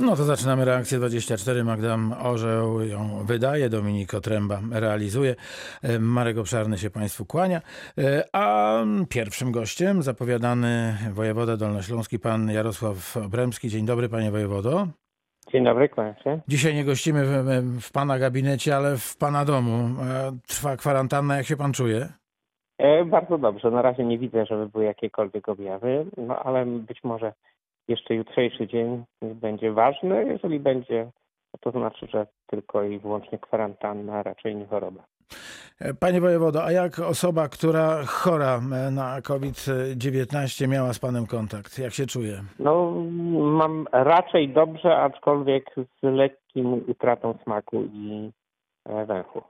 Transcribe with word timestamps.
No 0.00 0.16
to 0.16 0.24
zaczynamy 0.24 0.64
reakcję 0.64 0.98
24. 0.98 1.64
Magda 1.64 1.96
Orzeł 2.22 2.80
ją 2.82 3.24
wydaje, 3.24 3.68
Dominik 3.68 4.14
Otręba 4.14 4.60
realizuje. 4.72 5.34
E, 5.82 5.98
Marek 5.98 6.38
Obszarny 6.38 6.78
się 6.78 6.90
Państwu 6.90 7.26
kłania. 7.26 7.60
E, 7.98 8.24
A 8.32 8.76
pierwszym 9.08 9.52
gościem 9.52 10.02
zapowiadany 10.02 10.94
wojewoda 11.12 11.56
dolnośląski, 11.56 12.18
pan 12.18 12.50
Jarosław 12.50 13.16
Obremski. 13.16 13.68
Dzień 13.68 13.86
dobry, 13.86 14.08
panie 14.08 14.30
wojewodo. 14.30 14.86
Dzień 15.52 15.64
dobry, 15.64 15.88
kłaniam 15.88 16.14
się. 16.24 16.40
Dzisiaj 16.48 16.74
nie 16.74 16.84
gościmy 16.84 17.24
w, 17.24 17.80
w 17.82 17.92
pana 17.92 18.18
gabinecie, 18.18 18.76
ale 18.76 18.96
w 18.96 19.16
pana 19.16 19.44
domu. 19.44 19.72
E, 20.02 20.32
Trwa 20.48 20.76
kwarantanna, 20.76 21.36
jak 21.36 21.46
się 21.46 21.56
pan 21.56 21.72
czuje? 21.72 22.08
E, 22.78 23.04
bardzo 23.04 23.38
dobrze. 23.38 23.70
Na 23.70 23.82
razie 23.82 24.04
nie 24.04 24.18
widzę, 24.18 24.46
żeby 24.46 24.68
były 24.68 24.84
jakiekolwiek 24.84 25.48
objawy, 25.48 26.06
no 26.16 26.38
ale 26.38 26.66
być 26.66 27.04
może 27.04 27.32
jeszcze 27.90 28.14
jutrzejszy 28.14 28.66
dzień 28.66 29.04
będzie 29.22 29.72
ważny. 29.72 30.24
Jeżeli 30.24 30.60
będzie, 30.60 31.10
to 31.60 31.70
znaczy, 31.70 32.06
że 32.12 32.26
tylko 32.46 32.82
i 32.82 32.98
wyłącznie 32.98 33.38
kwarantanna, 33.38 34.12
a 34.12 34.22
raczej 34.22 34.56
nie 34.56 34.66
choroba. 34.66 35.04
Panie 36.00 36.20
wojewodo, 36.20 36.64
a 36.64 36.72
jak 36.72 36.98
osoba, 36.98 37.48
która 37.48 38.04
chora 38.06 38.60
na 38.92 39.20
COVID-19 39.20 40.68
miała 40.68 40.92
z 40.92 40.98
panem 40.98 41.26
kontakt? 41.26 41.78
Jak 41.78 41.92
się 41.92 42.06
czuje? 42.06 42.42
No, 42.58 42.90
mam 43.40 43.86
raczej 43.92 44.48
dobrze, 44.48 44.96
aczkolwiek 44.96 45.64
z 45.76 46.02
lekkim 46.02 46.72
utratą 46.88 47.38
smaku 47.44 47.82
i 47.92 48.30
e, 48.86 49.06
węchu. 49.06 49.42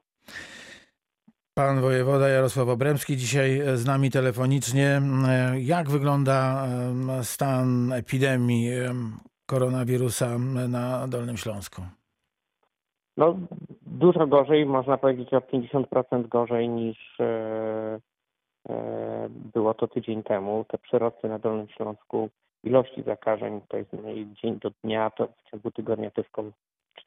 Pan 1.61 1.81
wojewoda 1.81 2.29
Jarosław 2.29 2.69
Obremski 2.69 3.17
dzisiaj 3.17 3.61
z 3.75 3.87
nami 3.87 4.11
telefonicznie. 4.11 5.01
E, 5.29 5.61
Jak 5.61 5.91
wygląda 5.91 6.67
e, 7.19 7.25
stan 7.25 7.93
epidemii 7.93 8.71
e, 8.73 8.95
koronawirusa 9.47 10.39
na 10.69 11.09
Dolnym 11.09 11.37
Śląsku? 11.37 11.83
No, 13.17 13.37
dużo 13.83 14.27
gorzej, 14.27 14.67
można 14.67 14.99
powiedzieć 14.99 15.35
o 15.35 15.39
50% 15.39 16.29
gorzej 16.29 16.69
niż 16.69 17.21
e, 17.21 17.25
e, 18.69 19.29
było 19.55 19.75
to 19.75 19.89
tydzień 19.89 20.23
temu. 20.23 20.65
Te 20.69 20.79
przyrosty 20.79 21.29
na 21.29 21.39
Dolnym 21.39 21.69
Śląsku 21.69 22.29
ilości 22.65 23.03
zakażeń 23.03 23.61
to 23.69 23.77
jest 23.77 23.91
dzień 24.43 24.59
do 24.59 24.71
dnia, 24.85 25.11
to 25.11 25.27
w 25.27 25.51
ciągu 25.51 25.71
tygodnia 25.71 26.11
to 26.11 26.21
jest 26.21 26.31
około 26.33 26.51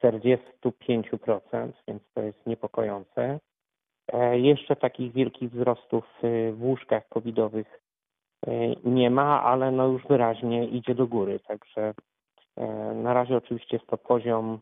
45%, 0.04 1.72
więc 1.88 2.02
to 2.14 2.22
jest 2.22 2.46
niepokojące. 2.46 3.40
E, 4.12 4.38
Jeszcze 4.38 4.76
takich 4.76 5.12
wielkich 5.12 5.50
wzrostów 5.50 6.04
e, 6.22 6.52
w 6.52 6.62
łóżkach 6.62 7.08
covidowych 7.08 7.80
e, 8.46 8.50
nie 8.84 9.10
ma, 9.10 9.42
ale 9.42 9.70
no 9.70 9.86
już 9.86 10.06
wyraźnie 10.06 10.68
idzie 10.68 10.94
do 10.94 11.06
góry. 11.06 11.40
Także 11.40 11.94
na 12.94 13.14
razie 13.14 13.36
oczywiście 13.36 13.76
jest 13.76 13.86
to 13.86 13.98
poziom, 13.98 14.58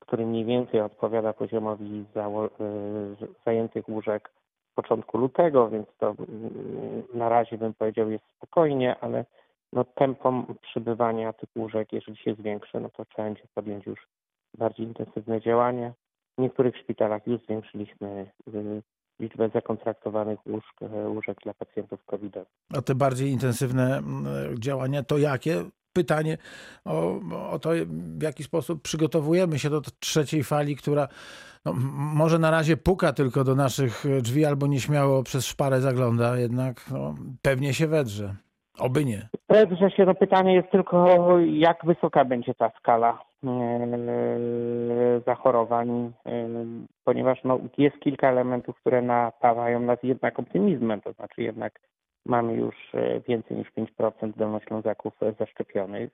który 0.00 0.26
mniej 0.26 0.44
więcej 0.44 0.80
odpowiada 0.80 1.32
poziomowi 1.32 2.04
zajętych 3.46 3.88
łóżek 3.88 4.30
w 4.72 4.74
początku 4.74 5.18
lutego, 5.18 5.68
więc 5.70 5.86
to 5.98 6.06
mm, 6.08 7.02
na 7.14 7.28
razie 7.28 7.58
bym 7.58 7.74
powiedział 7.74 8.10
jest 8.10 8.24
spokojnie, 8.36 8.96
ale 9.00 9.24
no 9.72 9.84
tempo 9.84 10.44
przybywania 10.62 11.32
tych 11.32 11.48
łóżek, 11.56 11.92
jeżeli 11.92 12.16
się 12.16 12.34
zwiększy, 12.34 12.80
no 12.80 12.90
to 12.90 13.04
trzeba 13.04 13.28
będzie 13.28 13.44
podjąć 13.54 13.86
już 13.86 14.08
bardziej 14.58 14.86
intensywne 14.86 15.40
działania. 15.40 15.92
W 16.38 16.42
niektórych 16.42 16.76
szpitalach 16.76 17.26
już 17.26 17.42
zwiększyliśmy 17.42 18.30
y, 18.54 18.82
liczbę 19.20 19.50
zakontraktowanych 19.54 20.46
łóżek, 20.46 20.82
e, 20.82 21.08
łóżek 21.08 21.38
dla 21.42 21.54
pacjentów 21.54 22.04
covidowych. 22.04 22.48
A 22.74 22.82
te 22.82 22.94
bardziej 22.94 23.30
intensywne 23.30 23.98
m, 23.98 24.26
działania 24.58 25.02
to 25.02 25.18
jakie? 25.18 25.64
Pytanie 25.92 26.38
o, 26.84 27.20
o 27.50 27.58
to, 27.58 27.70
w 28.18 28.22
jaki 28.22 28.44
sposób 28.44 28.82
przygotowujemy 28.82 29.58
się 29.58 29.70
do 29.70 29.80
trzeciej 29.80 30.44
fali, 30.44 30.76
która 30.76 31.08
no, 31.64 31.72
może 31.96 32.38
na 32.38 32.50
razie 32.50 32.76
puka 32.76 33.12
tylko 33.12 33.44
do 33.44 33.54
naszych 33.54 34.04
drzwi 34.22 34.44
albo 34.44 34.66
nieśmiało 34.66 35.22
przez 35.22 35.46
szparę 35.46 35.80
zagląda, 35.80 36.38
jednak 36.38 36.90
no, 36.90 37.14
pewnie 37.42 37.74
się 37.74 37.86
wedrze. 37.86 38.36
Oby 38.78 39.04
nie. 39.04 39.28
Się 39.96 40.04
no 40.04 40.14
pytanie 40.14 40.54
jest 40.54 40.70
tylko, 40.70 41.06
jak 41.40 41.84
wysoka 41.84 42.24
będzie 42.24 42.54
ta 42.54 42.70
skala 42.78 43.18
e, 43.44 45.20
zachorowań, 45.26 46.12
e, 46.26 46.48
ponieważ 47.04 47.44
no, 47.44 47.58
jest 47.78 47.98
kilka 47.98 48.28
elementów, 48.28 48.76
które 48.76 49.02
napawają 49.02 49.80
nas 49.80 49.98
jednak 50.02 50.38
optymizmem, 50.38 51.00
to 51.00 51.12
znaczy 51.12 51.42
jednak 51.42 51.80
mamy 52.26 52.54
już 52.54 52.74
e, 52.94 53.20
więcej 53.20 53.56
niż 53.56 53.72
5% 53.72 54.32
dolnoślązaków 54.36 55.14
zaszczepionych. 55.38 56.10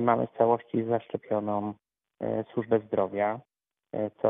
Mamy 0.00 0.26
w 0.26 0.38
całości 0.38 0.84
zaszczepioną 0.84 1.74
służbę 2.52 2.80
zdrowia, 2.80 3.40
co 4.22 4.28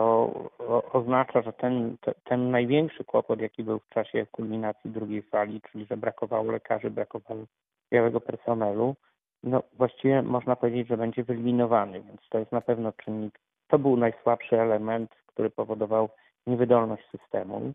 o- 0.58 0.92
oznacza, 0.92 1.42
że 1.42 1.52
ten, 1.52 1.96
te- 2.00 2.14
ten 2.24 2.50
największy 2.50 3.04
kłopot, 3.04 3.40
jaki 3.40 3.64
był 3.64 3.78
w 3.78 3.88
czasie 3.88 4.26
kulminacji 4.26 4.90
drugiej 4.90 5.22
fali, 5.22 5.60
czyli 5.60 5.86
że 5.90 5.96
brakowało 5.96 6.52
lekarzy, 6.52 6.90
brakowało 6.90 7.44
białego 7.92 8.20
personelu, 8.20 8.94
no 9.42 9.62
właściwie 9.72 10.22
można 10.22 10.56
powiedzieć, 10.56 10.88
że 10.88 10.96
będzie 10.96 11.24
wyeliminowany, 11.24 12.02
więc 12.02 12.20
to 12.30 12.38
jest 12.38 12.52
na 12.52 12.60
pewno 12.60 12.92
czynnik. 12.92 13.38
To 13.68 13.78
był 13.78 13.96
najsłabszy 13.96 14.60
element, 14.60 15.10
który 15.26 15.50
powodował 15.50 16.08
niewydolność 16.46 17.10
systemu. 17.10 17.72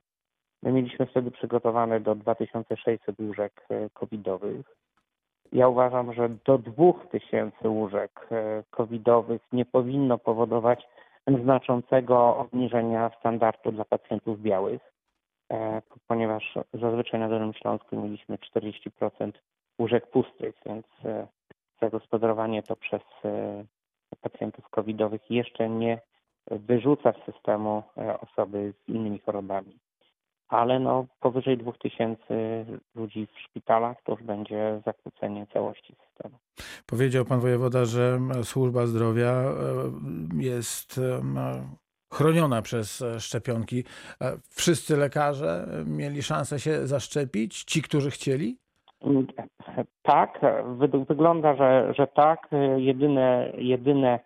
My 0.63 0.72
mieliśmy 0.72 1.06
wtedy 1.06 1.31
przygotowane 1.31 2.00
do 2.00 2.16
2600 2.16 3.19
łóżek 3.19 3.66
e, 3.69 3.90
covidowych. 3.90 4.66
Ja 5.52 5.68
uważam, 5.68 6.13
że 6.13 6.29
do 6.46 6.58
2000 6.58 7.69
łóżek 7.69 8.28
e, 8.31 8.63
covidowych 8.72 9.41
nie 9.53 9.66
powinno 9.66 10.18
powodować 10.18 10.88
znaczącego 11.28 12.38
obniżenia 12.38 13.12
standardu 13.20 13.72
dla 13.72 13.86
pacjentów 13.86 14.42
białych, 14.42 14.82
e, 15.52 15.82
ponieważ 16.08 16.58
zazwyczaj 16.74 17.20
na 17.20 17.30
Dolnym 17.30 17.54
Śląsku 17.54 17.96
mieliśmy 17.96 18.38
40% 18.38 19.32
łóżek 19.80 20.08
pustych, 20.08 20.56
więc 20.66 20.86
e, 21.06 21.28
zagospodarowanie 21.82 22.64
to 22.64 22.76
przez 22.76 23.02
e, 23.26 23.64
pacjentów 24.22 24.70
covidowych 24.70 25.32
jeszcze 25.32 25.70
nie 25.70 26.02
wyrzuca 26.48 27.14
z 27.14 27.26
systemu 27.26 27.84
osoby 28.22 28.74
z 28.86 28.90
innymi 28.90 29.20
chorobami. 29.20 29.80
Ale 30.51 30.79
no, 30.79 31.06
powyżej 31.19 31.57
2000 31.57 32.23
ludzi 32.95 33.28
w 33.35 33.39
szpitalach 33.39 33.97
to 34.03 34.12
już 34.12 34.23
będzie 34.23 34.81
zakłócenie 34.85 35.47
całości 35.53 35.95
systemu. 36.07 36.38
Powiedział 36.85 37.25
pan 37.25 37.39
wojewoda, 37.39 37.85
że 37.85 38.19
służba 38.44 38.85
zdrowia 38.85 39.31
e, 39.31 39.53
jest 40.34 41.00
chroniona 42.13 42.61
przez 42.61 43.01
e, 43.01 43.19
szczepionki. 43.19 43.84
E, 44.22 44.38
Wszyscy 44.50 44.97
lekarze 44.97 45.67
mieli 45.85 46.22
szansę 46.23 46.59
się 46.59 46.88
zaszczepić, 46.88 47.63
ci, 47.63 47.81
którzy 47.81 48.11
chcieli? 48.11 48.57
Mm, 49.01 49.28
Tak, 50.01 50.40
wy- 50.66 51.06
wygląda, 51.06 51.56
że, 51.56 51.94
że 51.97 52.07
tak. 52.07 52.50
Jedyne, 52.78 53.51
jedyne 53.57 54.19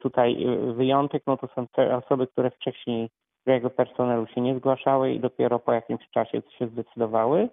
tutaj 0.00 0.46
wyjątek 0.76 1.22
no 1.26 1.36
to 1.36 1.48
są 1.54 1.66
te 1.68 1.96
osoby, 1.96 2.26
które 2.26 2.50
wcześniej 2.50 3.08
jego 3.46 3.70
personelu 3.70 4.26
się 4.26 4.40
nie 4.40 4.54
zgłaszały 4.58 5.12
i 5.12 5.20
dopiero 5.20 5.58
po 5.58 5.72
jakimś 5.72 6.08
czasie 6.10 6.42
się 6.58 6.66
zdecydowały. 6.68 7.48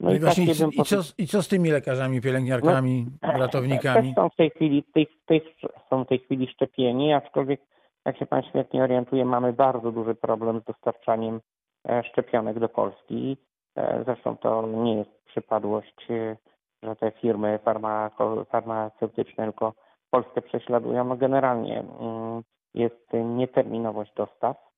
No 0.00 0.08
No 0.10 0.14
i 0.16 0.20
właśnie, 0.20 0.46
takie 0.46 0.64
i, 0.64 0.80
i, 0.80 0.84
co, 0.84 1.02
z- 1.02 1.18
i 1.18 1.26
co 1.26 1.42
z 1.42 1.48
tymi 1.48 1.70
lekarzami, 1.70 2.20
pielęgniarkami, 2.20 3.06
ratownikami? 3.22 4.06
Też 4.08 4.14
są 4.14 4.28
w 4.28 4.36
tej 4.36 4.50
chwili, 4.50 4.82
tej, 4.94 5.06
tej, 5.26 5.42
są 5.90 6.04
w 6.04 6.08
tej 6.08 6.18
chwili 6.18 6.48
szczepieni, 6.48 7.12
aczkolwiek 7.12 7.60
jak 8.06 8.18
się 8.18 8.26
Pan 8.26 8.42
świetnie 8.42 8.82
orientuje, 8.82 9.24
mamy 9.24 9.52
bardzo 9.52 9.92
duży 9.92 10.14
problem 10.14 10.60
z 10.60 10.64
dostarczaniem 10.64 11.40
e, 11.88 12.02
szczepionek 12.04 12.58
do 12.58 12.68
Polski. 12.68 13.36
E, 13.76 14.02
Zresztą 14.04 14.36
to 14.36 14.66
nie 14.66 14.94
jest 14.96 15.10
przypadłość, 15.26 15.94
e, 16.10 16.36
że 16.82 16.96
te 16.96 17.10
firmy 17.10 17.58
farmako, 17.64 18.44
farmaceutyczne 18.44 19.44
tylko 19.44 19.74
Polskę 20.10 20.42
prześladują. 20.42 21.04
No 21.04 21.16
generalnie 21.16 21.78
mm, 22.00 22.42
jest 22.74 23.06
nieterminowość 23.24 24.12
dostaw 24.16 24.56
e, 24.56 24.69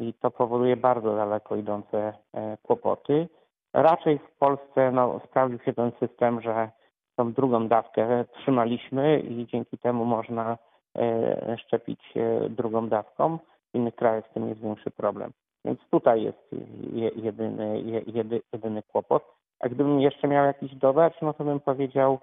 i 0.00 0.14
to 0.14 0.30
powoduje 0.30 0.76
bardzo 0.76 1.16
daleko 1.16 1.56
idące 1.56 2.12
e, 2.34 2.56
kłopoty. 2.62 3.28
Raczej 3.74 4.18
w 4.18 4.38
Polsce 4.38 4.92
no, 4.92 5.20
sprawdził 5.24 5.58
się 5.58 5.72
ten 5.72 5.92
system, 6.00 6.40
że 6.40 6.70
tą 7.16 7.32
drugą 7.32 7.68
dawkę 7.68 8.24
trzymaliśmy 8.24 9.20
i 9.20 9.46
dzięki 9.46 9.78
temu 9.78 10.04
można 10.04 10.58
e, 10.98 11.56
szczepić 11.58 12.00
e, 12.16 12.48
drugą 12.50 12.88
dawką. 12.88 13.38
W 13.72 13.74
innych 13.74 13.94
krajach 13.94 14.24
z 14.30 14.34
tym 14.34 14.48
jest 14.48 14.60
większy 14.60 14.90
problem. 14.90 15.32
Więc 15.64 15.80
tutaj 15.90 16.22
jest 16.22 16.48
je- 16.92 17.08
jedyny, 17.08 17.80
je- 17.80 18.02
jedy, 18.06 18.42
jedyny 18.52 18.82
kłopot. 18.82 19.24
A 19.60 19.68
gdybym 19.68 20.00
jeszcze 20.00 20.28
miał 20.28 20.44
jakiś 20.44 20.74
dodać, 20.74 21.14
no 21.22 21.32
to 21.32 21.44
bym 21.44 21.60
powiedział 21.60 22.18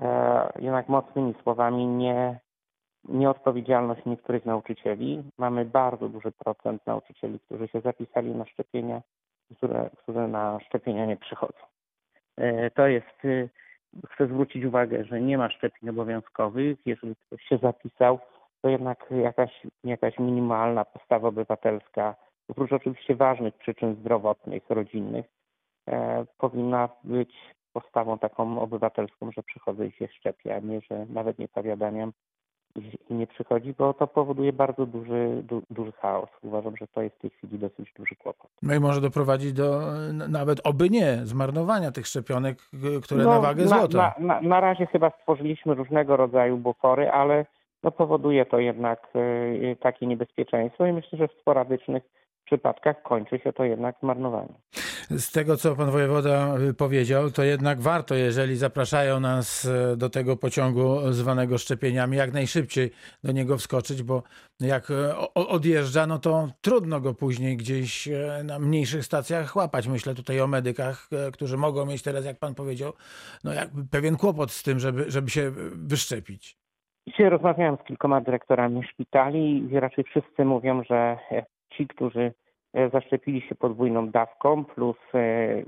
e, 0.00 0.52
jednak 0.58 0.88
mocnymi 0.88 1.34
słowami 1.42 1.86
nie, 1.86 2.40
nieodpowiedzialność 3.08 4.04
niektórych 4.06 4.46
nauczycieli. 4.46 5.22
Mamy 5.38 5.64
bardzo 5.64 6.08
duży 6.08 6.32
procent 6.32 6.86
nauczycieli, 6.86 7.40
którzy 7.40 7.68
się 7.68 7.80
zapisali 7.80 8.30
na 8.30 8.46
szczepienia, 8.46 9.02
które, 9.56 9.90
które 9.96 10.28
na 10.28 10.60
szczepienia 10.60 11.06
nie 11.06 11.16
przychodzą. 11.16 11.58
E, 12.36 12.70
To 12.70 12.86
jest 12.86 13.24
e, 13.24 13.48
chcę 14.10 14.26
zwrócić 14.26 14.64
uwagę, 14.64 15.04
że 15.04 15.20
nie 15.20 15.38
ma 15.38 15.50
szczepień 15.50 15.90
obowiązkowych. 15.90 16.78
Jeżeli 16.86 17.16
ktoś 17.16 17.42
się 17.42 17.58
zapisał, 17.58 18.18
to 18.62 18.68
jednak 18.68 19.04
jakaś, 19.22 19.62
jakaś 19.84 20.18
minimalna 20.18 20.84
postawa 20.84 21.28
obywatelska, 21.28 22.14
oprócz 22.48 22.72
oczywiście 22.72 23.14
ważnych 23.14 23.54
przyczyn 23.54 23.94
zdrowotnych, 23.94 24.62
rodzinnych, 24.70 25.26
e, 25.88 26.24
powinna 26.38 26.88
być 27.04 27.34
postawą 27.72 28.18
taką 28.18 28.60
obywatelską, 28.60 29.32
że 29.32 29.42
przychodzę 29.42 29.86
i 29.86 29.92
się 29.92 30.08
szczepię, 30.08 30.56
a 30.56 30.58
nie, 30.58 30.80
że 30.80 31.06
nawet 31.06 31.38
nie 31.38 31.48
powiadamiam 31.48 32.12
i 33.10 33.14
nie 33.14 33.26
przychodzi, 33.26 33.74
bo 33.78 33.94
to 33.94 34.06
powoduje 34.06 34.52
bardzo 34.52 34.86
duży, 34.86 35.42
du, 35.42 35.62
duży 35.70 35.92
chaos. 35.92 36.28
Uważam, 36.42 36.76
że 36.76 36.86
to 36.86 37.02
jest 37.02 37.16
w 37.16 37.20
tej 37.20 37.30
chwili 37.30 37.58
dosyć 37.58 37.92
duży 37.96 38.14
kłopot. 38.16 38.50
No 38.62 38.74
i 38.74 38.80
może 38.80 39.00
doprowadzić 39.00 39.52
do 39.52 39.80
nawet, 40.28 40.60
oby 40.64 40.90
nie, 40.90 41.16
zmarnowania 41.22 41.92
tych 41.92 42.06
szczepionek, 42.06 42.58
które 43.02 43.24
no, 43.24 43.30
na 43.30 43.40
wagę 43.40 43.64
na, 43.64 43.68
złota. 43.68 44.14
Na, 44.18 44.34
na, 44.34 44.40
na 44.40 44.60
razie 44.60 44.86
chyba 44.86 45.10
stworzyliśmy 45.10 45.74
różnego 45.74 46.16
rodzaju 46.16 46.56
bufory, 46.56 47.10
ale 47.10 47.46
no 47.82 47.90
powoduje 47.90 48.46
to 48.46 48.58
jednak 48.58 49.08
y, 49.16 49.76
takie 49.80 50.06
niebezpieczeństwo 50.06 50.86
i 50.86 50.92
myślę, 50.92 51.18
że 51.18 51.28
w 51.28 51.40
sporadycznych 51.40 52.02
przypadkach 52.44 53.02
kończy 53.02 53.38
się 53.38 53.52
to 53.52 53.64
jednak 53.64 53.96
zmarnowaniem. 54.02 54.54
Z 55.10 55.32
tego, 55.32 55.56
co 55.56 55.76
pan 55.76 55.90
wojewoda 55.90 56.54
powiedział, 56.78 57.30
to 57.30 57.42
jednak 57.42 57.80
warto, 57.80 58.14
jeżeli 58.14 58.56
zapraszają 58.56 59.20
nas 59.20 59.64
e, 59.64 59.96
do 59.96 60.10
tego 60.10 60.36
pociągu 60.36 61.12
zwanego 61.12 61.58
szczepieniami, 61.58 62.16
jak 62.16 62.32
najszybciej 62.32 62.90
do 63.24 63.32
niego 63.32 63.56
wskoczyć, 63.56 64.02
bo 64.02 64.22
jak 64.60 64.90
e, 64.90 65.18
odjeżdża, 65.34 66.06
no 66.06 66.18
to 66.18 66.48
trudno 66.60 67.00
go 67.00 67.14
później 67.14 67.56
gdzieś 67.56 68.08
na 68.44 68.58
mniejszych 68.58 69.04
stacjach 69.04 69.56
łapać. 69.56 69.88
Myślę 69.88 70.14
tutaj 70.14 70.40
o 70.40 70.46
medykach, 70.46 71.08
którzy 71.32 71.56
mogą 71.56 71.86
mieć 71.86 72.02
teraz, 72.02 72.24
jak 72.24 72.38
pan 72.38 72.54
powiedział, 72.54 72.92
no 73.44 73.52
jakby 73.52 73.84
pewien 73.90 74.16
kłopot 74.16 74.50
z 74.50 74.62
tym, 74.62 74.78
żeby, 74.78 75.10
żeby 75.10 75.30
się 75.30 75.50
wyszczepić. 75.74 76.56
Dzisiaj 77.08 77.30
rozmawiałem 77.30 77.76
z 77.76 77.86
kilkoma 77.86 78.20
dyrektorami 78.20 78.82
szpitali 78.92 79.68
i 79.72 79.80
raczej 79.80 80.04
wszyscy 80.04 80.44
mówią, 80.44 80.82
że 80.90 81.18
ci, 81.70 81.86
którzy 81.86 82.32
zaszczepili 82.92 83.40
się 83.40 83.54
podwójną 83.54 84.10
dawką, 84.10 84.64
plus 84.64 84.96
e, 85.14 85.62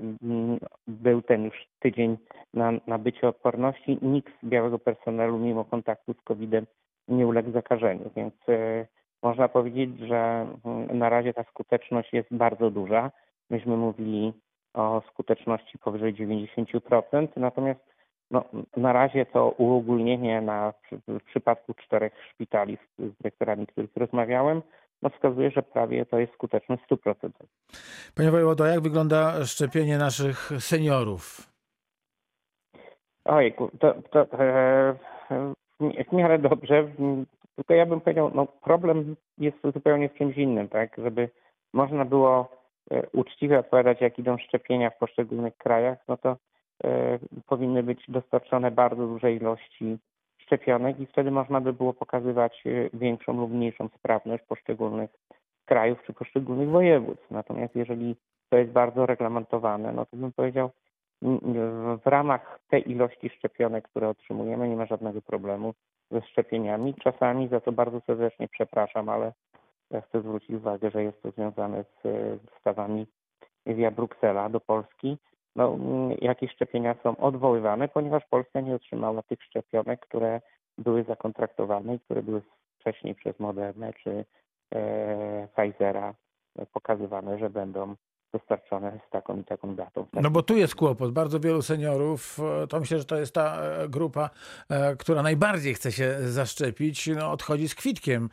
był 0.87 1.21
ten 1.21 1.43
już 1.43 1.67
tydzień 1.79 2.17
na 2.53 2.71
nabycie 2.87 3.27
odporności, 3.27 3.97
nikt 4.01 4.33
z 4.43 4.45
białego 4.45 4.79
personelu 4.79 5.37
mimo 5.37 5.65
kontaktu 5.65 6.13
z 6.13 6.21
COVID-em 6.21 6.65
nie 7.07 7.27
uległ 7.27 7.51
zakażeniu, 7.51 8.09
więc 8.15 8.33
e, 8.49 8.87
można 9.23 9.47
powiedzieć, 9.47 9.99
że 9.99 10.47
na 10.93 11.09
razie 11.09 11.33
ta 11.33 11.43
skuteczność 11.43 12.13
jest 12.13 12.27
bardzo 12.31 12.71
duża. 12.71 13.11
Myśmy 13.49 13.77
mówili 13.77 14.33
o 14.73 15.01
skuteczności 15.11 15.77
powyżej 15.77 16.13
90%, 16.13 17.27
natomiast 17.35 17.79
no, 18.31 18.43
na 18.77 18.93
razie 18.93 19.25
to 19.25 19.49
uogólnienie 19.49 20.41
na, 20.41 20.73
w 21.07 21.23
przypadku 21.23 21.73
czterech 21.73 22.13
szpitali 22.29 22.77
z 22.99 23.17
dyrektorami, 23.17 23.65
z 23.65 23.71
których 23.71 23.91
rozmawiałem, 23.95 24.61
no 25.01 25.09
wskazuje, 25.09 25.51
że 25.51 25.63
prawie 25.63 26.05
to 26.05 26.19
jest 26.19 26.33
skuteczność 26.33 26.83
100%. 26.91 27.29
Panie 28.15 28.31
wojewodo, 28.31 28.65
jak 28.65 28.81
wygląda 28.81 29.45
szczepienie 29.45 29.97
naszych 29.97 30.51
seniorów? 30.59 31.51
Ojku, 33.25 33.71
to, 33.79 33.93
to 34.11 34.27
e, 34.39 34.95
w 36.09 36.13
miarę 36.13 36.39
dobrze, 36.39 36.87
tylko 37.55 37.73
ja 37.73 37.85
bym 37.85 38.01
powiedział, 38.01 38.31
no 38.35 38.45
problem 38.45 39.15
jest 39.37 39.57
zupełnie 39.73 40.09
w 40.09 40.13
czymś 40.13 40.37
innym, 40.37 40.69
tak, 40.69 40.95
żeby 40.97 41.29
można 41.73 42.05
było 42.05 42.51
e, 42.91 43.09
uczciwie 43.09 43.59
odpowiadać, 43.59 44.01
jak 44.01 44.19
idą 44.19 44.37
szczepienia 44.37 44.89
w 44.89 44.97
poszczególnych 44.97 45.57
krajach, 45.57 45.97
no 46.07 46.17
to 46.17 46.37
e, 46.83 47.19
powinny 47.47 47.83
być 47.83 48.03
dostarczone 48.07 48.71
bardzo 48.71 49.07
duże 49.07 49.33
ilości 49.33 49.97
szczepionek 50.51 50.99
i 50.99 51.05
wtedy 51.05 51.31
można 51.31 51.61
by 51.61 51.73
było 51.73 51.93
pokazywać 51.93 52.63
y, 52.65 52.89
większą 52.93 53.33
lub 53.33 53.51
mniejszą 53.51 53.87
sprawność 53.87 54.43
poszczególnych 54.43 55.09
krajów 55.65 56.03
czy 56.05 56.13
poszczególnych 56.13 56.69
województw. 56.69 57.31
Natomiast 57.31 57.75
jeżeli 57.75 58.15
to 58.49 58.57
jest 58.57 58.71
bardzo 58.71 59.05
reglamentowane, 59.05 59.93
no 59.93 60.05
to 60.05 60.17
bym 60.17 60.31
powiedział, 60.33 60.69
w 62.03 62.07
ramach 62.07 62.59
tej 62.69 62.91
ilości 62.91 63.29
szczepionek, 63.29 63.87
które 63.87 64.09
otrzymujemy, 64.09 64.69
nie 64.69 64.75
ma 64.75 64.85
żadnego 64.85 65.21
problemu 65.21 65.73
ze 66.11 66.21
szczepieniami. 66.21 66.93
Czasami 66.93 67.47
za 67.47 67.59
to 67.59 67.71
bardzo 67.71 68.01
serdecznie 68.01 68.47
przepraszam, 68.47 69.09
ale 69.09 69.33
ja 69.91 70.01
chcę 70.01 70.21
zwrócić 70.21 70.49
uwagę, 70.49 70.91
że 70.91 71.03
jest 71.03 71.21
to 71.21 71.31
związane 71.31 71.83
z 71.83 72.01
dostawami 72.45 73.07
via 73.65 73.91
Bruksela 73.91 74.49
do 74.49 74.59
Polski 74.59 75.17
no, 75.55 75.73
mm, 75.73 76.17
jakieś 76.21 76.51
szczepienia 76.51 76.95
są 77.03 77.17
odwoływane, 77.17 77.87
ponieważ 77.87 78.23
Polska 78.29 78.61
nie 78.61 78.75
otrzymała 78.75 79.21
tych 79.23 79.43
szczepionek, 79.43 79.99
które 79.99 80.41
były 80.77 81.03
zakontraktowane 81.03 81.95
i 81.95 81.99
które 81.99 82.23
były 82.23 82.41
wcześniej 82.79 83.15
przez 83.15 83.39
Modernę 83.39 83.93
czy 83.93 84.25
e, 84.75 85.47
Pfizera 85.47 86.13
pokazywane, 86.73 87.39
że 87.39 87.49
będą 87.49 87.95
dostarczone 88.33 88.99
z 89.07 89.09
taką 89.09 89.39
i 89.39 89.43
taką 89.43 89.75
datą. 89.75 90.05
No 90.13 90.29
bo 90.29 90.43
tu 90.43 90.57
jest 90.57 90.75
kłopot. 90.75 91.11
Bardzo 91.11 91.39
wielu 91.39 91.61
seniorów, 91.61 92.37
e, 92.63 92.67
to 92.67 92.79
myślę, 92.79 92.97
że 92.97 93.05
to 93.05 93.19
jest 93.19 93.35
ta 93.35 93.61
e, 93.61 93.89
grupa, 93.89 94.29
e, 94.69 94.95
która 94.95 95.21
najbardziej 95.21 95.73
chce 95.73 95.91
się 95.91 96.15
zaszczepić, 96.19 97.07
no, 97.07 97.31
odchodzi 97.31 97.69
z 97.69 97.75
kwitkiem. 97.75 98.29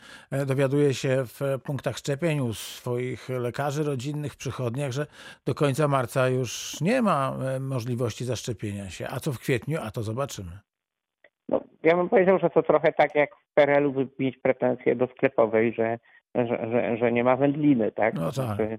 Dowiaduje 0.46 0.94
się 0.94 1.24
w 1.24 1.40
punktach 1.64 1.98
szczepień 1.98 2.40
u 2.40 2.54
swoich 2.54 3.28
lekarzy 3.28 3.82
rodzinnych, 3.82 4.36
przychodniach, 4.36 4.92
że 4.92 5.06
do 5.46 5.54
końca 5.54 5.88
marca 5.88 6.28
już 6.28 6.80
nie 6.80 7.02
ma 7.02 7.38
możliwości 7.60 8.24
zaszczepienia 8.24 8.90
się. 8.90 9.08
A 9.08 9.20
co 9.20 9.32
w 9.32 9.38
kwietniu? 9.38 9.78
A 9.82 9.90
to 9.90 10.02
zobaczymy. 10.02 10.58
No, 11.48 11.60
ja 11.82 11.96
bym 11.96 12.08
powiedział, 12.08 12.38
że 12.38 12.50
to 12.50 12.62
trochę 12.62 12.92
tak 12.92 13.14
jak 13.14 13.30
w 13.30 13.54
PRL-u 13.54 14.08
mieć 14.18 14.36
pretensje 14.36 14.96
do 14.96 15.06
sklepowej, 15.06 15.72
że, 15.72 15.98
że, 16.34 16.46
że, 16.46 16.96
że 16.96 17.12
nie 17.12 17.24
ma 17.24 17.36
wędliny, 17.36 17.92
tak? 17.92 18.14
No 18.14 18.20
tak. 18.20 18.32
Znaczy, 18.32 18.78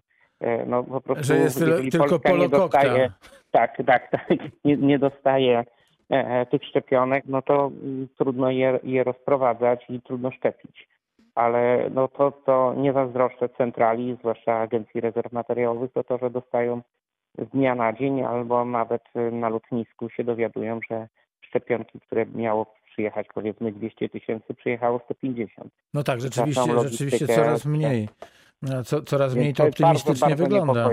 no 0.68 0.84
po 0.84 1.02
prostu 1.02 1.24
że 1.24 1.38
jest 1.38 1.60
tylko 1.92 2.38
nie 2.38 2.50
dostaje, 2.50 3.12
tak, 3.52 3.78
tak, 3.86 4.10
tak, 4.12 4.28
nie, 4.66 4.78
nie 4.78 5.00
dostaje 5.00 5.60
e, 5.60 5.66
e, 6.12 6.46
tych 6.46 6.64
szczepionek, 6.64 7.24
no 7.28 7.42
to 7.42 7.72
mm, 7.84 8.08
trudno 8.18 8.52
je, 8.52 8.80
je 8.84 9.04
rozprowadzać 9.04 9.86
i 9.90 10.02
trudno 10.02 10.32
szczepić. 10.32 10.88
Ale 11.36 11.90
no 11.94 12.08
to, 12.08 12.32
to 12.32 12.74
nie 12.78 12.94
zazdroszczę 12.94 13.50
centrali, 13.50 14.18
zwłaszcza 14.20 14.58
Agencji 14.58 15.02
Rezerw 15.02 15.32
Materiałowych, 15.32 15.92
to 15.94 16.04
to, 16.04 16.18
że 16.18 16.30
dostają 16.30 16.82
z 17.38 17.50
dnia 17.50 17.76
na 17.76 17.94
dzień 17.94 18.22
albo 18.22 18.66
nawet 18.66 19.04
na 19.32 19.50
lotnisku 19.50 20.10
się 20.10 20.24
dowiadują, 20.24 20.80
że 20.92 21.08
szczepionki, 21.42 22.00
które 22.00 22.26
miało 22.26 22.66
przyjechać 22.92 23.28
powiedzmy 23.34 23.72
200 23.72 24.10
tysięcy, 24.10 24.54
przyjechało 24.54 25.02
150. 25.06 25.72
No 25.94 26.04
tak, 26.04 26.22
rzeczywiście, 26.22 26.80
rzeczywiście 26.90 27.28
coraz 27.28 27.66
mniej. 27.66 28.10
No, 28.22 28.28
co, 28.86 29.02
coraz 29.02 29.36
mniej 29.36 29.54
to 29.54 29.64
optymistycznie 29.64 30.28
bardzo, 30.28 30.44
bardzo 30.44 30.44
wygląda. 30.44 30.90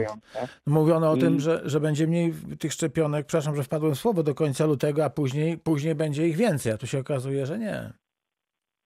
Mówiono 0.66 1.11
o 1.11 1.16
I... 1.16 1.20
tym, 1.20 1.40
że, 1.40 1.61
że 1.64 1.80
będzie 1.80 2.06
mniej 2.06 2.32
tych 2.58 2.73
szczepionek, 2.73 3.26
przepraszam, 3.26 3.56
że 3.56 3.62
wpadłem 3.62 3.94
w 3.94 3.99
słowo, 3.99 4.23
do 4.23 4.35
końca 4.35 4.66
lutego, 4.66 5.04
a 5.04 5.11
później, 5.11 5.58
później 5.58 5.94
będzie 5.94 6.28
ich 6.28 6.37
więcej, 6.37 6.73
a 6.73 6.78
tu 6.78 6.87
się 6.87 6.99
okazuje, 6.99 7.46
że 7.46 7.58
nie. 7.58 7.90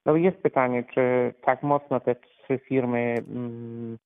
No 0.07 0.17
jest 0.17 0.37
pytanie, 0.37 0.85
czy 0.95 1.35
tak 1.43 1.63
mocno 1.63 2.01
te 2.01 2.15
trzy 2.15 2.59
firmy 2.59 3.25
mm, 3.29 3.99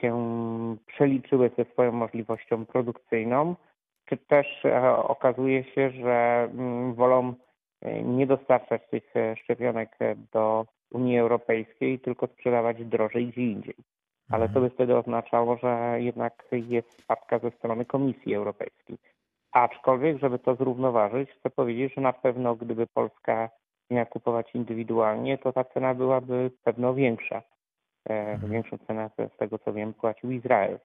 się 0.00 0.76
przeliczyły 0.86 1.50
ze 1.58 1.64
swoją 1.64 1.92
możliwością 1.92 2.66
produkcyjną, 2.66 3.56
czy 4.04 4.16
też 4.16 4.46
e, 4.64 4.96
okazuje 4.96 5.64
się, 5.64 5.90
że 5.90 6.48
mm, 6.52 6.94
wolą 6.94 7.34
e, 7.82 8.02
nie 8.02 8.26
dostarczać 8.26 8.82
tych 8.90 9.16
e, 9.16 9.36
szczepionek 9.36 9.98
do 10.32 10.66
Unii 10.92 11.18
Europejskiej, 11.18 11.98
tylko 11.98 12.26
sprzedawać 12.26 12.84
drożej 12.84 13.26
gdzie 13.26 13.42
indziej 13.42 13.74
ale 14.30 14.48
to 14.48 14.60
by 14.60 14.70
wtedy 14.70 14.96
oznaczało, 14.96 15.56
że 15.56 15.96
jednak 16.00 16.44
jest 16.52 17.02
spadka 17.02 17.38
ze 17.38 17.50
strony 17.50 17.84
Komisji 17.84 18.34
Europejskiej. 18.34 18.98
Aczkolwiek, 19.52 20.18
żeby 20.18 20.38
to 20.38 20.54
zrównoważyć, 20.54 21.30
chcę 21.30 21.50
powiedzieć, 21.50 21.94
że 21.94 22.00
na 22.00 22.12
pewno 22.12 22.56
gdyby 22.56 22.86
Polska 22.86 23.50
miała 23.90 24.06
kupować 24.06 24.54
indywidualnie, 24.54 25.38
to 25.38 25.52
ta 25.52 25.64
cena 25.64 25.94
byłaby 25.94 26.50
pewno 26.64 26.94
większa. 26.94 27.42
E, 28.08 28.32
mhm. 28.32 28.52
Większą 28.52 28.78
cenę 28.78 29.10
z 29.34 29.36
tego 29.36 29.58
co 29.58 29.72
wiem 29.72 29.94
płacił 29.94 30.30
Izrael. 30.30 30.78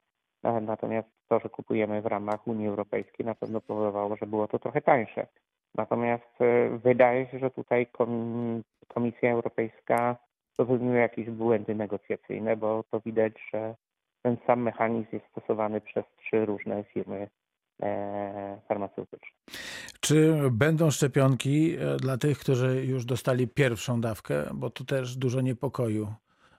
E, 0.43 0.61
natomiast 0.61 1.07
to, 1.27 1.39
że 1.39 1.49
kupujemy 1.49 2.01
w 2.01 2.05
ramach 2.05 2.47
Unii 2.47 2.67
Europejskiej 2.67 3.25
na 3.25 3.35
pewno 3.35 3.61
powodowało, 3.61 4.15
że 4.15 4.27
było 4.27 4.47
to 4.47 4.59
trochę 4.59 4.81
tańsze. 4.81 5.27
Natomiast 5.75 6.41
e, 6.41 6.69
wydaje 6.77 7.27
się, 7.27 7.39
że 7.39 7.51
tutaj 7.51 7.87
Komisja 8.87 9.31
Europejska 9.31 10.17
popełniły 10.57 10.97
jakieś 10.97 11.29
błędy 11.29 11.75
negocjacyjne, 11.75 12.57
bo 12.57 12.83
to 12.91 12.99
widać, 12.99 13.33
że 13.53 13.75
ten 14.21 14.37
sam 14.47 14.61
mechanizm 14.61 15.07
jest 15.11 15.25
stosowany 15.31 15.81
przez 15.81 16.03
trzy 16.17 16.45
różne 16.45 16.83
firmy 16.83 17.29
e, 17.81 18.61
farmaceutyczne. 18.67 19.29
Czy 19.99 20.33
będą 20.51 20.91
szczepionki 20.91 21.75
e, 21.75 21.97
dla 21.97 22.17
tych, 22.17 22.39
którzy 22.39 22.85
już 22.85 23.05
dostali 23.05 23.47
pierwszą 23.47 24.01
dawkę, 24.01 24.43
bo 24.53 24.69
tu 24.69 24.85
też 24.85 25.17
dużo 25.17 25.41
niepokoju 25.41 26.07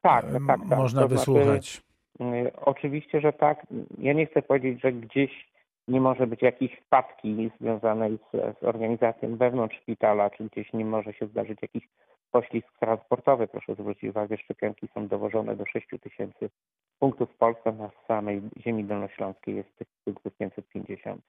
tak, 0.02 0.24
tak, 0.46 0.60
tak. 0.68 0.78
można 0.78 1.02
to 1.02 1.08
wysłuchać? 1.08 1.82
Znaczy, 2.16 2.52
oczywiście, 2.56 3.20
że 3.20 3.32
tak. 3.32 3.66
Ja 3.98 4.12
nie 4.12 4.26
chcę 4.26 4.42
powiedzieć, 4.42 4.80
że 4.82 4.92
gdzieś 4.92 5.52
nie 5.88 6.00
może 6.00 6.26
być 6.26 6.42
jakiejś 6.42 6.72
wpadki 6.86 7.50
związanej 7.60 8.18
z, 8.32 8.58
z 8.60 8.64
organizacją 8.64 9.36
wewnątrz 9.36 9.76
szpitala, 9.76 10.30
czy 10.30 10.44
gdzieś 10.44 10.72
nie 10.72 10.84
może 10.84 11.12
się 11.12 11.26
zdarzyć 11.26 11.58
jakiś 11.62 11.88
poślizg 12.32 12.78
transportowy. 12.80 13.48
Proszę 13.48 13.74
zwrócić 13.74 14.10
uwagę, 14.10 14.36
szczepionki 14.36 14.88
są 14.94 15.08
dowożone 15.08 15.56
do 15.56 15.66
6 15.66 15.86
tysięcy 16.02 16.50
punktów 16.98 17.30
w 17.30 17.36
Polsce, 17.36 17.72
na 17.72 17.90
samej 18.08 18.42
ziemi 18.56 18.84
dolnośląskiej 18.84 19.56
jest 19.56 19.76
tych 19.76 19.88
punktów 20.04 20.36
550. 20.36 21.22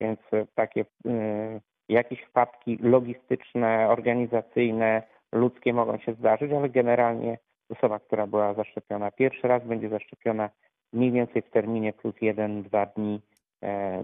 Więc 0.00 0.20
e, 0.32 0.46
takie 0.54 0.80
y, 0.80 1.60
jakieś 1.88 2.20
wpadki 2.20 2.78
logistyczne, 2.82 3.88
organizacyjne, 3.88 5.02
ludzkie 5.32 5.72
mogą 5.72 5.98
się 5.98 6.14
zdarzyć, 6.14 6.52
ale 6.52 6.68
generalnie 6.68 7.38
osoba, 7.68 7.98
która 7.98 8.26
była 8.26 8.54
zaszczepiona 8.54 9.10
pierwszy 9.10 9.48
raz, 9.48 9.64
będzie 9.64 9.88
zaszczepiona 9.88 10.50
mniej 10.92 11.12
więcej 11.12 11.42
w 11.42 11.50
terminie 11.50 11.92
plus 11.92 12.14
jeden, 12.20 12.62
dwa 12.62 12.86
dni 12.86 13.20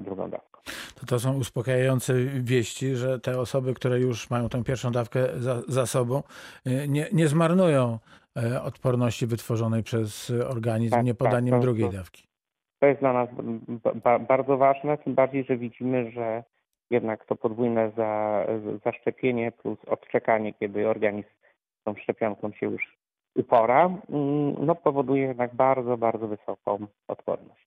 drugą 0.00 0.30
dawką. 0.30 0.60
To, 1.00 1.06
to 1.06 1.18
są 1.18 1.36
uspokajające 1.36 2.14
wieści, 2.24 2.96
że 2.96 3.20
te 3.20 3.40
osoby, 3.40 3.74
które 3.74 3.98
już 4.00 4.30
mają 4.30 4.48
tę 4.48 4.64
pierwszą 4.64 4.92
dawkę 4.92 5.26
za, 5.36 5.62
za 5.68 5.86
sobą, 5.86 6.22
e, 6.66 6.88
nie, 6.88 7.06
nie 7.12 7.28
zmarnują 7.28 7.98
e, 8.36 8.62
odporności 8.62 9.26
wytworzonej 9.26 9.82
przez 9.82 10.30
organizm 10.48 10.94
Tak, 10.94 11.04
niepodaniem 11.04 11.50
tak, 11.50 11.60
to- 11.60 11.62
drugiej 11.66 11.90
dawki. 11.90 12.26
To 12.80 12.86
jest 12.86 13.00
dla 13.00 13.12
nas 13.12 13.28
ba- 13.68 13.94
ba- 13.94 14.18
bardzo 14.18 14.56
ważne, 14.56 14.98
tym 14.98 15.14
bardziej, 15.14 15.44
że 15.44 15.56
widzimy, 15.56 16.10
że 16.10 16.44
jednak 16.90 17.24
to 17.26 17.36
podwójne 17.36 17.92
za, 17.96 18.44
zaszczepienie 18.84 19.52
plus 19.52 19.78
odczekanie, 19.86 20.54
kiedy 20.54 20.88
organizm 20.88 21.28
z 21.80 21.84
tą 21.84 21.94
szczepionką 22.02 22.52
się 22.52 22.66
już 22.66 22.96
upora, 23.36 23.84
mm, 23.86 24.66
no 24.66 24.74
powoduje 24.74 25.22
jednak 25.22 25.54
bardzo, 25.54 25.96
bardzo 25.96 26.28
wysoką 26.28 26.86
odporność. 27.08 27.66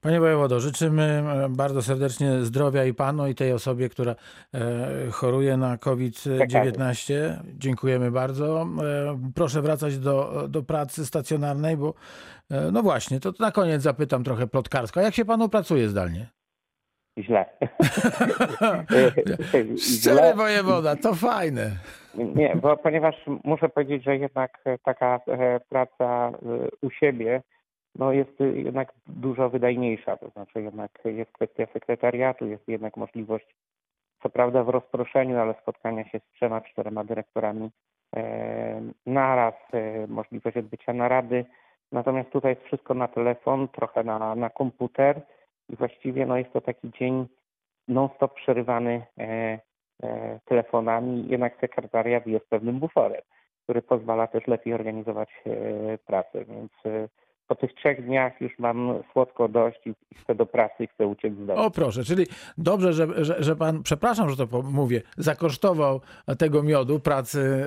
Panie 0.00 0.20
wojewodo, 0.20 0.60
życzymy 0.60 1.02
e, 1.02 1.48
bardzo 1.48 1.82
serdecznie 1.82 2.40
zdrowia 2.40 2.84
i 2.84 2.94
panu 2.94 3.28
i 3.28 3.34
tej 3.34 3.52
osobie, 3.52 3.88
która 3.88 4.14
e, 4.54 5.10
choruje 5.10 5.56
na 5.56 5.76
COVID-19. 5.76 7.14
Dziękujemy 7.58 8.10
bardzo. 8.10 8.62
E, 8.62 8.66
Proszę 9.34 9.62
wracać 9.62 9.98
do, 9.98 10.44
do 10.48 10.62
pracy 10.62 11.06
stacjonarnej, 11.06 11.76
bo 11.76 11.94
no 12.72 12.82
właśnie, 12.82 13.20
to 13.20 13.32
na 13.40 13.50
koniec 13.50 13.82
zapytam 13.82 14.24
trochę 14.24 14.46
plotkarsko. 14.46 15.00
Jak 15.00 15.14
się 15.14 15.24
panu 15.24 15.48
pracuje 15.48 15.88
zdalnie? 15.88 16.26
Źle. 17.18 17.44
Szczery 19.98 20.34
wojewoda, 20.34 20.96
to 20.96 21.14
fajne. 21.14 21.70
Nie, 22.16 22.56
bo 22.56 22.76
ponieważ 22.76 23.26
muszę 23.44 23.68
powiedzieć, 23.68 24.04
że 24.04 24.16
jednak 24.16 24.60
e, 24.64 24.78
taka 24.78 25.20
e, 25.26 25.60
praca 25.60 26.28
e, 26.28 26.32
u 26.82 26.90
siebie 26.90 27.42
no 27.94 28.12
jest 28.12 28.40
jednak 28.40 28.92
dużo 29.06 29.50
wydajniejsza. 29.50 30.16
To 30.16 30.28
znaczy 30.28 30.62
jednak 30.62 30.90
jest 31.04 31.32
kwestia 31.32 31.66
sekretariatu, 31.72 32.46
jest 32.46 32.68
jednak 32.68 32.96
możliwość, 32.96 33.56
co 34.22 34.30
prawda 34.30 34.64
w 34.64 34.68
rozproszeniu, 34.68 35.38
ale 35.38 35.54
spotkania 35.62 36.04
się 36.04 36.20
z 36.20 36.32
trzema, 36.32 36.60
czterema 36.60 37.04
dyrektorami 37.04 37.70
naraz, 39.06 39.54
możliwość 40.08 40.56
odbycia 40.56 40.92
narady. 40.92 41.44
Natomiast 41.92 42.30
tutaj 42.30 42.52
jest 42.52 42.66
wszystko 42.66 42.94
na 42.94 43.08
telefon, 43.08 43.68
trochę 43.68 44.04
na, 44.04 44.34
na 44.34 44.50
komputer 44.50 45.20
i 45.68 45.76
właściwie 45.76 46.26
no 46.26 46.38
jest 46.38 46.52
to 46.52 46.60
taki 46.60 46.90
dzień 46.90 47.26
non-stop 47.88 48.34
przerywany 48.34 49.02
telefonami, 50.44 51.28
jednak 51.28 51.60
sekretariat 51.60 52.26
jest 52.26 52.48
pewnym 52.48 52.78
buforem, 52.78 53.22
który 53.62 53.82
pozwala 53.82 54.26
też 54.26 54.46
lepiej 54.46 54.74
organizować 54.74 55.28
e, 55.46 55.98
pracę, 55.98 56.44
więc 56.44 56.72
e, 56.86 57.08
po 57.48 57.54
tych 57.54 57.74
trzech 57.74 58.04
dniach 58.04 58.40
już 58.40 58.58
mam 58.58 58.94
słodko 59.12 59.48
dość 59.48 59.86
i 59.86 59.94
chcę 60.16 60.34
do 60.34 60.46
pracy 60.46 60.84
i 60.84 60.86
chcę 60.86 61.06
uciec 61.06 61.34
z 61.34 61.46
domu. 61.46 61.60
O 61.62 61.70
proszę, 61.70 62.04
czyli 62.04 62.26
dobrze, 62.58 62.92
że, 62.92 63.24
że, 63.24 63.42
że 63.42 63.56
pan, 63.56 63.82
przepraszam, 63.82 64.30
że 64.30 64.46
to 64.46 64.62
mówię, 64.62 65.02
zakosztował 65.16 66.00
tego 66.38 66.62
miodu 66.62 67.00
pracy 67.00 67.64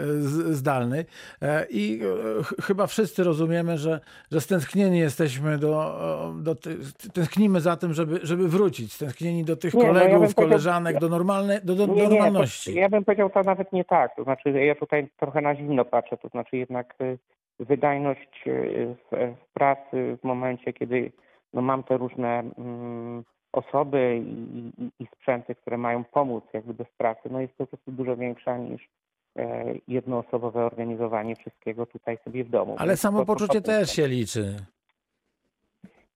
zdalnej 0.49 1.05
e, 1.41 1.65
i 1.69 2.01
e, 2.39 2.43
ch- 2.43 2.55
chyba 2.65 2.87
wszyscy 2.87 3.23
rozumiemy, 3.23 3.77
że, 3.77 3.99
że 4.31 4.41
stęsknieni 4.41 4.99
jesteśmy 4.99 5.57
do, 5.57 5.99
do 6.41 6.55
ty, 6.55 6.77
tęsknimy 7.13 7.61
za 7.61 7.77
tym, 7.77 7.93
żeby, 7.93 8.19
żeby 8.23 8.47
wrócić, 8.47 8.93
stęsknieni 8.93 9.43
do 9.43 9.55
tych 9.55 9.73
Nie, 9.73 9.79
no 9.79 9.87
ja 9.87 9.93
kolegów, 9.93 10.11
bym 10.11 10.19
powiedział- 10.21 10.45
koleżanek, 10.49 10.99
do, 10.99 11.09
normalnej, 11.09 11.59
do, 11.63 11.75
do, 11.75 11.87
do 11.87 11.93
Nie, 11.93 12.01
nie, 12.07 12.09
normalności. 12.09 12.73
to, 12.73 12.79
ja 12.79 12.89
bym 12.89 13.05
powiedział 13.05 13.29
to 13.29 13.43
nawet 13.43 13.73
nie 13.73 13.85
tak. 13.85 14.15
To 14.15 14.23
znaczy 14.23 14.49
ja 14.51 14.75
tutaj 14.75 15.09
trochę 15.19 15.41
na 15.41 15.55
zimno 15.55 15.85
patrzę, 15.85 16.17
to 16.17 16.27
znaczy 16.27 16.57
jednak 16.57 16.95
y, 17.01 17.17
wydajność 17.59 18.47
y, 18.47 18.95
w, 19.11 19.35
w 19.41 19.53
pracy 19.53 20.17
w 20.21 20.23
momencie, 20.23 20.73
kiedy 20.73 21.11
no, 21.53 21.61
mam 21.61 21.83
te 21.83 21.97
różne 21.97 22.43
mm, 22.57 23.23
osoby 23.51 24.21
i, 24.25 24.71
i, 24.83 24.91
i 24.99 25.07
sprzęty, 25.15 25.55
które 25.55 25.77
mają 25.77 26.03
pomóc 26.03 26.43
jakby 26.53 26.73
bez 26.73 26.87
pracy, 26.97 27.21
no 27.31 27.41
jest 27.41 27.53
po 27.53 27.67
prostu 27.67 27.91
dużo 27.91 28.17
większa 28.17 28.57
niż 28.57 28.89
e, 29.35 29.73
jednoosobowe 29.87 30.65
organizowanie 30.65 31.35
wszystkiego 31.35 31.85
tutaj 31.85 32.17
sobie 32.23 32.43
w 32.43 32.49
domu. 32.49 32.75
Ale 32.77 32.97
samopoczucie 32.97 33.61
też 33.61 33.91
się 33.91 34.07
liczy. 34.07 34.55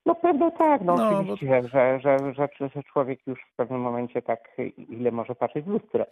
No 0.05 0.15
pewno 0.15 0.51
tak, 0.51 0.81
no, 0.81 0.95
No, 0.95 1.23
bo- 1.23 1.33
oczywiście, 1.33 1.61
że, 1.69 1.99
że, 1.99 2.17
że, 2.33 2.47
że 2.75 2.83
człowiek 2.83 3.19
już 3.27 3.39
w 3.53 3.55
pewnym 3.55 3.81
momencie 3.81 4.21
tak 4.21 4.39
ile 4.89 5.11
może 5.11 5.35
patrzeć 5.35 5.65
w 5.65 5.67
lustro. 5.67 6.05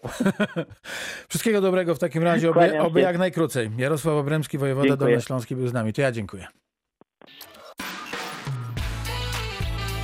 Wszystkiego 1.29 1.61
dobrego 1.61 1.95
w 1.95 1.99
takim 1.99 2.23
razie, 2.23 2.49
oby, 2.49 2.81
oby 2.81 3.01
jak 3.01 3.17
najkrócej. 3.17 3.69
Jarosław 3.77 4.15
Obremski, 4.15 4.57
wojewoda 4.57 4.87
Dziękuję. 4.87 5.07
dolnośląski 5.09 5.55
był 5.55 5.67
z 5.67 5.73
nami. 5.73 5.93
To 5.93 6.01
ja 6.01 6.11
dziękuję. 6.11 6.47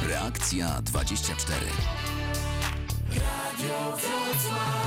Reakcja 0.10 0.65
24. 0.84 1.56
W 3.58 4.87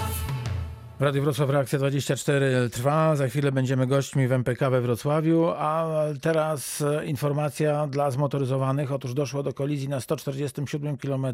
Radiu 1.00 1.22
Wrocław 1.22 1.50
Reakcja 1.50 1.78
24 1.78 2.70
trwa. 2.70 3.16
Za 3.16 3.28
chwilę 3.28 3.52
będziemy 3.52 3.86
gośćmi 3.86 4.28
w 4.28 4.32
MPK 4.32 4.70
we 4.70 4.80
Wrocławiu, 4.80 5.46
a 5.56 5.86
teraz 6.20 6.80
e, 6.80 7.06
informacja 7.06 7.86
dla 7.86 8.10
zmotoryzowanych. 8.10 8.92
Otóż 8.92 9.14
doszło 9.14 9.42
do 9.42 9.52
kolizji 9.52 9.88
na 9.88 10.00
147 10.00 10.96
km 10.96 11.26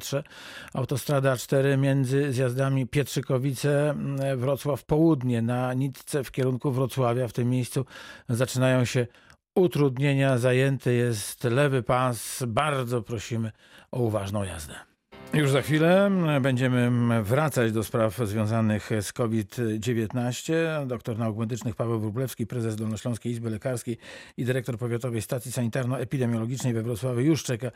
autostrada 0.75 1.35
A4 1.35 1.79
między 1.79 2.33
zjazdami 2.33 2.87
Pietrzykowice, 2.87 3.95
Wrocław 4.37 4.85
Południe 4.85 5.43
na 5.43 5.75
nitce 5.75 6.25
w 6.25 6.31
kierunku 6.31 6.71
Wrocławia. 6.71 7.29
W 7.29 7.33
tym 7.33 7.51
miejscu 7.51 7.85
zaczynają 8.29 8.85
się 8.85 9.07
utrudnienia. 9.55 10.39
Zajęty 10.39 10.95
jest 10.95 11.45
lewy 11.45 11.83
pas. 11.83 12.43
Bardzo 12.47 13.03
prosimy 13.03 13.53
o 13.93 13.99
uważną 13.99 14.43
jazdę. 14.43 14.96
Już 15.37 15.51
za 15.51 15.63
chwilę 15.63 16.11
będziemy 16.41 16.91
wracać 17.23 17.73
do 17.73 17.85
spraw 17.85 18.17
związanych 18.17 18.91
z 19.01 19.13
COVID-19. 19.13 20.53
Doktor 20.87 21.19
nauk 21.19 21.39
medycznych 21.39 21.77
Paweł 21.77 22.01
Wróblewski, 22.01 22.47
prezes 22.47 22.77
Dolnośląskiej 22.77 23.33
Izby 23.33 23.51
Lekarskiej 23.51 23.99
i 24.37 24.45
dyrektor 24.45 24.79
Powiatowej 24.79 25.23
Stacji 25.23 25.53
Sanitarno-Epidemiologicznej 25.53 26.75
we 26.75 26.83
Wrocławiu 26.83 27.21
już 27.21 27.45
czeka 27.45 27.71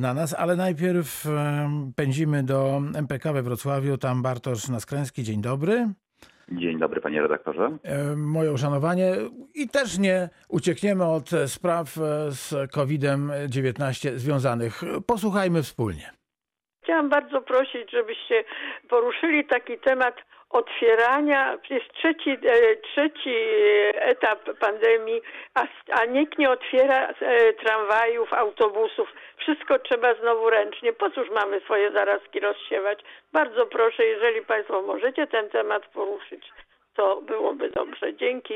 na 0.00 0.14
nas, 0.14 0.34
ale 0.34 0.56
najpierw 0.56 1.24
pędzimy 1.96 2.42
do 2.42 2.82
MPK 2.94 3.32
we 3.32 3.42
Wrocławiu. 3.42 3.98
Tam 3.98 4.22
Bartosz 4.22 4.68
Naskręski. 4.68 5.22
Dzień 5.22 5.40
dobry. 5.40 5.88
Dzień 6.52 6.78
dobry, 6.78 7.00
panie 7.00 7.22
redaktorze. 7.22 7.78
E, 7.82 8.16
Moje 8.16 8.52
uszanowanie 8.52 9.14
i 9.54 9.68
też 9.68 9.98
nie 9.98 10.28
uciekniemy 10.48 11.04
od 11.04 11.32
e, 11.32 11.48
spraw 11.48 11.98
e, 11.98 12.00
z 12.30 12.70
COVID-19 12.70 14.16
związanych. 14.18 14.82
Posłuchajmy 15.06 15.62
wspólnie. 15.62 16.16
Chciałam 16.86 17.08
bardzo 17.08 17.42
prosić, 17.42 17.90
żebyście 17.90 18.44
poruszyli 18.88 19.44
taki 19.44 19.78
temat 19.78 20.16
otwierania. 20.50 21.58
Jest 21.70 21.92
trzeci, 21.92 22.30
e, 22.30 22.76
trzeci 22.76 23.34
etap 23.94 24.58
pandemii, 24.60 25.22
a, 25.54 25.66
a 25.90 26.04
nikt 26.04 26.38
nie 26.38 26.50
otwiera 26.50 27.08
e, 27.08 27.52
tramwajów, 27.52 28.32
autobusów. 28.32 29.08
Wszystko 29.36 29.78
trzeba 29.78 30.14
znowu 30.14 30.50
ręcznie. 30.50 30.92
Po 30.92 31.10
cóż 31.10 31.30
mamy 31.30 31.60
swoje 31.60 31.92
zarazki 31.92 32.40
rozsiewać? 32.40 32.98
Bardzo 33.32 33.66
proszę, 33.66 34.04
jeżeli 34.04 34.42
Państwo 34.42 34.82
możecie 34.82 35.26
ten 35.26 35.48
temat 35.48 35.86
poruszyć, 35.86 36.52
to 36.96 37.22
byłoby 37.22 37.70
dobrze. 37.70 38.16
Dzięki. 38.16 38.54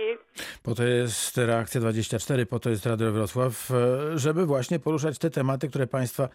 Po 0.63 0.75
to 0.75 0.83
jest 0.83 1.39
Reakcja 1.39 1.81
24, 1.81 2.47
po 2.47 2.59
to 2.59 2.71
jest 2.71 2.87
Radio 2.87 3.13
Wrocław, 3.13 3.71
e, 3.71 4.19
żeby 4.19 4.47
właśnie 4.47 4.79
poruszać 4.79 5.19
te 5.19 5.31
tematy, 5.31 5.69
które 5.69 5.87
Państwa 5.87 6.29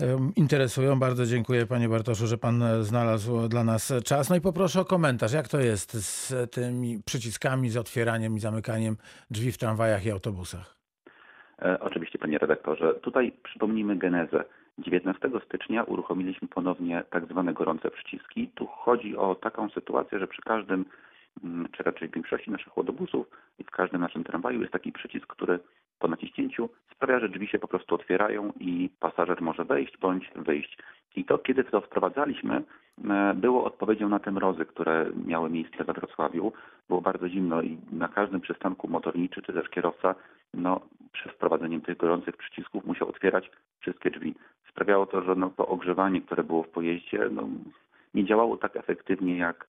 em, 0.00 0.32
interesują. 0.36 0.98
Bardzo 0.98 1.26
dziękuję 1.26 1.66
Panie 1.66 1.88
Bartoszu, 1.88 2.26
że 2.26 2.38
Pan 2.38 2.62
e, 2.62 2.82
znalazł 2.82 3.48
dla 3.48 3.64
nas 3.64 3.92
czas. 4.04 4.30
No 4.30 4.36
i 4.36 4.40
poproszę 4.40 4.80
o 4.80 4.84
komentarz, 4.84 5.32
jak 5.32 5.48
to 5.48 5.60
jest 5.60 5.92
z 5.92 6.50
tymi 6.50 6.98
przyciskami, 7.06 7.70
z 7.70 7.76
otwieraniem 7.76 8.36
i 8.36 8.40
zamykaniem 8.40 8.96
drzwi 9.30 9.52
w 9.52 9.58
tramwajach 9.58 10.06
i 10.06 10.10
autobusach? 10.10 10.80
E, 11.62 11.80
oczywiście, 11.80 12.18
panie 12.18 12.38
redaktorze. 12.38 12.94
Tutaj 12.94 13.32
przypomnijmy 13.42 13.96
genezę. 13.96 14.44
19 14.78 15.30
stycznia 15.46 15.82
uruchomiliśmy 15.84 16.48
ponownie 16.48 17.04
tak 17.10 17.26
zwane 17.26 17.52
gorące 17.52 17.90
przyciski. 17.90 18.48
Tu 18.54 18.66
chodzi 18.66 19.16
o 19.16 19.34
taką 19.34 19.70
sytuację, 19.70 20.18
że 20.18 20.26
przy 20.26 20.42
każdym, 20.42 20.84
czy 21.72 21.82
raczej 21.82 22.08
w 22.08 22.14
większości 22.14 22.50
naszych 22.50 22.78
autobusów 22.78 23.26
i 23.58 23.64
w 23.64 23.70
każdym 23.70 24.00
naszym 24.00 24.24
tramwaju 24.24 24.60
jest 24.60 24.72
taki 24.72 24.92
przycisk, 24.92 25.26
który 25.26 25.58
po 25.98 26.08
naciśnięciu 26.08 26.68
sprawia, 26.92 27.20
że 27.20 27.28
drzwi 27.28 27.46
się 27.46 27.58
po 27.58 27.68
prostu 27.68 27.94
otwierają 27.94 28.52
i 28.60 28.90
pasażer 29.00 29.42
może 29.42 29.64
wejść 29.64 29.98
bądź 29.98 30.30
wyjść. 30.36 30.78
I 31.16 31.24
to, 31.24 31.38
kiedy 31.38 31.64
to 31.64 31.80
wprowadzaliśmy, 31.80 32.62
e, 33.10 33.34
było 33.34 33.64
odpowiedzią 33.64 34.08
na 34.08 34.18
te 34.18 34.30
mrozy, 34.30 34.64
które 34.64 35.10
miały 35.26 35.50
miejsce 35.50 35.84
we 35.84 35.92
Wrocławiu. 35.92 36.52
Było 36.88 37.00
bardzo 37.00 37.28
zimno 37.28 37.62
i 37.62 37.78
na 37.92 38.08
każdym 38.08 38.40
przystanku 38.40 38.88
motorniczy 38.88 39.42
czy 39.42 39.52
też 39.52 39.68
kierowca 39.68 40.14
no, 40.54 40.80
przed 41.12 41.32
wprowadzeniem 41.32 41.80
tych 41.80 41.96
gorących 41.96 42.36
przycisków 42.36 42.84
musiał 42.84 43.08
otwierać 43.08 43.50
wszystkie 43.80 44.10
drzwi. 44.10 44.34
Sprawiało 44.68 45.06
to, 45.06 45.22
że 45.22 45.34
no, 45.34 45.50
to 45.56 45.66
ogrzewanie, 45.66 46.20
które 46.20 46.44
było 46.44 46.62
w 46.62 46.68
pojeździe, 46.68 47.28
no, 47.30 47.48
nie 48.14 48.24
działało 48.24 48.56
tak 48.56 48.76
efektywnie, 48.76 49.36
jak, 49.36 49.68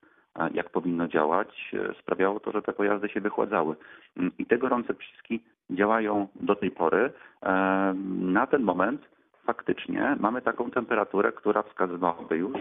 jak 0.54 0.70
powinno 0.70 1.08
działać. 1.08 1.72
E, 1.74 1.94
Sprawiało 2.00 2.40
to, 2.40 2.52
że 2.52 2.62
te 2.62 2.74
pojazdy 2.74 3.10
się 3.10 3.22
wychładzały. 3.22 3.76
Mm, 4.18 4.32
I 4.38 4.46
te 4.46 4.58
gorące 4.58 4.94
przyciski 4.94 5.44
działają 5.70 6.28
do 6.36 6.56
tej 6.56 6.72
pory. 6.72 7.12
E, 7.44 7.94
Na 8.22 8.48
ten 8.48 8.62
moment 8.64 9.02
faktycznie 9.46 10.16
mamy 10.20 10.42
taką 10.42 10.72
temperaturę, 10.72 11.32
która 11.32 11.64
wskazywałaby 11.64 12.38
już, 12.38 12.58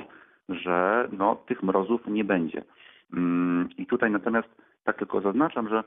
że 0.48 1.08
no, 1.12 1.36
tych 1.36 1.62
mrozów 1.62 2.06
nie 2.06 2.24
będzie. 2.24 2.62
Mm, 3.12 3.68
I 3.78 3.86
tutaj 3.86 4.10
natomiast 4.10 4.48
tak 4.84 4.98
tylko 4.98 5.20
zaznaczam, 5.20 5.68
że 5.68 5.84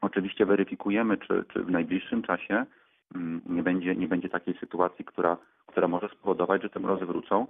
oczywiście 0.00 0.46
weryfikujemy, 0.46 1.16
czy, 1.16 1.44
czy 1.52 1.62
w 1.62 1.70
najbliższym 1.70 2.22
czasie 2.22 2.66
mm, 3.14 3.40
nie 3.46 3.62
będzie, 3.62 3.96
nie 3.96 4.08
będzie 4.08 4.28
takiej 4.28 4.54
sytuacji, 4.54 5.04
która, 5.04 5.36
która 5.66 5.88
może 5.88 6.08
spowodować, 6.08 6.62
że 6.62 6.70
te 6.70 6.80
mrozy 6.80 7.06
wrócą 7.06 7.46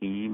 i 0.00 0.30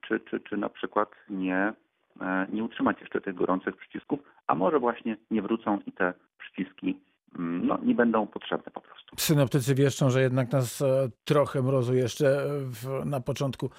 czy, 0.00 0.20
czy, 0.20 0.40
czy 0.40 0.56
na 0.56 0.68
przykład 0.68 1.08
nie, 1.30 1.72
e, 2.20 2.46
nie 2.52 2.64
utrzymać 2.64 3.00
jeszcze 3.00 3.20
tych 3.20 3.34
gorących 3.34 3.76
przycisków, 3.76 4.20
a 4.46 4.54
może 4.54 4.78
właśnie 4.78 5.16
nie 5.30 5.42
wrócą 5.42 5.78
i 5.86 5.92
te 5.92 6.12
przyciski 6.38 7.00
mm, 7.38 7.66
no, 7.66 7.78
nie 7.82 7.94
będą 7.94 8.26
potrzebne 8.26 8.72
po 8.72 8.80
prostu. 8.80 9.16
Synoptycy 9.16 9.74
wieszczą, 9.74 10.10
że 10.10 10.22
jednak 10.22 10.52
nas 10.52 10.82
e, 10.82 11.08
trochę 11.24 11.62
mrozu 11.62 11.94
jeszcze 11.94 12.44
w, 12.48 13.04
na 13.04 13.20
początku 13.20 13.70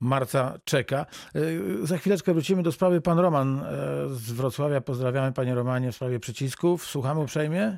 marca 0.00 0.54
czeka. 0.64 1.06
E, 1.34 1.40
Za 1.82 1.96
chwileczkę 1.96 2.32
wrócimy 2.32 2.62
do 2.62 2.72
sprawy. 2.72 3.00
Pan 3.00 3.18
Roman 3.18 3.58
e, 3.58 3.62
z 4.08 4.32
Wrocławia. 4.32 4.80
Pozdrawiamy 4.80 5.32
panie 5.32 5.54
Romanie 5.54 5.92
w 5.92 5.94
sprawie 5.94 6.20
przycisków. 6.20 6.84
Słuchamy 6.84 7.20
uprzejmie. 7.20 7.76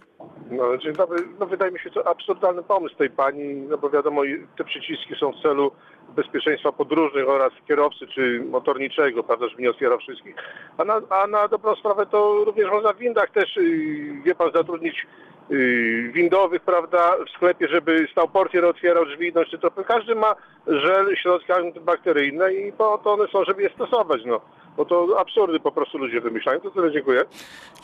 No, 0.51 0.79
dzień 0.79 0.93
dobry. 0.93 1.19
No, 1.41 1.47
wydaje 1.47 1.73
mi 1.73 1.81
się 1.81 1.91
to 1.91 2.09
absurdalny 2.09 2.63
pomysł 2.63 2.97
tej 2.97 3.11
pani, 3.11 3.55
no 3.55 3.79
bo 3.79 3.91
wiadomo, 3.91 4.23
te 4.59 4.65
przyciski 4.65 5.15
są 5.21 5.33
w 5.33 5.43
celu 5.43 5.71
bezpieczeństwa 6.17 6.73
podróżnych 6.73 7.29
oraz 7.29 7.53
kierowcy 7.69 8.07
czy 8.07 8.45
motorniczego, 8.51 9.23
prawda, 9.23 9.49
żeby 9.49 9.63
nie 9.63 9.71
otwierał 9.71 9.99
wszystkich. 9.99 10.35
A 10.79 10.85
na, 10.85 11.01
a 11.11 11.27
na 11.27 11.49
dobrą 11.49 11.77
sprawę 11.77 12.07
to 12.07 12.45
również 12.45 12.71
można 12.71 12.93
w 12.93 12.99
windach 12.99 13.31
też, 13.31 13.57
yy, 13.57 14.23
wie 14.25 14.35
pan, 14.35 14.51
zatrudnić 14.55 15.07
yy, 15.51 16.13
windowych, 16.13 16.63
prawda, 16.63 17.17
w 17.27 17.31
sklepie, 17.31 17.69
żeby 17.69 18.07
stał 18.13 18.29
portier, 18.29 18.65
otwierał 18.65 19.07
drzwi, 19.07 19.33
no 19.35 19.45
czy 19.45 19.59
to 19.59 19.71
każdy 19.71 20.15
ma 20.15 20.35
żel, 20.67 21.17
środki 21.17 21.53
antybakteryjne 21.53 22.55
i 22.55 22.73
po 22.73 22.99
to 22.99 23.13
one 23.13 23.29
są, 23.29 23.45
żeby 23.45 23.63
je 23.63 23.71
stosować, 23.71 24.21
no. 24.27 24.41
Bo 24.77 24.85
to 24.85 25.07
absurdy 25.19 25.61
po 25.61 25.73
prostu 25.73 25.99
ludzie 25.99 26.21
wymyślają. 26.21 26.61
To 26.61 26.71
tyle, 26.71 26.93
dziękuję. 26.93 27.25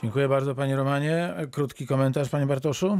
Dziękuję 0.03 0.29
bardzo 0.29 0.55
panie 0.55 0.77
Romanie. 0.77 1.35
Krótki 1.53 1.87
komentarz 1.87 2.29
panie 2.29 2.47
Bartoszu. 2.47 2.99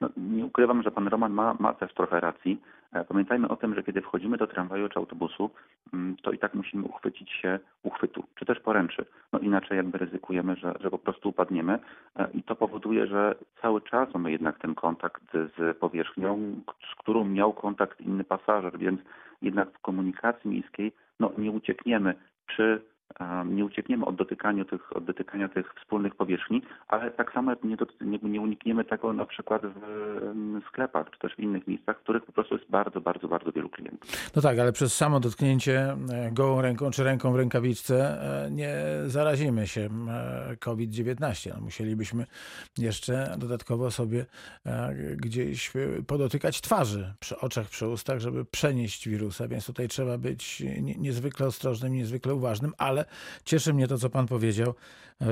No, 0.00 0.08
nie 0.16 0.44
ukrywam, 0.44 0.82
że 0.82 0.90
pan 0.90 1.08
Roman 1.08 1.32
ma, 1.32 1.56
ma 1.58 1.74
też 1.74 1.94
trochę 1.94 2.20
racji. 2.20 2.60
E, 2.92 3.04
Pamiętajmy 3.04 3.48
o 3.48 3.56
tym, 3.56 3.74
że 3.74 3.82
kiedy 3.82 4.00
wchodzimy 4.02 4.36
do 4.36 4.46
tramwaju 4.46 4.88
czy 4.88 4.98
autobusu, 4.98 5.50
mm, 5.92 6.16
to 6.22 6.32
i 6.32 6.38
tak 6.38 6.54
musimy 6.54 6.84
uchwycić 6.84 7.30
się 7.30 7.58
uchwytu, 7.82 8.24
czy 8.34 8.44
też 8.44 8.60
poręczy. 8.60 9.04
No 9.32 9.38
inaczej 9.38 9.76
jakby 9.76 9.98
ryzykujemy, 9.98 10.56
że, 10.56 10.74
że 10.80 10.90
po 10.90 10.98
prostu 10.98 11.28
upadniemy 11.28 11.78
E, 12.18 12.28
i 12.34 12.42
to 12.42 12.56
powoduje, 12.56 13.06
że 13.06 13.34
cały 13.62 13.80
czas 13.80 14.14
mamy 14.14 14.30
jednak 14.30 14.58
ten 14.58 14.74
kontakt 14.74 15.22
z 15.32 15.78
powierzchnią, 15.78 16.38
z 16.92 16.94
którą 16.98 17.24
miał 17.24 17.52
kontakt 17.52 18.00
inny 18.00 18.24
pasażer, 18.24 18.78
więc 18.78 19.00
jednak 19.42 19.70
w 19.70 19.78
komunikacji 19.78 20.50
miejskiej 20.50 20.92
no, 21.20 21.32
nie 21.38 21.50
uciekniemy 21.50 22.14
przy 22.46 22.82
nie 23.46 23.64
uciekniemy 23.64 24.04
od 24.06 24.16
dotykania 24.16 24.64
tych, 24.64 24.96
od 24.96 25.04
dotykania 25.04 25.48
tych 25.48 25.74
wspólnych 25.80 26.14
powierzchni, 26.14 26.62
ale 26.88 27.10
tak 27.10 27.32
samo 27.32 27.52
nie, 27.64 27.76
nie, 28.00 28.18
nie 28.22 28.40
unikniemy 28.40 28.84
tego 28.84 29.12
na 29.12 29.26
przykład 29.26 29.62
w 29.62 29.84
em, 30.22 30.62
sklepach, 30.68 31.10
czy 31.10 31.18
też 31.18 31.34
w 31.36 31.38
innych 31.38 31.66
miejscach, 31.66 31.96
w 31.98 32.02
których 32.02 32.24
po 32.24 32.32
prostu 32.32 32.54
jest 32.54 32.70
bardzo, 32.70 33.00
bardzo, 33.00 33.28
bardzo 33.28 33.52
wielu 33.52 33.68
klientów. 33.68 34.10
No 34.36 34.42
tak, 34.42 34.58
ale 34.58 34.72
przez 34.72 34.94
samo 34.96 35.20
dotknięcie 35.20 35.96
e, 36.12 36.30
gołą 36.32 36.62
ręką 36.62 36.90
czy 36.90 37.04
ręką 37.04 37.32
w 37.32 37.36
rękawiczce 37.36 38.22
e, 38.44 38.50
nie 38.50 38.74
zarazimy 39.06 39.66
się 39.66 39.88
e, 40.08 40.56
COVID-19. 40.56 41.50
No, 41.54 41.60
musielibyśmy 41.60 42.26
jeszcze 42.78 43.34
dodatkowo 43.38 43.90
sobie 43.90 44.26
gdzieś 45.16 45.72
podotykać 46.06 46.60
twarzy 46.60 47.14
przy 47.20 47.38
oczach, 47.40 47.68
przy 47.68 47.88
ustach, 47.88 48.20
żeby 48.20 48.44
przenieść 48.44 49.08
wirusa, 49.08 49.48
więc 49.48 49.66
tutaj 49.66 49.88
trzeba 49.88 50.18
być 50.18 50.60
nie- 50.60 50.94
niezwykle 50.94 51.46
ostrożnym, 51.46 51.92
niezwykle 51.92 52.34
uważnym, 52.34 52.72
ale 52.78 52.97
cieszy 53.44 53.74
mnie 53.74 53.88
to, 53.88 53.98
co 53.98 54.10
pan 54.10 54.26
powiedział, 54.26 54.74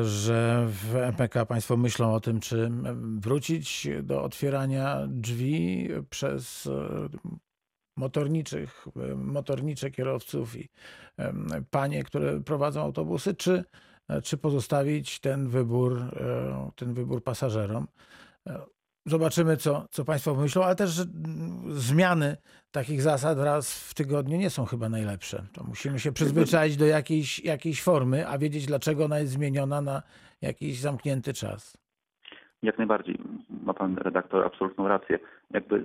że 0.02 0.66
w 0.68 0.94
MPK 0.94 1.46
państwo 1.46 1.76
myślą 1.76 2.14
o 2.14 2.20
tym, 2.20 2.40
czy 2.40 2.70
wrócić 3.18 3.88
do 4.02 4.22
otwierania 4.22 5.07
drzwi 5.09 5.88
przez 6.11 6.66
e, 6.66 7.09
motorniczych, 7.96 8.88
e, 8.96 9.14
motornicze 9.14 9.90
kierowców 9.90 10.57
i 10.57 10.68
panie, 11.70 12.05
które 12.05 12.40
prowadzą 12.40 12.83
autobusy, 12.83 13.35
czy, 13.35 13.64
e, 14.09 14.22
czy 14.22 14.37
pozostawić 14.37 15.20
ten 15.20 15.48
wybór, 15.48 16.02
ten 16.76 16.94
wybór 16.94 17.24
pasażerom. 17.24 17.87
Zobaczymy, 19.07 19.57
co, 19.57 19.87
co 19.90 20.05
Państwo 20.05 20.35
myślą, 20.35 20.64
ale 20.64 20.75
też 20.75 21.01
mm, 21.01 21.73
zmiany 21.73 22.37
takich 22.71 23.03
zasad 23.03 23.38
raz 23.38 23.90
w 23.90 23.95
tygodniu 23.95 24.37
nie 24.38 24.51
są 24.51 24.64
chyba 24.64 24.88
najlepsze. 24.88 25.42
To 25.53 25.64
musimy 25.64 25.99
się 25.99 26.12
przyzwyczaić 26.12 26.77
do 26.77 26.87
jakiejś, 26.87 27.45
jakiejś 27.45 27.83
formy, 27.83 28.29
a 28.29 28.38
wiedzieć, 28.38 28.66
dlaczego 28.66 29.05
ona 29.05 29.19
jest 29.19 29.33
zmieniona 29.33 29.81
na 29.81 30.03
jakiś 30.42 30.81
zamknięty 30.81 31.33
czas. 31.33 31.79
Jak 32.62 32.79
najbardziej. 32.79 33.19
Ma 33.62 33.75
pan 33.75 33.97
redaktor 33.99 34.47
absolutną 34.47 34.88
rację. 34.88 35.19
Jakby 35.51 35.83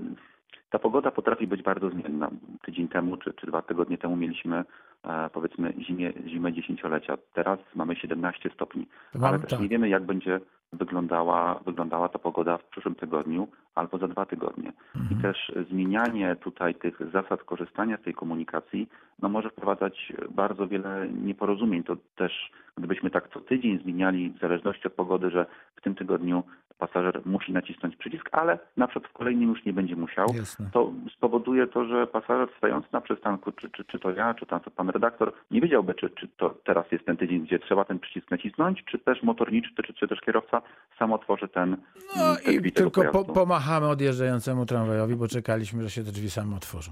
ta 0.69 0.79
pogoda 0.79 1.11
potrafi 1.11 1.47
być 1.47 1.61
bardzo 1.61 1.89
zmienna. 1.89 2.29
Tydzień 2.65 2.87
temu 2.87 3.17
czy, 3.17 3.33
czy 3.33 3.47
dwa 3.47 3.61
tygodnie 3.61 3.97
temu 3.97 4.15
mieliśmy 4.15 4.63
e, 5.03 5.29
powiedzmy 5.33 5.73
zimie, 5.79 6.13
zimę 6.27 6.53
dziesięciolecia. 6.53 7.17
Teraz 7.33 7.59
mamy 7.75 7.95
17 7.95 8.49
stopni. 8.53 8.87
To 9.13 9.27
Ale 9.27 9.39
też 9.39 9.49
tak. 9.49 9.59
nie 9.59 9.67
wiemy 9.67 9.89
jak 9.89 10.05
będzie 10.05 10.39
wyglądała, 10.73 11.59
wyglądała 11.65 12.09
ta 12.09 12.19
pogoda 12.19 12.57
w 12.57 12.65
przyszłym 12.65 12.95
tygodniu 12.95 13.47
albo 13.75 13.97
za 13.97 14.07
dwa 14.07 14.25
tygodnie. 14.25 14.73
Mhm. 14.95 15.19
I 15.19 15.21
też 15.21 15.51
zmienianie 15.69 16.35
tutaj 16.35 16.75
tych 16.75 17.01
zasad 17.13 17.43
korzystania 17.43 17.97
z 17.97 18.01
tej 18.01 18.13
komunikacji 18.13 18.89
no, 19.21 19.29
może 19.29 19.49
wprowadzać 19.49 20.13
bardzo 20.29 20.67
wiele 20.67 21.07
nieporozumień. 21.09 21.83
To 21.83 21.95
też 22.15 22.51
gdybyśmy 22.77 23.09
tak 23.09 23.29
co 23.33 23.39
tydzień 23.39 23.79
zmieniali 23.79 24.29
w 24.29 24.39
zależności 24.39 24.87
od 24.87 24.93
pogody, 24.93 25.29
że 25.29 25.45
w 25.75 25.81
tym 25.81 25.95
tygodniu 25.95 26.43
pasażer 26.81 27.21
musi 27.25 27.53
nacisnąć 27.53 27.95
przycisk, 27.95 28.29
ale 28.31 28.59
na 28.77 28.87
przykład 28.87 29.11
w 29.11 29.13
kolejnym 29.13 29.49
już 29.49 29.65
nie 29.65 29.73
będzie 29.73 29.95
musiał, 29.95 30.27
Jasne. 30.35 30.69
to 30.73 30.91
spowoduje 31.17 31.67
to, 31.67 31.85
że 31.85 32.07
pasażer 32.07 32.49
stojący 32.57 32.87
na 32.91 33.01
przystanku, 33.01 33.51
czy, 33.51 33.69
czy, 33.69 33.83
czy 33.83 33.99
to 33.99 34.11
ja, 34.11 34.33
czy 34.33 34.45
tam 34.45 34.59
to 34.59 34.71
pan 34.71 34.89
redaktor, 34.89 35.33
nie 35.51 35.61
wiedziałby, 35.61 35.93
czy, 35.93 36.09
czy 36.09 36.27
to 36.27 36.55
teraz 36.65 36.91
jest 36.91 37.05
ten 37.05 37.17
tydzień, 37.17 37.45
gdzie 37.45 37.59
trzeba 37.59 37.85
ten 37.85 37.99
przycisk 37.99 38.31
nacisnąć, 38.31 38.83
czy 38.85 38.99
też 38.99 39.23
motorniczy, 39.23 39.69
czy, 39.75 39.93
czy 39.93 40.07
też 40.07 40.21
kierowca 40.21 40.61
sam 40.99 41.13
otworzy 41.13 41.47
ten 41.47 41.77
No 42.15 42.23
mm, 42.23 42.37
te 42.45 42.53
i 42.53 42.71
tylko 42.71 43.03
po, 43.11 43.25
pomachamy 43.25 43.87
odjeżdżającemu 43.87 44.65
tramwajowi, 44.65 45.15
bo 45.15 45.27
czekaliśmy, 45.27 45.83
że 45.83 45.89
się 45.89 46.03
te 46.03 46.11
drzwi 46.11 46.29
same 46.29 46.55
otworzą. 46.55 46.91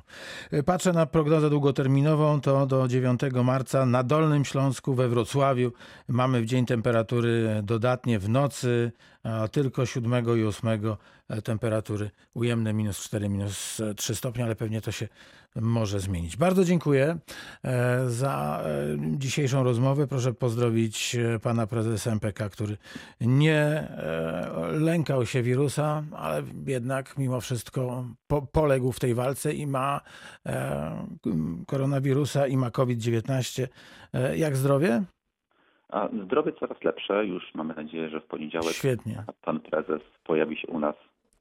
Y, 0.54 0.63
Patrzę 0.63 0.93
na 0.93 1.06
prognozę 1.06 1.49
długoterminową, 1.49 2.41
to 2.41 2.65
do 2.65 2.88
9 2.88 3.21
marca 3.43 3.86
na 3.86 4.04
Dolnym 4.04 4.45
Śląsku 4.45 4.93
we 4.93 5.08
Wrocławiu 5.08 5.71
mamy 6.08 6.41
w 6.41 6.45
dzień 6.45 6.65
temperatury 6.65 7.62
dodatnie, 7.63 8.19
w 8.19 8.30
nocy 8.30 8.91
a 9.23 9.47
tylko 9.47 9.86
7 9.86 10.25
i 10.38 10.43
8 10.43 10.79
temperatury 11.43 12.12
ujemne 12.34 12.73
minus 12.73 12.99
4, 12.99 13.29
minus 13.29 13.82
3 13.95 14.15
stopnie, 14.15 14.43
ale 14.43 14.55
pewnie 14.55 14.82
to 14.82 14.91
się 14.91 15.08
może 15.55 15.99
zmienić. 15.99 16.38
Bardzo 16.38 16.65
dziękuję 16.65 17.17
e, 17.63 18.10
za 18.10 18.63
e, 18.65 19.17
dzisiejszą 19.17 19.63
rozmowę. 19.63 20.08
Proszę 20.08 20.34
pozdrowić 20.34 21.15
e, 21.15 21.39
pana 21.39 21.67
prezesa 21.67 22.12
MPK, 22.12 22.49
który 22.49 22.77
nie 23.21 23.58
e, 23.58 24.71
lękał 24.71 25.25
się 25.25 25.43
wirusa, 25.43 26.03
ale 26.12 26.43
jednak 26.65 27.17
mimo 27.17 27.41
wszystko 27.41 28.05
po, 28.27 28.41
poległ 28.41 28.91
w 28.91 28.99
tej 28.99 29.13
walce 29.13 29.53
i 29.53 29.67
ma 29.67 30.01
e, 30.45 31.08
koronawirusa 31.67 32.47
i 32.47 32.58
ma 32.58 32.71
COVID-19. 32.71 33.67
E, 34.13 34.38
jak 34.38 34.58
zdrowie? 34.58 35.03
A 35.89 36.10
zdrowie 36.25 36.52
coraz 36.60 36.84
lepsze, 36.84 37.25
już 37.25 37.43
mamy 37.56 37.73
nadzieję, 37.73 38.10
że 38.10 38.21
w 38.21 38.25
poniedziałek 38.25 38.73
Świetnie. 38.73 39.23
pan 39.41 39.60
prezes 39.60 40.02
pojawi 40.23 40.58
się 40.58 40.67
u 40.67 40.80
nas 40.80 40.95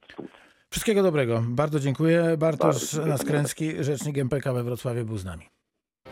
w 0.08 0.12
spółce. 0.12 0.32
Wszystkiego 0.70 1.02
dobrego. 1.02 1.42
Bardzo 1.48 1.80
dziękuję. 1.80 2.36
Bartosz 2.38 2.92
Naskręcki, 2.92 3.84
rzecznik 3.84 4.18
MPK 4.18 4.52
we 4.52 4.64
Wrocławiu 4.64 5.04
był 5.04 5.16
z 5.16 5.24
nami. 5.24 5.44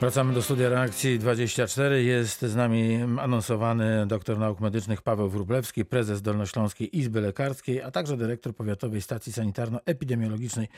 Wracamy 0.01 0.35
do 0.35 0.43
studia 0.43 0.69
reakcji 0.69 1.19
24. 1.19 2.03
Jest 2.03 2.41
z 2.41 2.57
nami 2.57 2.99
anonsowany 3.21 4.07
doktor 4.07 4.39
nauk 4.39 4.61
medycznych 4.61 5.03
Paweł 5.03 5.29
Wróblewski, 5.29 5.85
prezes 5.85 6.23
Dolnośląskiej 6.23 6.99
Izby 6.99 7.21
Lekarskiej, 7.21 7.83
a 7.83 7.91
także 7.91 8.17
dyrektor 8.17 8.55
Powiatowej 8.55 9.03
Stacji 9.03 9.33
Sanitarno-Epidemiologicznej 9.33 10.69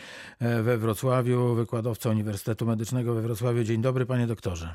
e, 0.40 0.62
we 0.62 0.79
Wrocławiu, 0.79 1.55
wykładowca 1.55 2.11
Uniwersytetu 2.11 2.66
Medycznego 2.66 3.14
we 3.14 3.23
Wrocławiu. 3.23 3.64
Dzień 3.64 3.83
dobry, 3.83 4.07
panie 4.07 4.27
doktorze. 4.27 4.75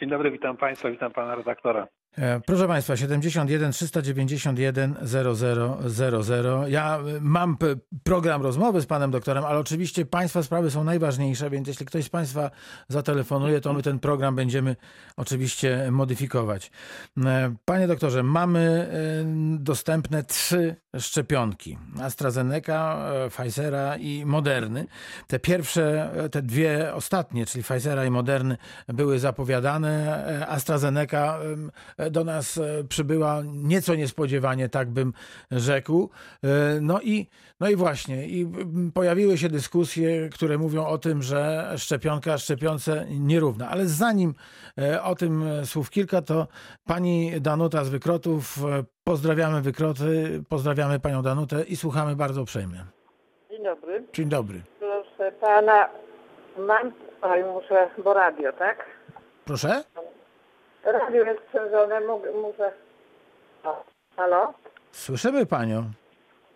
Dzień 0.00 0.08
dobry, 0.08 0.30
witam 0.30 0.56
Państwa, 0.56 0.90
witam 0.90 1.12
Pana 1.12 1.34
redaktora. 1.34 1.88
E, 2.18 2.40
Proszę 2.40 2.66
Państwa, 2.66 2.96
71 2.96 3.72
391 3.72 4.96
0000. 5.02 6.68
Ja 6.68 6.98
e, 6.98 7.20
mam 7.20 7.56
program 8.04 8.42
rozmowy 8.42 8.80
z 8.80 8.86
Panem 8.86 9.10
doktorem, 9.10 9.44
ale 9.44 9.58
oczywiście 9.58 10.06
Państwa 10.06 10.42
sprawy 10.42 10.70
są 10.70 10.84
najważniejsze, 10.84 11.50
więc 11.50 11.68
jeśli 11.68 11.86
ktoś 11.86 12.04
z 12.04 12.08
Państwa 12.08 12.50
zatelefonuje, 12.88 13.60
to 13.60 13.72
my 13.72 13.82
ten 13.82 13.98
program 13.98 14.36
będziemy 14.36 14.76
oczywiście 15.16 15.88
modyfikować. 15.90 16.70
E, 17.24 17.54
Panie 17.64 17.86
doktorze, 17.86 18.22
mamy 18.22 18.86
dostępne 19.58 20.24
trzy 20.24 20.76
szczepionki. 20.98 21.78
AstraZeneca, 22.02 22.98
Pfizera 23.30 23.96
i 23.96 24.24
Moderny. 24.24 24.86
Te 25.26 25.38
pierwsze, 25.38 26.10
te 26.30 26.42
dwie 26.42 26.94
ostatnie, 26.94 27.46
czyli 27.46 27.64
Pfizera 27.64 28.04
i 28.04 28.10
Moderny 28.10 28.56
były 28.88 29.18
zapowiadane. 29.18 30.46
AstraZeneca 30.48 31.38
do 32.10 32.24
nas 32.24 32.58
e, 32.58 32.84
przybyła 32.88 33.42
nieco 33.44 33.94
niespodziewanie, 33.94 34.68
tak 34.68 34.90
bym 34.90 35.12
rzekł. 35.50 36.10
E, 36.44 36.48
No 36.80 37.00
i, 37.00 37.26
no 37.60 37.68
i 37.68 37.76
właśnie, 37.76 38.26
i 38.26 38.46
pojawiły 38.94 39.38
się 39.38 39.48
dyskusje, 39.48 40.28
które 40.28 40.58
mówią 40.58 40.86
o 40.86 40.98
tym, 40.98 41.22
że 41.22 41.72
szczepionka 41.76 42.38
szczepionce 42.38 43.06
nierówna. 43.10 43.68
Ale 43.70 43.86
zanim 43.86 44.34
e, 44.78 45.02
o 45.02 45.14
tym 45.14 45.44
słów 45.64 45.90
kilka, 45.90 46.22
to 46.22 46.46
pani 46.84 47.40
Danuta 47.40 47.84
z 47.84 47.88
Wykrotów, 47.88 48.58
pozdrawiamy 49.04 49.60
Wykroty, 49.62 50.42
pozdrawiamy 50.48 51.00
panią 51.00 51.22
Danutę 51.22 51.62
i 51.62 51.76
słuchamy 51.76 52.16
bardzo 52.16 52.42
uprzejmie. 52.42 52.84
Dzień 53.50 53.64
dobry. 53.64 54.04
Dzień 54.12 54.28
dobry. 54.28 54.62
Proszę 54.78 55.32
pana, 55.32 55.88
mam, 56.58 56.92
ale 57.20 57.52
muszę, 57.52 57.90
bo 58.04 58.14
radio, 58.14 58.52
tak? 58.52 58.84
Proszę? 59.44 59.84
Radio 60.86 61.24
jest 61.24 61.42
sprzężone, 61.42 62.00
muszę... 62.42 62.72
O, 63.64 63.84
halo? 64.16 64.54
Słyszymy 64.92 65.46
panią. 65.46 65.82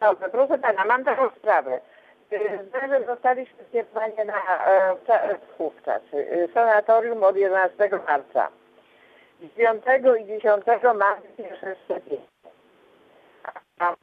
Dobrze, 0.00 0.28
proszę 0.28 0.58
pana, 0.58 0.84
mam 0.84 1.04
taką 1.04 1.30
sprawę. 1.30 1.80
Y, 2.32 2.38
że 2.88 3.00
dostaliśmy 3.06 3.64
skierowanie 3.68 4.24
na 4.24 4.66
e, 4.66 5.38
wówczas, 5.58 6.02
y, 6.14 6.48
sanatorium 6.54 7.24
od 7.24 7.36
11 7.36 7.90
marca. 8.06 8.48
Z 9.40 9.56
5 9.56 9.84
i 10.20 10.26
10 10.26 10.64
mamy 10.82 11.22
pierwsze 11.36 11.76
szczepienie. 11.84 12.26
A 13.78 13.94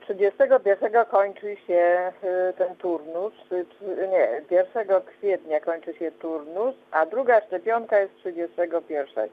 31 0.00 1.04
kończy 1.10 1.56
się 1.66 2.12
y, 2.50 2.52
ten 2.52 2.76
turnus, 2.76 3.32
y, 3.52 3.66
nie, 4.08 4.42
1 4.50 5.00
kwietnia 5.06 5.60
kończy 5.60 5.94
się 5.94 6.12
turnus, 6.12 6.74
a 6.90 7.06
druga 7.06 7.40
szczepionka 7.40 7.98
jest 8.00 8.16
31. 8.16 9.28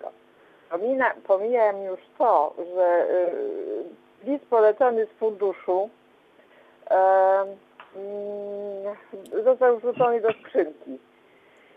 Pomina, 0.70 1.14
pomijam 1.28 1.84
już 1.84 2.00
to, 2.18 2.54
że 2.76 3.08
y, 3.10 4.30
list 4.30 4.46
polecony 4.46 5.06
z 5.06 5.10
funduszu 5.10 5.90
został 9.44 9.78
wrzucony 9.78 10.22
do 10.22 10.30
skrzynki. 10.34 11.00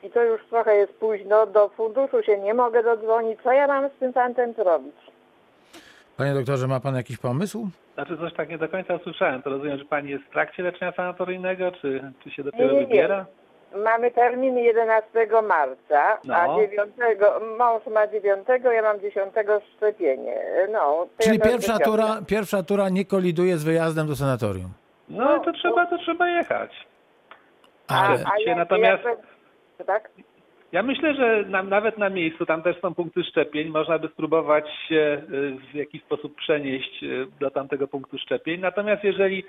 I 0.03 0.11
to 0.11 0.23
już 0.23 0.47
trochę 0.47 0.77
jest 0.77 0.93
późno, 0.93 1.47
do 1.47 1.69
funduszu 1.69 2.23
się 2.23 2.39
nie 2.39 2.55
mogę 2.55 2.83
dodzwonić. 2.83 3.41
Co 3.43 3.53
ja 3.53 3.67
mam 3.67 3.89
z 3.89 3.99
tym 4.01 4.13
fantem 4.13 4.53
zrobić? 4.53 4.97
Panie 6.19 6.35
doktorze, 6.35 6.67
ma 6.69 6.81
pan 6.81 6.95
jakiś 6.97 7.19
pomysł? 7.19 7.69
Znaczy 7.95 8.17
coś 8.19 8.35
tak 8.35 8.49
nie 8.49 8.59
do 8.59 8.69
końca 8.69 8.95
usłyszałem. 8.95 9.43
To 9.43 9.51
rozumiem, 9.51 9.79
że 9.79 9.85
Pani 9.85 10.11
jest 10.11 10.25
w 10.25 10.31
trakcie 10.31 10.63
leczenia 10.63 10.93
sanatoryjnego, 10.93 11.73
czy, 11.73 12.13
czy 12.25 12.31
się 12.31 12.43
dopiero 12.45 12.65
Nie, 12.67 12.73
nie, 12.73 12.81
nie. 12.81 12.87
wybiera? 12.87 13.27
Mamy 13.85 14.11
termin 14.11 14.59
11 14.59 15.09
marca, 15.49 16.19
a 16.35 16.47
No. 16.47 16.57
9, 16.61 16.79
mąż 17.59 17.87
ma 17.87 18.07
9, 18.07 18.47
ja 18.73 18.83
mam 18.83 19.01
10 19.01 19.33
szczepienie. 19.77 20.37
No, 20.73 21.07
Czyli 21.19 21.39
ja 21.39 21.45
pierwsza 21.45 21.79
tura, 21.79 22.19
pierwsza 22.27 22.63
tura 22.63 22.89
nie 22.89 23.05
koliduje 23.05 23.59
z 23.59 23.65
wyjazdem 23.65 24.07
do 24.07 24.17
sanatorium. 24.17 24.71
No 25.09 25.39
to 25.39 25.53
trzeba, 25.53 25.87
to 25.87 25.99
trzeba 25.99 26.29
jechać. 26.29 26.71
Ale 27.89 28.19
A, 28.25 28.33
a 28.33 28.39
jak, 28.47 28.59
natomiast- 28.59 29.05
jak, 29.05 29.87
tak? 29.87 30.11
Ja 30.73 30.83
myślę, 30.83 31.15
że 31.15 31.45
na, 31.49 31.63
nawet 31.63 31.99
na 31.99 32.11
miejscu, 32.11 32.47
tam 32.47 32.63
też 32.63 32.81
są 32.81 32.95
punkty 32.95 33.25
szczepień, 33.25 33.69
można 33.69 33.99
by 33.99 34.09
spróbować 34.09 34.65
się 34.89 35.23
y, 35.33 35.57
w 35.73 35.75
jakiś 35.75 36.03
sposób 36.03 36.37
przenieść 36.37 37.03
y, 37.03 37.27
do 37.41 37.51
tamtego 37.51 37.89
punktu 37.89 38.19
szczepień. 38.19 38.61
Natomiast 38.61 39.05
jeżeli 39.05 39.45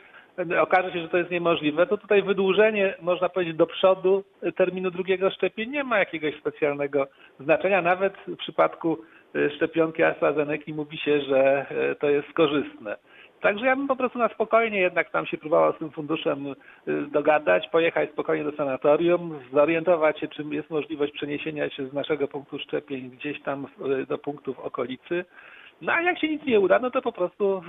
y, 0.52 0.62
okaże 0.62 0.92
się, 0.92 1.02
że 1.02 1.10
to 1.10 1.18
jest 1.18 1.32
niemożliwe, 1.32 1.88
to 1.88 1.98
tutaj 1.98 2.24
wydłużenie, 2.24 2.94
można 3.02 3.30
powiedzieć, 3.30 3.56
do 3.56 3.68
przodu 3.68 4.24
terminu 4.56 4.92
drugiego 4.92 5.30
szczepień 5.30 5.70
nie 5.70 5.84
ma 5.84 6.00
jakiegoś 6.00 6.36
specjalnego 6.36 7.08
znaczenia. 7.40 7.82
Nawet 7.82 8.14
w 8.28 8.38
przypadku 8.38 8.98
szczepionki 9.56 10.04
AstraZeneca 10.04 10.72
mówi 10.72 10.98
się, 10.98 11.22
że 11.22 11.66
to 12.00 12.10
jest 12.10 12.34
korzystne. 12.34 12.98
Także 13.42 13.66
ja 13.66 13.76
bym 13.76 13.88
po 13.88 13.96
prostu 13.96 14.20
na 14.20 14.30
spokojnie 14.30 14.80
jednak 14.80 15.10
tam 15.10 15.26
się 15.26 15.38
próbował 15.38 15.74
z 15.74 15.78
tym 15.78 15.92
funduszem 15.92 16.48
y, 16.48 16.56
dogadać, 17.12 17.70
pojechać 17.70 18.10
spokojnie 18.12 18.44
do 18.44 18.58
sanatorium, 18.58 19.40
zorientować 19.54 20.20
się, 20.20 20.28
czym 20.28 20.54
jest 20.54 20.70
możliwość 20.70 21.14
przeniesienia 21.14 21.70
się 21.70 21.88
z 21.88 21.94
naszego 21.94 22.28
punktu 22.28 22.60
szczepień 22.60 23.10
gdzieś 23.10 23.42
tam 23.42 23.68
do 24.08 24.18
punktów 24.18 24.60
okolicy. 24.60 25.26
No 25.82 25.92
a 25.94 26.02
jak 26.02 26.20
się 26.20 26.28
nic 26.28 26.46
nie 26.46 26.60
uda, 26.60 26.80
no 26.80 26.92
to 26.92 27.02
po 27.02 27.12
prostu 27.12 27.62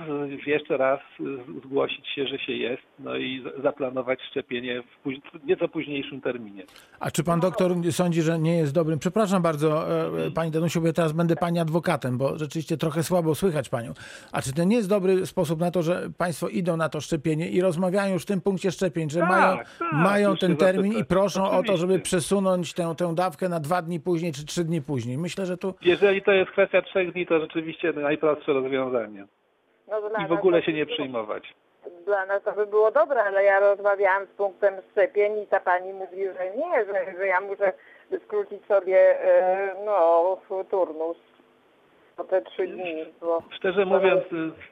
y, 0.45 0.49
jeszcze 0.49 0.77
raz 0.77 0.99
y, 1.19 1.23
zgłosić 1.65 2.07
się, 2.07 2.27
że 2.27 2.39
się 2.39 2.53
jest, 2.53 2.81
no 2.99 3.17
i 3.17 3.43
zaplanować 3.63 4.19
szczepienie 4.29 4.81
w 4.83 5.03
póź- 5.03 5.43
nieco 5.45 5.67
późniejszym 5.67 6.21
terminie. 6.21 6.63
A 6.99 7.11
czy 7.11 7.23
pan 7.23 7.39
doktor 7.39 7.71
sądzi, 7.91 8.21
że 8.21 8.39
nie 8.39 8.57
jest 8.57 8.73
dobrym? 8.73 8.99
Przepraszam 8.99 9.41
bardzo, 9.41 9.89
e, 9.91 10.25
e, 10.27 10.31
pani 10.31 10.51
Danusiu, 10.51 10.81
bo 10.81 10.87
ja 10.87 10.93
teraz 10.93 11.11
będę 11.11 11.35
pani 11.35 11.59
adwokatem, 11.59 12.17
bo 12.17 12.37
rzeczywiście 12.37 12.77
trochę 12.77 13.03
słabo 13.03 13.35
słychać 13.35 13.69
panią. 13.69 13.93
A 14.31 14.41
czy 14.41 14.53
to 14.53 14.63
nie 14.63 14.75
jest 14.75 14.89
dobry 14.89 15.25
sposób 15.25 15.59
na 15.59 15.71
to, 15.71 15.83
że 15.83 16.09
państwo 16.17 16.47
idą 16.47 16.77
na 16.77 16.89
to 16.89 17.01
szczepienie 17.01 17.49
i 17.49 17.61
rozmawiają 17.61 18.13
już 18.13 18.23
w 18.23 18.25
tym 18.25 18.41
punkcie 18.41 18.71
szczepień, 18.71 19.09
że 19.09 19.19
Tak, 19.19 19.29
mają, 19.29 19.57
tak, 19.57 19.93
mają 19.93 20.37
ten 20.37 20.57
termin 20.57 20.93
i 20.99 21.05
proszą 21.05 21.43
o 21.51 21.63
to, 21.63 21.77
żeby 21.77 21.93
Oczywiście. 21.93 21.99
przesunąć 22.17 22.73
tę, 22.73 22.93
tę 22.97 23.15
dawkę 23.15 23.49
na 23.49 23.59
dwa 23.59 23.81
dni 23.81 23.99
później 23.99 24.33
czy 24.33 24.45
trzy 24.45 24.63
dni 24.63 24.81
później? 24.81 25.17
Myślę, 25.17 25.45
że 25.45 25.57
tu 25.57 25.73
Jeżeli 25.81 26.21
to 26.21 26.31
jest 26.31 26.51
kwestia 26.51 26.81
trzech 26.81 27.13
dni, 27.13 27.25
to 27.27 27.39
rzeczywiście 27.39 27.93
najprostsze 28.01 28.53
rozwiązanie. 28.53 29.25
No, 29.87 29.99
I 29.99 30.09
w 30.09 30.13
nas 30.13 30.31
ogóle 30.31 30.63
się 30.63 30.73
nie 30.73 30.85
przejmować. 30.85 31.53
Dla 32.05 32.25
nas 32.25 32.43
to 32.43 32.51
by 32.51 32.65
było 32.65 32.91
dobre, 32.91 33.23
ale 33.23 33.43
ja 33.43 33.59
rozmawiałam 33.59 34.25
z 34.25 34.29
punktem 34.29 34.73
szczepień 34.91 35.39
i 35.39 35.47
ta 35.47 35.59
pani 35.59 35.93
mówi, 35.93 36.23
że 36.23 36.57
nie, 36.57 36.85
że, 36.85 37.17
że 37.17 37.27
ja 37.27 37.41
muszę 37.41 37.73
skrócić 38.25 38.65
sobie 38.65 39.21
e, 39.21 39.75
no, 39.85 40.37
turnus 40.69 41.17
o 42.17 42.23
te 42.23 42.41
trzy 42.41 42.67
dni. 42.67 43.05
Szczerze 43.51 43.85
mówiąc, 43.85 44.23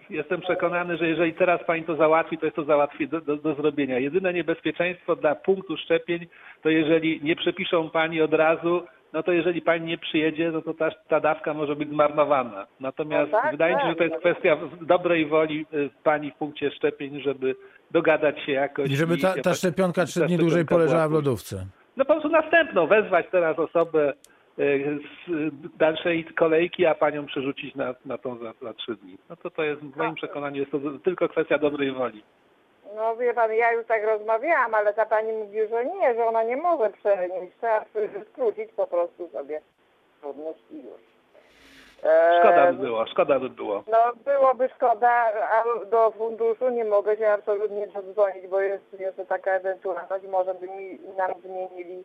jestem 0.10 0.42
przekonany, 0.42 0.98
że 0.98 1.08
jeżeli 1.08 1.34
teraz 1.34 1.64
pani 1.64 1.84
to 1.84 1.96
załatwi, 1.96 2.38
to 2.38 2.46
jest 2.46 2.56
to 2.56 2.64
załatwi 2.64 3.08
do, 3.08 3.22
do, 3.22 3.38
do 3.38 3.54
zrobienia. 3.54 4.00
Jedyne 4.00 4.34
niebezpieczeństwo 4.34 5.16
dla 5.16 5.36
punktu 5.36 5.78
szczepień, 5.78 6.28
to 6.62 6.70
jeżeli 6.70 7.20
nie 7.24 7.36
przepiszą 7.36 7.90
pani 7.90 8.22
od 8.22 8.34
razu, 8.34 8.84
no 9.14 9.24
to 9.24 9.32
jeżeli 9.32 9.62
pani 9.62 9.86
nie 9.86 9.98
przyjedzie, 9.98 10.52
no 10.52 10.62
to 10.62 10.74
ta, 10.74 10.90
ta 11.08 11.20
dawka 11.20 11.54
może 11.54 11.76
być 11.76 11.90
zmarnowana. 11.90 12.68
Natomiast 12.80 13.32
No 13.32 13.42
tak, 13.42 13.52
wydaje 13.52 13.76
mi 13.76 13.82
się, 13.82 13.88
że 13.88 13.96
to 13.96 14.00
tak. 14.04 14.10
jest 14.12 14.20
kwestia 14.22 14.56
w- 14.56 14.86
dobrej 14.86 15.26
woli 15.26 15.66
y, 15.74 15.90
pani 16.04 16.32
w 16.32 16.36
punkcie 16.36 16.72
szczepień, 16.72 17.22
żeby 17.22 17.56
dogadać 17.92 18.40
się 18.46 18.52
jakoś. 18.52 18.90
i 18.92 18.96
żeby 18.96 19.18
ta, 19.18 19.34
ta 19.42 19.54
szczepionka 19.54 20.06
trzy 20.06 20.26
dni 20.26 20.38
dłużej 20.38 20.66
poleżała 20.66 21.08
w 21.08 21.12
lodówce. 21.12 21.66
no 21.98 22.06
po 22.06 22.14
prostu 22.14 22.30
następną, 22.30 22.88
wezwać 22.88 23.26
teraz 23.32 23.60
osobę 23.60 24.14
y, 24.60 25.00
z 25.28 25.78
dalszej 25.78 26.26
kolejki, 26.26 26.86
a 26.86 26.96
panią 26.96 27.26
przerzucić 27.26 27.76
na, 27.76 27.96
na 28.06 28.18
tą 28.18 28.38
za, 28.38 28.54
za 28.62 28.74
trzy 28.74 28.96
dni. 28.96 29.18
No 29.30 29.36
to 29.36 29.50
to 29.50 29.64
jest 29.64 29.82
w 29.82 29.98
moim 29.98 30.16
przekonaniu 30.16 30.60
jest 30.60 30.72
to 30.72 30.80
tylko 31.04 31.30
kwestia 31.30 31.58
dobrej 31.58 31.92
woli. 31.92 32.24
No 33.00 33.16
wie 33.16 33.34
pan, 33.34 33.54
ja 33.54 33.72
już 33.74 33.86
tak 33.88 34.04
rozmawiałam, 34.04 34.74
ale 34.76 34.94
ta 34.94 35.06
pani 35.06 35.34
mówi, 35.34 35.58
że 35.70 35.86
nie, 35.86 36.14
że 36.16 36.26
ona 36.26 36.44
nie 36.44 36.58
może 36.58 36.90
przenieść, 36.90 37.56
trzeba 37.58 37.86
skrócić 38.32 38.72
po 38.76 38.88
prostu 38.88 39.30
sobie 39.30 39.62
turnus 40.22 40.58
i 40.72 40.76
już. 40.76 41.02
E, 42.04 42.40
Szkoda 42.40 42.72
by 42.72 42.78
było, 42.78 43.06
szkoda 43.08 43.40
by 43.40 43.50
było. 43.50 43.84
No 43.92 43.98
byłoby 44.26 44.70
szkoda, 44.76 45.10
a 45.52 45.86
do 45.86 46.12
funduszu 46.12 46.70
nie 46.70 46.86
mogę 46.86 47.18
się 47.18 47.28
absolutnie 47.30 47.88
dodzwonić, 47.88 48.48
bo 48.48 48.62
jest 48.62 49.00
jeszcze 49.00 49.26
taka 49.26 49.52
ewentualność, 49.52 50.26
może 50.28 50.54
by 50.54 50.68
mi 50.68 51.00
nam 51.18 51.32
zmienili 51.44 52.04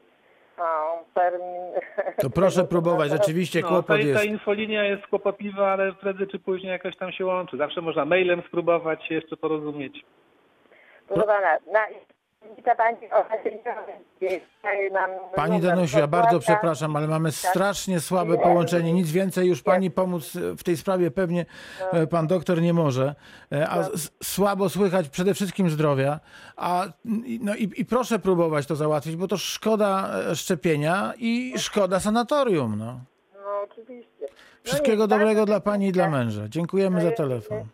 o, 0.58 0.98
termin. 1.14 1.62
To 2.22 2.30
proszę 2.30 2.64
próbować, 2.74 3.10
rzeczywiście 3.10 3.60
No, 3.60 3.66
ta, 3.68 3.72
kłopot 3.74 3.96
ta 3.96 4.02
jest. 4.02 4.24
infolinia 4.24 4.84
jest 4.84 5.06
kłopotliwa, 5.06 5.72
ale 5.72 5.92
prędzej 5.92 6.26
czy 6.26 6.38
później 6.38 6.72
jakoś 6.72 6.96
tam 6.96 7.12
się 7.12 7.26
łączy. 7.26 7.56
Zawsze 7.56 7.80
można 7.80 8.04
mailem 8.04 8.42
spróbować 8.48 9.04
się 9.06 9.14
jeszcze 9.14 9.36
porozumieć. 9.36 10.04
Pana, 11.08 11.58
na 11.72 11.80
ta 12.64 12.74
pani 12.74 12.96
Pani 15.36 15.50
numer 15.58 15.62
Danusiu, 15.62 15.98
ja 15.98 16.06
bardzo 16.06 16.38
przepraszam, 16.40 16.96
ale 16.96 17.06
mamy 17.06 17.32
strasznie 17.32 18.00
słabe 18.00 18.38
połączenie. 18.38 18.92
Nic 18.92 19.10
więcej 19.10 19.48
już 19.48 19.62
pani 19.62 19.90
pomóc 19.90 20.32
w 20.58 20.62
tej 20.62 20.76
sprawie 20.76 21.10
pewnie 21.10 21.46
e, 21.92 22.06
pan 22.06 22.26
doktor 22.26 22.62
nie 22.62 22.72
może. 22.74 23.14
E, 23.52 23.68
A 23.68 23.80
s- 23.80 24.10
słabo 24.22 24.68
słychać 24.68 25.08
przede 25.08 25.34
wszystkim 25.34 25.70
zdrowia. 25.70 26.20
A, 26.56 26.86
no 27.40 27.54
i, 27.54 27.70
i 27.76 27.84
proszę 27.84 28.18
próbować 28.18 28.66
to 28.66 28.76
załatwić, 28.76 29.16
bo 29.16 29.28
to 29.28 29.36
szkoda 29.36 30.10
e, 30.30 30.36
szczepienia 30.36 31.12
i 31.18 31.54
szkoda 31.58 32.00
sanatorium. 32.00 32.78
No. 32.78 33.00
No 33.34 33.60
oczywiście. 33.70 34.10
No 34.20 34.26
Wszystkiego 34.64 35.06
dobrego 35.06 35.46
dla 35.46 35.60
pani 35.60 35.86
i 35.86 35.92
dla 35.92 36.10
męża. 36.10 36.48
Dziękujemy 36.48 37.00
za 37.00 37.10
telefon. 37.10 37.64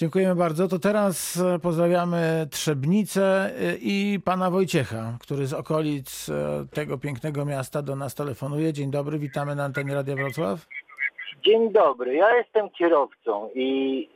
Dziękujemy 0.00 0.34
bardzo. 0.34 0.68
To 0.68 0.78
teraz 0.78 1.36
e, 1.36 1.58
pozdrawiamy 1.58 2.46
Trzebnicę 2.50 3.22
e, 3.22 3.76
i 3.80 4.18
pana 4.24 4.50
Wojciecha, 4.50 5.16
który 5.20 5.46
z 5.46 5.54
okolic 5.54 6.28
e, 6.28 6.66
tego 6.74 6.98
pięknego 6.98 7.44
miasta 7.44 7.82
do 7.82 7.96
nas 7.96 8.14
telefonuje. 8.14 8.72
Dzień 8.72 8.90
dobry, 8.90 9.18
witamy 9.18 9.54
na 9.54 9.64
antenie 9.64 9.94
Radia 9.94 10.16
Wrocław. 10.16 10.66
Dzień 11.44 11.72
dobry, 11.72 12.14
ja 12.14 12.36
jestem 12.36 12.70
kierowcą 12.70 13.50
i 13.54 14.08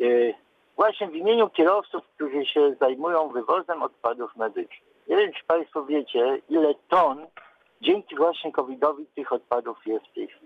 właśnie 0.77 1.09
w 1.09 1.15
imieniu 1.15 1.51
kierowców, 1.51 2.03
którzy 2.15 2.47
się 2.47 2.75
zajmują 2.81 3.29
wywozem 3.29 3.83
odpadów 3.83 4.37
medycznych. 4.37 4.89
Nie 5.09 5.17
wiem, 5.17 5.33
czy 5.33 5.45
Państwo 5.47 5.85
wiecie, 5.85 6.41
ile 6.49 6.75
ton 6.89 7.27
dzięki 7.83 8.17
właśnie 8.17 8.53
COVID-owi 8.53 9.07
tych 9.15 9.33
odpadów 9.33 9.87
jest 9.87 10.07
w 10.07 10.15
tej 10.15 10.29
chwili. 10.29 10.44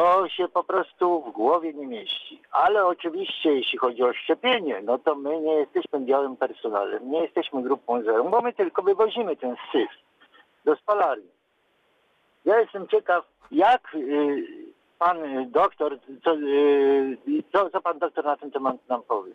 To 0.00 0.28
się 0.28 0.48
po 0.48 0.64
prostu 0.64 1.22
w 1.22 1.32
głowie 1.32 1.72
nie 1.72 1.86
mieści. 1.86 2.40
Ale 2.52 2.86
oczywiście, 2.86 3.52
jeśli 3.52 3.78
chodzi 3.78 4.02
o 4.02 4.12
szczepienie, 4.12 4.80
no 4.84 4.98
to 4.98 5.14
my 5.14 5.40
nie 5.40 5.52
jesteśmy 5.52 6.00
białym 6.00 6.36
personelem, 6.36 7.10
nie 7.10 7.22
jesteśmy 7.22 7.62
grupą 7.62 8.02
zero, 8.02 8.24
bo 8.24 8.40
my 8.40 8.52
tylko 8.52 8.82
wywozimy 8.82 9.36
ten 9.36 9.56
syf 9.72 9.88
do 10.64 10.76
spalarni. 10.76 11.28
Ja 12.44 12.60
jestem 12.60 12.88
ciekaw, 12.88 13.24
jak 13.50 13.94
y, 13.94 14.46
pan 14.98 15.50
doktor, 15.50 15.98
co, 16.24 16.34
y, 16.34 17.16
co, 17.52 17.70
co 17.70 17.80
pan 17.80 17.98
doktor 17.98 18.24
na 18.24 18.36
ten 18.36 18.50
temat 18.50 18.88
nam 18.88 19.02
powie. 19.02 19.32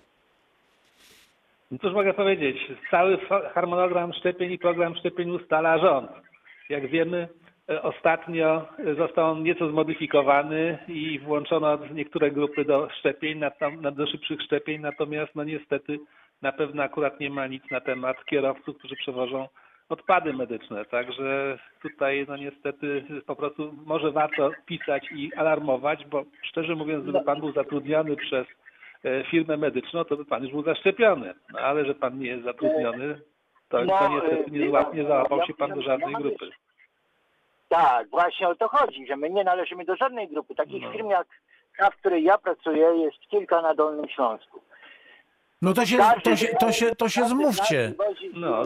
No 1.71 1.78
cóż 1.82 1.93
mogę 1.93 2.13
powiedzieć, 2.13 2.58
cały 2.91 3.17
harmonogram 3.54 4.13
szczepień 4.13 4.51
i 4.51 4.60
program 4.60 4.95
szczepień 4.95 5.30
ustala 5.30 5.78
rząd. 5.78 6.12
Jak 6.69 6.88
wiemy, 6.88 7.28
ostatnio 7.67 8.67
e, 8.80 8.95
został 8.95 9.32
on 9.32 9.43
nieco 9.43 9.69
zmodyfikowany 9.69 10.78
i 10.88 11.19
włączono 11.19 11.80
niektóre 11.93 12.32
grupy 12.32 12.65
do 12.65 12.89
szczepień, 12.89 13.41
do 13.91 14.08
szybszych 14.08 14.41
szczepień, 14.41 14.82
natomiast 14.82 15.36
no 15.36 15.43
niestety 15.43 15.99
na 16.41 16.51
pewno 16.51 16.84
akurat 16.84 17.19
nie 17.19 17.30
ma 17.30 17.47
nic 17.47 17.63
na 17.71 17.82
temat 17.82 18.25
kierowców, 18.25 18.78
którzy 18.78 18.95
przewożą 18.95 19.47
odpady 19.89 20.34
medyczne. 20.34 20.86
Także 20.86 21.58
tutaj 21.82 22.25
no 22.28 22.38
niestety 22.38 23.04
po 23.25 23.36
prostu 23.36 23.73
może 23.86 24.12
warto 24.12 24.51
pisać 24.65 25.08
i 25.12 25.34
alarmować, 25.34 26.06
bo 26.06 26.23
szczerze 26.41 26.75
mówiąc, 26.75 27.04
gdyby 27.04 27.23
pan 27.23 27.39
był 27.39 27.51
zatrudniony 27.51 28.15
przez 28.15 28.47
e, 29.04 29.23
firmę 29.23 29.58
medyczną, 29.58 30.04
to 30.04 30.17
by 30.17 30.25
pan 30.25 30.43
już 30.43 30.51
był 30.51 30.63
zaszczepiony. 30.63 31.34
No, 31.54 31.60
ale 31.60 31.86
że 31.86 31.95
pan 31.95 32.19
nie 32.19 32.28
jest 32.28 32.43
zatrudniony, 32.43 33.21
to, 33.69 33.86
No, 33.86 33.99
to 33.99 34.10
niestety 34.10 34.45
e, 34.45 34.60
nie, 34.60 34.71
pan, 34.71 34.95
nie 34.95 35.04
załapał 35.04 35.45
się 35.47 35.54
pan 35.54 35.71
do 35.71 35.82
żadnej 35.82 36.15
grupy. 36.15 36.49
Tak, 37.69 38.10
właśnie 38.10 38.47
o 38.47 38.56
to 38.56 38.67
chodzi, 38.67 39.08
że 39.08 39.15
my 39.17 39.30
nie 39.30 39.43
należymy 39.43 39.86
do 39.86 39.95
żadnej 39.95 40.28
grupy. 40.28 40.56
Takich 40.56 40.84
No. 40.84 40.91
firm 40.91 41.10
jak 41.10 41.28
ta, 41.78 41.89
w 41.89 41.95
której 41.95 42.23
ja 42.23 42.38
pracuję, 42.38 42.88
jest 42.95 43.17
kilka 43.30 43.62
na 43.62 43.73
Dolnym 43.75 44.10
Śląsku. 44.10 44.62
No 45.62 45.73
to 45.73 45.86
się, 45.86 45.97
to 46.23 46.36
się, 46.36 46.47
to 46.60 46.71
się, 46.71 46.95
to 46.95 47.10
się 47.10 47.25
zmówcie. 47.28 47.93
No, 48.34 48.63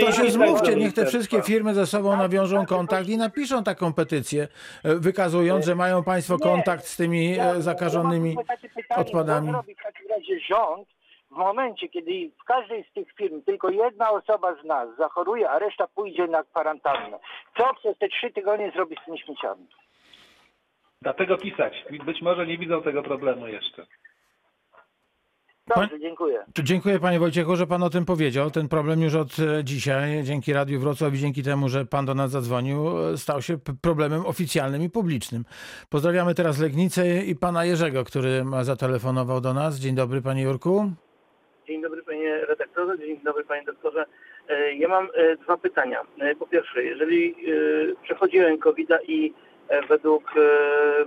To 0.00 0.12
się 0.12 0.30
zmówcie, 0.30 0.76
niech 0.76 0.94
te 0.94 1.06
wszystkie 1.06 1.42
firmy 1.42 1.74
ze 1.74 1.86
sobą 1.86 2.16
nawiążą 2.16 2.66
kontakt 2.66 3.08
i 3.08 3.16
napiszą 3.16 3.64
taką 3.64 3.92
petycję, 3.92 4.48
e, 4.84 4.94
wykazując, 4.94 5.64
że 5.64 5.74
mają 5.74 6.04
państwo 6.04 6.38
kontakt 6.38 6.84
z 6.84 6.96
tymi 6.96 7.38
e, 7.38 7.62
zakażonymi 7.62 8.36
odpadami. 8.96 9.52
Co 9.52 9.62
w 9.62 9.66
takim 9.82 10.08
razie 10.10 10.40
rząd 10.40 10.88
w 11.34 11.36
momencie, 11.36 11.88
kiedy 11.88 12.30
w 12.40 12.44
każdej 12.44 12.84
z 12.90 12.92
tych 12.92 13.12
firm 13.12 13.42
tylko 13.42 13.70
jedna 13.70 14.10
osoba 14.10 14.54
z 14.62 14.64
nas 14.64 14.88
zachoruje, 14.98 15.50
a 15.50 15.58
reszta 15.58 15.86
pójdzie 15.86 16.26
na 16.26 16.42
kwarantannę? 16.42 17.18
Co 17.58 17.74
przez 17.74 17.98
te 17.98 18.08
trzy 18.08 18.30
tygodnie 18.32 18.70
zrobi 18.70 18.96
z 19.02 19.04
tymi 19.04 19.18
śmieciami? 19.18 19.66
Dlatego 21.02 21.38
pisać. 21.38 21.84
Być 22.06 22.22
może 22.22 22.46
nie 22.46 22.58
widzą 22.58 22.82
tego 22.82 23.02
problemu 23.02 23.46
jeszcze. 23.46 23.86
Dobrze, 25.76 26.00
dziękuję. 26.00 26.44
To 26.54 26.62
Dziękuję 26.62 27.00
panie 27.00 27.18
Wojciechu, 27.18 27.56
że 27.56 27.66
pan 27.66 27.82
o 27.82 27.90
tym 27.90 28.04
powiedział. 28.04 28.50
Ten 28.50 28.68
problem 28.68 29.02
już 29.02 29.14
od 29.14 29.38
e, 29.38 29.64
dzisiaj, 29.64 30.22
dzięki 30.24 30.52
Radiu 30.52 30.80
Wrocław 30.80 31.14
i 31.14 31.18
dzięki 31.18 31.42
temu, 31.42 31.68
że 31.68 31.86
pan 31.86 32.06
do 32.06 32.14
nas 32.14 32.30
zadzwonił, 32.30 33.08
e, 33.08 33.18
stał 33.18 33.42
się 33.42 33.58
problemem 33.82 34.26
oficjalnym 34.26 34.82
i 34.82 34.90
publicznym. 34.90 35.44
Pozdrawiamy 35.88 36.34
teraz 36.34 36.58
Legnicę 36.58 37.24
i 37.24 37.36
pana 37.36 37.64
Jerzego, 37.64 38.04
który 38.04 38.44
zatelefonował 38.62 39.40
do 39.40 39.54
nas. 39.54 39.76
Dzień 39.76 39.94
dobry 39.94 40.22
panie 40.22 40.42
Jurku. 40.42 40.90
Dzień 41.66 41.82
dobry 41.82 42.02
panie 42.02 42.38
redaktorze, 42.46 42.98
dzień 42.98 43.20
dobry 43.24 43.44
panie 43.44 43.62
doktorze. 43.64 44.04
E, 44.48 44.74
Ja 44.74 44.88
mam 44.88 45.08
e, 45.14 45.36
dwa 45.36 45.56
pytania. 45.56 46.00
E, 46.20 46.34
Po 46.34 46.46
pierwsze, 46.46 46.84
jeżeli 46.84 47.34
przechodziłem 48.02 48.58
covid 48.58 48.88
i 49.08 49.34
według, 49.88 50.24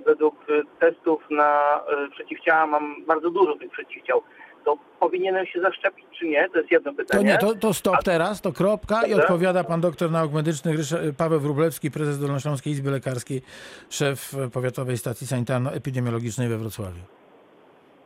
według 0.06 0.36
testów 0.80 1.24
na 1.30 1.80
przeciwciała 2.12 2.68
mam 2.68 3.06
bardzo 3.06 3.30
dużo 3.30 3.56
tych 3.56 3.72
przeciwciał, 3.72 4.22
to 4.66 4.78
powinienem 5.00 5.46
się 5.46 5.62
zaszczepić 5.62 6.06
czy 6.20 6.28
nie? 6.28 6.50
To 6.50 6.58
jest 6.60 6.72
jedno 6.72 6.92
To 6.92 6.98
pytanie. 6.98 7.24
nie, 7.24 7.38
to, 7.38 7.56
to 7.56 7.74
stop 7.74 8.04
teraz, 8.04 8.42
to 8.42 8.52
kropka 8.52 9.08
i 9.08 9.14
odpowiada 9.14 9.64
pan 9.64 9.82
doktor 9.82 10.12
nauk 10.12 10.34
medycznych 10.34 10.78
Paweł 11.18 11.40
Wróblewski, 11.40 11.92
prezes 11.92 12.20
Dolnośląskiej 12.20 12.74
Izby 12.74 12.92
Lekarskiej, 12.92 13.42
szef 13.90 14.32
Powiatowej 14.54 14.98
Stacji 14.98 15.28
Sanitarno-Epidemiologicznej 15.28 16.48
we 16.50 16.58
Wrocławiu. 16.58 17.17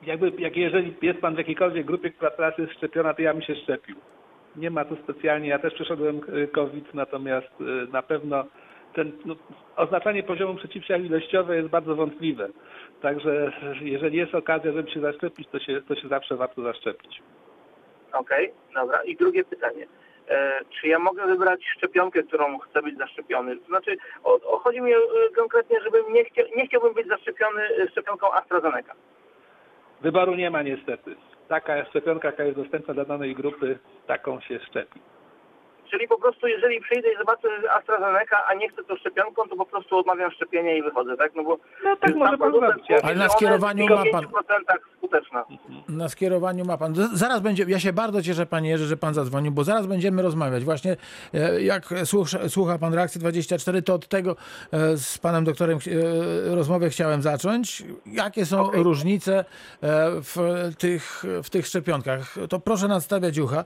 Jakby, 0.04 0.32
jak 0.38 0.58
jeżeli 0.58 0.96
jest 1.02 1.20
pan 1.20 1.36
w 1.36 1.38
jakiejkolwiek 1.38 1.86
grupie, 1.86 2.10
która 2.10 2.32
teraz 2.32 2.58
jest 2.58 2.74
szczepiona, 2.74 3.14
to 3.14 3.22
ja 3.22 3.34
bym 3.34 3.42
się 3.42 3.56
szczepił. 3.56 3.96
Nie 4.56 4.70
ma 4.70 4.86
tu 4.86 4.96
specjalnie, 4.96 5.50
ja 5.50 5.60
też 5.60 5.74
przeszedłem 5.74 6.22
e, 6.44 6.48
COVID, 6.48 6.94
natomiast 6.94 7.52
e, 7.62 7.92
na 7.92 8.02
pewno 8.02 8.46
ten, 8.94 9.12
no, 9.26 9.36
oznaczanie 9.76 10.24
poziomu 10.24 10.56
przeciwciał 10.56 11.00
ilościowe 11.00 11.56
jest 11.56 11.70
bardzo 11.70 11.96
wątpliwe. 11.96 12.48
Także 13.02 13.52
jeżeli 13.82 14.18
jest 14.18 14.36
okazja, 14.36 14.72
żeby 14.72 14.92
się 14.92 15.02
zaszczepić, 15.02 15.48
to 15.52 15.60
się, 15.60 15.82
to 15.82 15.96
się 15.96 16.08
zawsze 16.08 16.36
warto 16.36 16.62
zaszczepić. 16.62 17.22
Okej, 18.14 18.52
dobra. 18.74 19.04
I 19.04 19.16
drugie 19.16 19.44
pytanie. 19.44 19.88
E, 20.30 20.60
czy 20.70 20.88
ja 20.88 21.00
mogę 21.00 21.26
wybrać 21.26 21.60
szczepionkę, 21.78 22.24
którą 22.24 22.60
chcę 22.60 22.82
być 22.82 22.98
zaszczepiony? 22.98 23.58
To 23.58 23.66
znaczy, 23.66 23.98
o, 24.24 24.34
o, 24.34 24.58
chodzi 24.58 24.82
mi 24.82 24.94
e, 24.94 24.98
konkretnie, 25.36 25.82
żebym 25.84 26.14
nie, 26.14 26.26
chcia, 26.26 26.42
nie 26.56 26.68
chciałbym 26.68 26.94
być 26.94 27.08
zaszczepiony 27.08 27.62
szczepionką 27.92 28.34
AstraZeneca. 28.34 28.94
Wyboru 30.02 30.36
nie 30.36 30.50
ma 30.50 30.62
niestety. 30.62 31.16
Taka 31.48 31.86
szczepionka, 31.86 32.28
jaka 32.28 32.44
jest 32.44 32.58
dostępna 32.58 32.94
dla 32.94 33.06
danej 33.06 33.36
grupy, 33.36 33.80
taką 34.08 34.40
się 34.42 34.60
szczepi. 34.60 35.00
Czyli 35.92 36.08
po 36.08 36.18
prostu 36.20 36.48
jeżeli 36.48 36.82
przyjdę 36.82 37.14
i 37.14 37.18
zobaczę 37.18 37.48
AstraZeneca, 37.80 38.38
a 38.50 38.54
nie 38.54 38.70
chcę 38.70 38.84
tą 38.84 38.96
szczepionką, 38.96 39.42
to 39.50 39.56
po 39.56 39.66
prostu 39.66 39.98
odmawiam 39.98 40.32
szczepienia 40.32 40.76
i 40.78 40.84
wychodzę, 40.84 41.18
tak? 41.18 41.32
No 41.36 41.44
bo 41.44 41.58
No 41.84 41.96
tak 41.96 42.16
może 42.16 42.38
pan 42.38 42.52
zrobić. 42.52 42.86
Ale 42.92 43.02
na 43.02 43.10
że 43.10 43.14
ona 43.16 43.30
skierowaniu 43.30 43.88
ma 43.88 44.04
pan- 44.12 44.26
w 44.26 44.28
5% 44.28 44.80
skuteczna. 44.98 45.46
Na 45.90 46.10
skierowaniu 46.10 46.66
ma 46.66 46.78
pan. 46.78 46.94
Zaraz 47.14 47.40
będzie. 47.40 47.66
Ja 47.68 47.80
się 47.80 47.94
bardzo 47.94 48.22
cieszę, 48.24 48.46
panie 48.46 48.70
Jerzy, 48.70 48.86
że 48.86 48.98
pan 48.98 49.14
zadzwonił, 49.14 49.52
bo 49.52 49.64
zaraz 49.64 49.86
będziemy 49.86 50.22
rozmawiać. 50.22 50.64
Właśnie 50.64 50.98
e, 51.34 51.62
jak 51.62 51.86
słucha, 52.06 52.50
słucha 52.50 52.78
pan 52.78 52.94
reakcji 52.94 53.20
24, 53.20 53.82
to 53.82 53.94
od 53.94 54.08
tego 54.08 54.36
e, 54.74 54.98
z 54.98 55.18
panem 55.18 55.44
doktorem 55.44 55.78
e, 56.52 56.56
rozmowę 56.56 56.90
chciałem 56.90 57.22
zacząć. 57.22 57.84
Jakie 58.06 58.46
są 58.46 58.72
różnice 58.72 59.40
e, 59.40 59.46
w 60.22 60.36
tych, 60.78 61.24
w 61.44 61.50
tych 61.50 61.68
szczepionkach? 61.68 62.36
To 62.50 62.60
proszę 62.60 62.88
nadstawiać 62.88 63.38
ucha. 63.40 63.64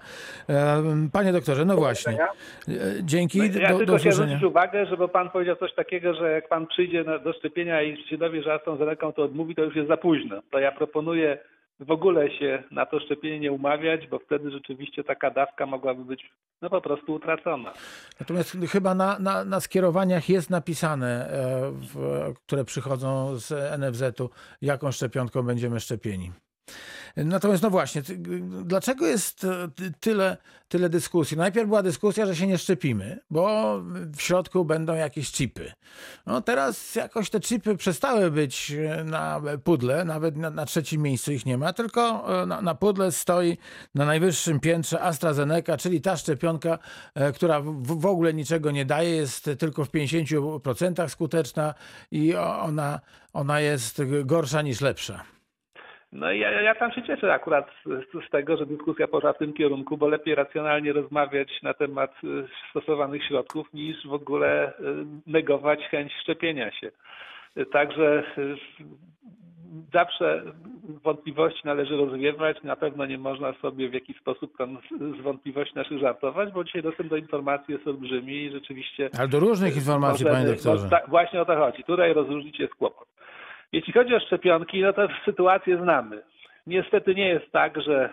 Panie 1.14 1.34
doktorze, 1.34 1.66
no 1.66 1.76
właśnie. 1.76 2.15
E, 2.20 2.74
Dzięki. 3.04 3.38
Ja 3.38 3.48
do, 3.48 3.78
tylko 3.78 3.86
do 3.86 3.94
usłyszenia. 3.96 4.14
zwrócić 4.14 4.44
uwagę, 4.44 4.86
żeby 4.86 5.08
pan 5.08 5.30
powiedział 5.30 5.56
coś 5.56 5.74
takiego, 5.74 6.14
że 6.14 6.32
jak 6.32 6.50
pan 6.50 6.68
przyjdzie 6.68 7.04
na, 7.04 7.20
do 7.20 7.34
szczepienia 7.34 7.82
i 7.82 8.04
się 8.04 8.18
dowie, 8.18 8.44
że 8.44 8.54
AstraZeneca 8.54 9.12
to 9.12 9.24
odmówi, 9.24 9.56
to 9.56 9.64
już 9.64 9.76
jest 9.76 9.88
za 9.88 9.98
późno. 9.98 10.42
To 10.52 10.60
ja 10.60 10.72
proponuję 10.72 11.38
w 11.80 11.92
ogóle 11.92 12.32
się 12.32 12.64
na 12.72 12.86
to 12.86 13.00
szczepienie 13.00 13.40
nie 13.40 13.52
umawiać, 13.52 14.08
bo 14.08 14.20
wtedy 14.20 14.52
rzeczywiście 14.52 15.04
taka 15.04 15.32
dawka 15.32 15.66
mogłaby 15.66 16.06
być 16.06 16.32
no 16.62 16.70
po 16.70 16.82
prostu 16.82 17.14
utracona. 17.14 17.74
Natomiast 18.20 18.58
chyba 18.72 18.96
na, 18.96 19.20
na, 19.20 19.46
na 19.46 19.60
skierowaniach 19.60 20.30
jest 20.30 20.50
napisane, 20.50 21.30
e, 21.30 21.72
w, 21.72 22.34
które 22.46 22.66
przychodzą 22.66 23.36
z 23.36 23.52
NFZ-u, 23.80 24.30
jaką 24.62 24.92
szczepionką 24.92 25.44
będziemy 25.44 25.80
szczepieni. 25.80 26.32
Natomiast 27.18 27.64
no 27.64 27.70
właśnie, 27.70 28.02
dlaczego 28.64 29.08
jest 29.08 29.44
e, 29.44 29.68
tyle, 30.00 30.38
tyle 30.68 30.90
dyskusji? 30.90 31.38
Najpierw 31.38 31.68
była 31.68 31.84
dyskusja, 31.84 32.26
że 32.26 32.36
się 32.36 32.48
nie 32.48 32.58
szczepimy, 32.58 33.20
bo 33.30 33.76
w 34.16 34.22
środku 34.22 34.66
będą 34.66 34.94
jakieś 34.94 35.32
chipy. 35.32 35.72
No 36.26 36.42
teraz 36.42 36.96
jakoś 36.96 37.30
te 37.30 37.40
chipy 37.40 37.78
przestały 37.78 38.32
być 38.32 38.72
e, 38.72 39.04
na 39.04 39.42
pudle, 39.64 40.06
nawet 40.06 40.38
na, 40.38 40.50
na 40.50 40.66
trzecim 40.66 41.02
miejscu 41.02 41.32
ich 41.32 41.46
nie 41.46 41.58
ma, 41.58 41.74
tylko 41.74 42.26
e, 42.42 42.46
na, 42.46 42.62
na 42.62 42.76
pudle 42.76 43.12
stoi 43.12 43.58
na 43.96 44.06
najwyższym 44.06 44.60
piętrze 44.60 45.02
AstraZeneca, 45.02 45.78
czyli 45.78 46.02
ta 46.02 46.18
szczepionka, 46.18 46.80
która 47.36 47.62
w, 47.62 48.00
w 48.00 48.06
ogóle 48.06 48.34
niczego 48.34 48.72
nie 48.72 48.86
daje, 48.86 49.10
jest 49.10 49.50
tylko 49.60 49.86
w 49.86 49.92
50% 49.92 51.10
skuteczna 51.10 51.74
i 52.12 52.36
ona, 52.36 53.00
ona 53.34 53.60
jest 53.60 54.02
gorsza 54.26 54.62
niż 54.62 54.82
lepsza. 54.82 55.35
No 56.16 56.32
i 56.32 56.40
ja, 56.40 56.62
ja 56.62 56.76
tam 56.76 56.92
się 56.92 57.04
cieszę 57.04 57.34
akurat 57.34 57.68
z, 57.86 58.26
z, 58.28 58.30
tego, 58.30 58.58
że 58.58 58.66
dyskusja 58.66 59.08
poszła 59.08 59.34
w 59.34 59.38
tym 59.38 59.54
kierunku, 59.54 59.98
bo 59.98 60.08
lepiej 60.08 60.36
racjonalnie 60.36 60.94
rozmawiać 60.94 61.62
na 61.64 61.74
temat 61.74 62.12
y, 62.24 62.48
stosowanych 62.70 63.24
środków 63.26 63.74
niż 63.74 64.08
w 64.08 64.14
ogóle 64.14 64.70
y, 64.70 64.74
negować 65.28 65.80
chęć 65.80 66.14
szczepienia 66.22 66.72
się. 66.72 66.92
Także 67.72 68.24
y, 68.38 68.56
zawsze 69.94 70.44
wątpliwości 71.04 71.62
należy 71.66 71.98
rozwiewać. 71.98 72.64
Na 72.64 72.76
pewno 72.76 73.06
nie 73.06 73.18
można 73.18 73.54
sobie 73.54 73.90
w 73.90 73.94
jakiś 73.94 74.18
sposób 74.18 74.58
tam 74.58 74.78
z 75.20 75.22
wątpliwości 75.22 75.76
naszych 75.76 76.00
żartować, 76.00 76.54
bo 76.54 76.64
dzisiaj 76.64 76.84
dostęp 76.84 77.10
do 77.10 77.18
informacji 77.18 77.74
jest 77.74 77.88
olbrzymi 77.88 78.34
i 78.34 78.52
rzeczywiście... 78.52 79.10
Ale 79.20 79.28
do 79.28 79.40
różnych 79.40 79.76
informacji, 79.76 80.26
możemy, 80.26 80.44
panie 80.44 80.56
doktorze. 80.56 80.88
No, 80.92 80.98
właśnie 81.08 81.42
o 81.42 81.46
to 81.46 81.56
chodzi. 81.56 81.84
Tutaj 81.84 82.14
rozróżnić 82.14 82.60
jest 82.60 82.76
kłopot. 82.76 83.08
Jeśli 83.76 83.94
chodzi 83.94 84.16
o 84.16 84.20
szczepionki, 84.20 84.82
no 84.82 84.94
to 84.94 85.08
sytuację 85.26 85.78
znamy. 85.78 86.22
Niestety 86.68 87.16
nie 87.16 87.28
jest 87.28 87.52
tak, 87.52 87.82
że 87.82 88.04
e, 88.06 88.10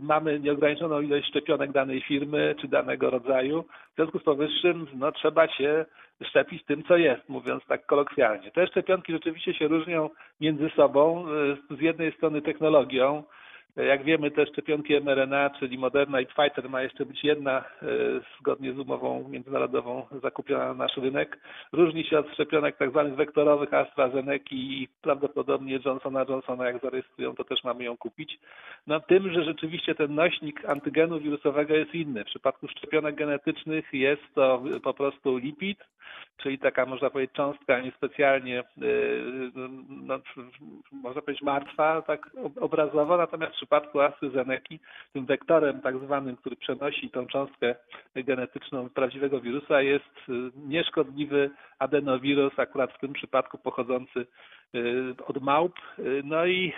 mamy 0.00 0.40
nieograniczoną 0.40 1.00
ilość 1.00 1.28
szczepionek 1.28 1.72
danej 1.72 2.02
firmy 2.02 2.54
czy 2.60 2.68
danego 2.68 3.10
rodzaju. 3.10 3.64
W 3.92 3.94
związku 3.96 4.18
z 4.18 4.22
powyższym 4.22 4.86
no, 4.94 5.12
trzeba 5.12 5.48
się 5.48 5.84
szczepić 6.28 6.64
tym, 6.64 6.82
co 6.82 6.96
jest, 6.96 7.28
mówiąc 7.28 7.66
tak 7.66 7.86
kolokwialnie. 7.86 8.50
Te 8.50 8.66
szczepionki 8.66 9.12
rzeczywiście 9.12 9.54
się 9.54 9.68
różnią 9.68 10.10
między 10.40 10.70
sobą. 10.76 11.24
E, 11.70 11.76
z 11.76 11.80
jednej 11.80 12.12
strony 12.12 12.42
technologią, 12.42 13.22
jak 13.76 14.04
wiemy, 14.04 14.30
te 14.30 14.46
szczepionki 14.46 14.94
mRNA, 15.00 15.50
czyli 15.50 15.78
Moderna 15.78 16.20
i 16.20 16.26
Pfizer 16.26 16.70
ma 16.70 16.82
jeszcze 16.82 17.06
być 17.06 17.24
jedna 17.24 17.58
e, 17.58 17.64
zgodnie 18.40 18.72
z 18.72 18.78
umową 18.78 19.28
międzynarodową 19.28 20.06
zakupiona 20.22 20.64
na 20.66 20.74
nasz 20.74 20.96
rynek. 20.96 21.38
Różni 21.72 22.04
się 22.04 22.18
od 22.18 22.32
szczepionek 22.32 22.76
tak 22.76 22.90
zwanych 22.90 23.14
wektorowych 23.14 23.74
AstraZeneca 23.74 24.44
i 24.50 24.88
prawdopodobnie 25.02 25.80
Johnsona 25.84 26.24
Johnsona, 26.28 26.66
jak 26.66 26.82
zarejestrują, 26.82 27.34
to 27.34 27.44
też 27.44 27.64
mamy 27.64 27.84
ją 27.84 27.96
kupić. 27.96 28.38
No 28.86 29.00
tym, 29.00 29.32
że 29.32 29.44
rzeczywiście 29.44 29.94
ten 29.94 30.14
nośnik 30.14 30.64
antygenu 30.64 31.20
wirusowego 31.20 31.74
jest 31.74 31.94
inny. 31.94 32.24
W 32.24 32.26
przypadku 32.26 32.68
szczepionek 32.68 33.14
genetycznych 33.14 33.92
jest 33.92 34.34
to 34.34 34.62
po 34.82 34.94
prostu 34.94 35.36
lipid, 35.36 35.78
czyli 36.36 36.58
taka 36.58 36.86
można 36.86 37.10
powiedzieć 37.10 37.36
cząstka 37.36 37.80
niespecjalnie, 37.80 38.60
e, 38.60 38.64
no, 39.88 40.18
można 40.92 41.22
powiedzieć 41.22 41.42
martwa, 41.42 42.02
tak 42.02 42.30
obrazowo, 42.60 43.16
natomiast 43.16 43.61
przypadku 43.62 44.00
AstraZeneca 44.00 44.74
tym 45.12 45.26
wektorem 45.26 45.80
tak 45.80 45.98
zwanym, 45.98 46.36
który 46.36 46.56
przenosi 46.56 47.10
tą 47.10 47.26
cząstkę 47.26 47.74
genetyczną 48.14 48.88
prawdziwego 48.90 49.40
wirusa 49.40 49.82
jest 49.82 50.14
e, 50.28 50.32
nieszkodliwy 50.56 51.50
adenowirus, 51.78 52.52
akurat 52.56 52.92
w 52.92 53.00
tym 53.00 53.12
przypadku 53.12 53.58
pochodzący 53.58 54.26
e, 54.74 54.78
od 55.26 55.42
małp. 55.42 55.74
No 56.24 56.46
i 56.46 56.72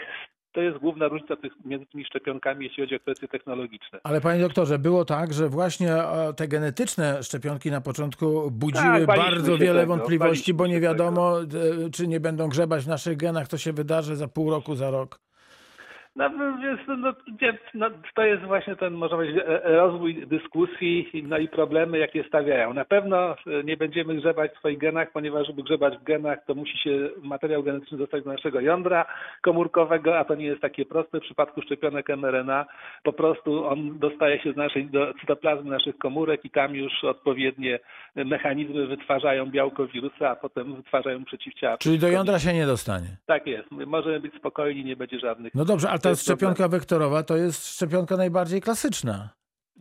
to 0.52 0.60
jest 0.60 0.78
główna 0.78 1.08
różnica 1.08 1.36
tych, 1.36 1.52
między 1.64 1.86
tymi 1.86 2.04
szczepionkami, 2.04 2.64
jeśli 2.64 2.82
chodzi 2.82 2.96
o 2.96 3.00
kwestie 3.00 3.28
technologiczne. 3.28 4.00
Ale 4.04 4.20
panie 4.20 4.40
doktorze, 4.40 4.78
było 4.78 5.04
tak, 5.04 5.32
że 5.32 5.48
właśnie 5.48 5.92
te 6.36 6.48
genetyczne 6.48 7.22
szczepionki 7.22 7.70
na 7.70 7.80
początku 7.80 8.50
budziły 8.50 9.06
tak, 9.06 9.18
bardzo 9.18 9.58
wiele 9.58 9.80
tego, 9.80 9.96
wątpliwości, 9.96 10.54
bo 10.54 10.66
nie 10.66 10.80
wiadomo, 10.80 11.40
tego. 11.40 11.90
Czy 11.92 12.06
nie 12.06 12.20
będą 12.20 12.48
grzebać 12.48 12.84
w 12.84 12.88
naszych 12.88 13.16
genach, 13.16 13.48
to 13.48 13.58
się 13.58 13.72
wydarzy 13.72 14.16
za 14.16 14.28
pół 14.28 14.50
roku, 14.50 14.74
za 14.74 14.90
rok. 14.90 15.20
No, 16.16 16.28
no, 16.28 17.12
no, 17.74 17.90
to 18.14 18.22
jest 18.22 18.42
właśnie 18.42 18.76
ten, 18.76 18.92
można 18.92 19.16
powiedzieć, 19.16 19.38
e, 19.38 19.64
e, 19.64 19.76
rozwój 19.76 20.26
dyskusji 20.26 21.24
no 21.28 21.38
i 21.38 21.48
problemy, 21.48 21.98
jakie 21.98 22.24
stawiają. 22.24 22.74
Na 22.74 22.84
pewno 22.84 23.30
e, 23.32 23.36
nie 23.64 23.76
będziemy 23.76 24.14
grzebać 24.14 24.52
w 24.52 24.58
swoich 24.58 24.78
genach, 24.78 25.12
ponieważ 25.12 25.46
żeby 25.46 25.62
grzebać 25.62 25.96
w 25.98 26.02
genach, 26.02 26.38
to 26.46 26.54
musi 26.54 26.78
się 26.78 26.90
materiał 27.22 27.62
genetyczny 27.62 27.98
dostać 27.98 28.24
do 28.24 28.32
naszego 28.32 28.60
jądra 28.60 29.06
komórkowego, 29.42 30.18
a 30.18 30.24
to 30.24 30.34
nie 30.34 30.46
jest 30.46 30.60
takie 30.60 30.84
proste. 30.84 31.18
W 31.18 31.22
przypadku 31.22 31.62
szczepionek 31.62 32.08
mRNA 32.08 32.66
po 33.02 33.12
prostu 33.12 33.66
on 33.66 33.98
dostaje 33.98 34.40
się 34.40 34.52
z 34.52 34.56
naszej, 34.56 34.86
do 34.86 35.14
cytoplazmy 35.20 35.70
naszych 35.70 35.98
komórek 35.98 36.44
i 36.44 36.50
tam 36.50 36.74
już 36.74 37.04
odpowiednie 37.04 37.78
mechanizmy 38.16 38.86
wytwarzają 38.86 39.46
białko 39.46 39.86
wirusa, 39.86 40.30
a 40.30 40.36
potem 40.36 40.74
wytwarzają 40.74 41.24
przeciwciała. 41.24 41.78
Czyli 41.78 41.98
do 41.98 42.08
jądra 42.08 42.38
się 42.38 42.52
nie 42.52 42.66
dostanie? 42.66 43.06
Tak 43.26 43.46
jest. 43.46 43.70
Możemy 43.70 44.20
być 44.20 44.34
spokojni, 44.34 44.84
nie 44.84 44.96
będzie 44.96 45.18
żadnych... 45.18 45.54
No 45.54 45.64
dobrze, 45.64 45.90
a 45.90 45.98
ta 46.10 46.16
szczepionka 46.16 46.68
wektorowa 46.68 47.22
to 47.22 47.36
jest 47.36 47.74
szczepionka 47.74 48.16
najbardziej 48.16 48.60
klasyczna. 48.60 49.28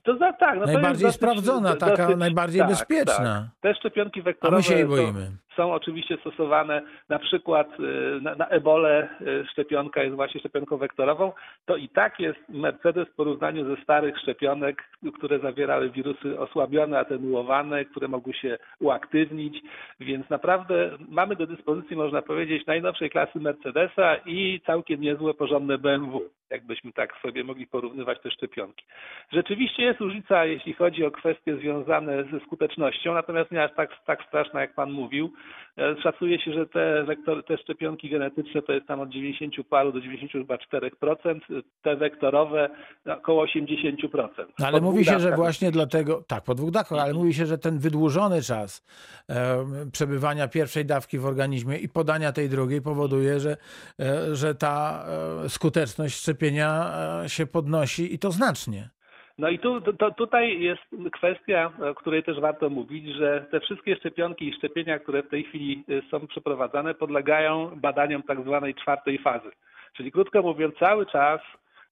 To 0.03 0.17
za, 0.17 0.33
tak, 0.33 0.59
no 0.59 0.65
najbardziej 0.65 1.05
dosyć, 1.05 1.21
sprawdzona, 1.21 1.75
taka 1.75 1.97
dosyć, 1.97 2.17
najbardziej 2.17 2.61
tak, 2.61 2.69
bezpieczna. 2.69 3.49
Tak. 3.51 3.61
Te 3.61 3.75
szczepionki 3.79 4.21
wektorowe. 4.21 4.55
A 4.55 4.59
my 4.59 4.63
się 4.63 4.73
jej 4.73 4.85
boimy 4.85 5.31
są 5.55 5.73
oczywiście 5.73 6.17
stosowane 6.17 6.81
na 7.09 7.19
przykład 7.19 7.79
y, 7.79 8.21
na, 8.21 8.35
na 8.35 8.49
y, 8.51 9.45
szczepionka 9.51 10.03
jest 10.03 10.15
właśnie 10.15 10.39
szczepionką 10.39 10.77
wektorową, 10.77 11.31
to 11.65 11.75
i 11.75 11.89
tak 11.89 12.19
jest 12.19 12.39
Mercedes 12.49 13.07
w 13.07 13.15
porównaniu 13.15 13.75
ze 13.75 13.83
starych 13.83 14.19
szczepionek, 14.19 14.83
które 15.13 15.39
zawierały 15.39 15.89
wirusy 15.89 16.39
osłabione, 16.39 16.99
atenuowane, 16.99 17.85
które 17.85 18.07
mogły 18.07 18.33
się 18.33 18.57
uaktywnić, 18.79 19.61
więc 19.99 20.29
naprawdę 20.29 20.97
mamy 21.09 21.35
do 21.35 21.47
dyspozycji, 21.47 21.95
można 21.95 22.21
powiedzieć, 22.21 22.65
najnowszej 22.65 23.09
klasy 23.09 23.39
Mercedesa 23.39 24.15
i 24.25 24.61
całkiem 24.65 25.01
niezłe, 25.01 25.33
porządne 25.33 25.77
BMW, 25.77 26.29
jakbyśmy 26.49 26.91
tak 26.91 27.13
sobie 27.21 27.43
mogli 27.43 27.67
porównywać 27.67 28.21
te 28.21 28.31
szczepionki. 28.31 28.85
Rzeczywiście 29.31 29.83
jest 29.83 29.99
różnica, 29.99 30.45
jeśli 30.45 30.73
chodzi 30.73 31.05
o 31.05 31.11
kwestie 31.11 31.57
związane 31.57 32.23
ze 32.23 32.39
skutecznością, 32.39 33.13
natomiast 33.13 33.51
nie 33.51 33.63
aż 33.63 33.75
tak, 33.75 33.89
tak 34.05 34.23
straszna, 34.27 34.61
jak 34.61 34.73
Pan 34.73 34.91
mówił. 34.91 35.33
E, 35.77 36.01
szacuje 36.03 36.39
się, 36.39 36.53
że 36.53 36.65
te, 36.65 37.03
wektor, 37.03 37.45
te 37.45 37.57
szczepionki 37.57 38.09
genetyczne 38.09 38.61
to 38.61 38.73
jest 38.73 38.87
tam 38.87 38.99
od 38.99 39.09
90 39.09 39.53
paru 39.69 39.91
do 39.91 39.99
94%, 39.99 41.39
te 41.81 41.95
wektorowe 41.95 42.69
około 43.05 43.45
80%. 43.45 44.27
No, 44.59 44.67
ale 44.67 44.81
mówi 44.81 45.05
się, 45.05 45.19
że 45.19 45.31
właśnie 45.31 45.71
dlatego, 45.71 46.23
tak, 46.27 46.43
po 46.43 46.55
dwóch 46.55 46.71
dawkach, 46.71 46.99
ale 46.99 47.13
mówi 47.13 47.33
się, 47.33 47.45
że 47.45 47.57
ten 47.57 47.79
wydłużony 47.79 48.41
czas 48.41 48.85
e, 49.29 49.65
przebywania 49.91 50.47
pierwszej 50.47 50.85
dawki 50.85 51.19
w 51.19 51.25
organizmie 51.25 51.77
i 51.77 51.89
podania 51.89 52.31
tej 52.31 52.49
drugiej 52.49 52.81
powoduje, 52.81 53.39
że, 53.39 53.57
e, 53.99 54.35
że 54.35 54.55
ta 54.55 55.05
e, 55.45 55.49
skuteczność 55.49 56.15
szczepienia 56.15 56.93
e, 57.23 57.29
się 57.29 57.45
podnosi 57.45 58.13
i 58.13 58.19
to 58.19 58.31
znacznie. 58.31 58.89
No 59.37 59.49
i 59.49 59.59
tu, 59.59 59.81
to, 59.81 60.11
tutaj 60.11 60.59
jest 60.59 60.81
kwestia, 61.11 61.71
o 61.91 61.95
której 61.95 62.23
też 62.23 62.39
warto 62.39 62.69
mówić, 62.69 63.15
że 63.15 63.45
te 63.51 63.59
wszystkie 63.59 63.95
szczepionki 63.95 64.47
i 64.47 64.53
szczepienia, 64.53 64.99
które 64.99 65.23
w 65.23 65.29
tej 65.29 65.43
chwili 65.43 65.83
y, 65.89 66.01
są 66.11 66.27
przeprowadzane, 66.27 66.93
podlegają 66.93 67.71
badaniom 67.75 68.23
tak 68.23 68.41
zwanej 68.41 68.75
czwartej 68.75 69.17
fazy. 69.17 69.51
Czyli 69.93 70.11
krótko 70.11 70.41
mówiąc, 70.41 70.75
cały 70.79 71.05
czas 71.05 71.41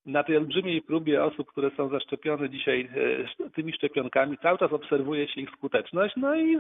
na 0.06 0.24
tej 0.24 0.38
olbrzymiej 0.38 0.82
próbie 0.82 1.24
osób, 1.24 1.52
które 1.52 1.72
są 1.78 1.90
zaszczepione 1.90 2.50
dzisiaj 2.50 2.90
e, 3.46 3.50
tymi 3.50 3.74
szczepionkami, 3.74 4.38
cały 4.38 4.58
czas 4.58 4.74
obserwuje 4.74 5.28
się 5.28 5.42
ich 5.42 5.50
skuteczność, 5.50 6.16
no 6.18 6.36
i 6.36 6.58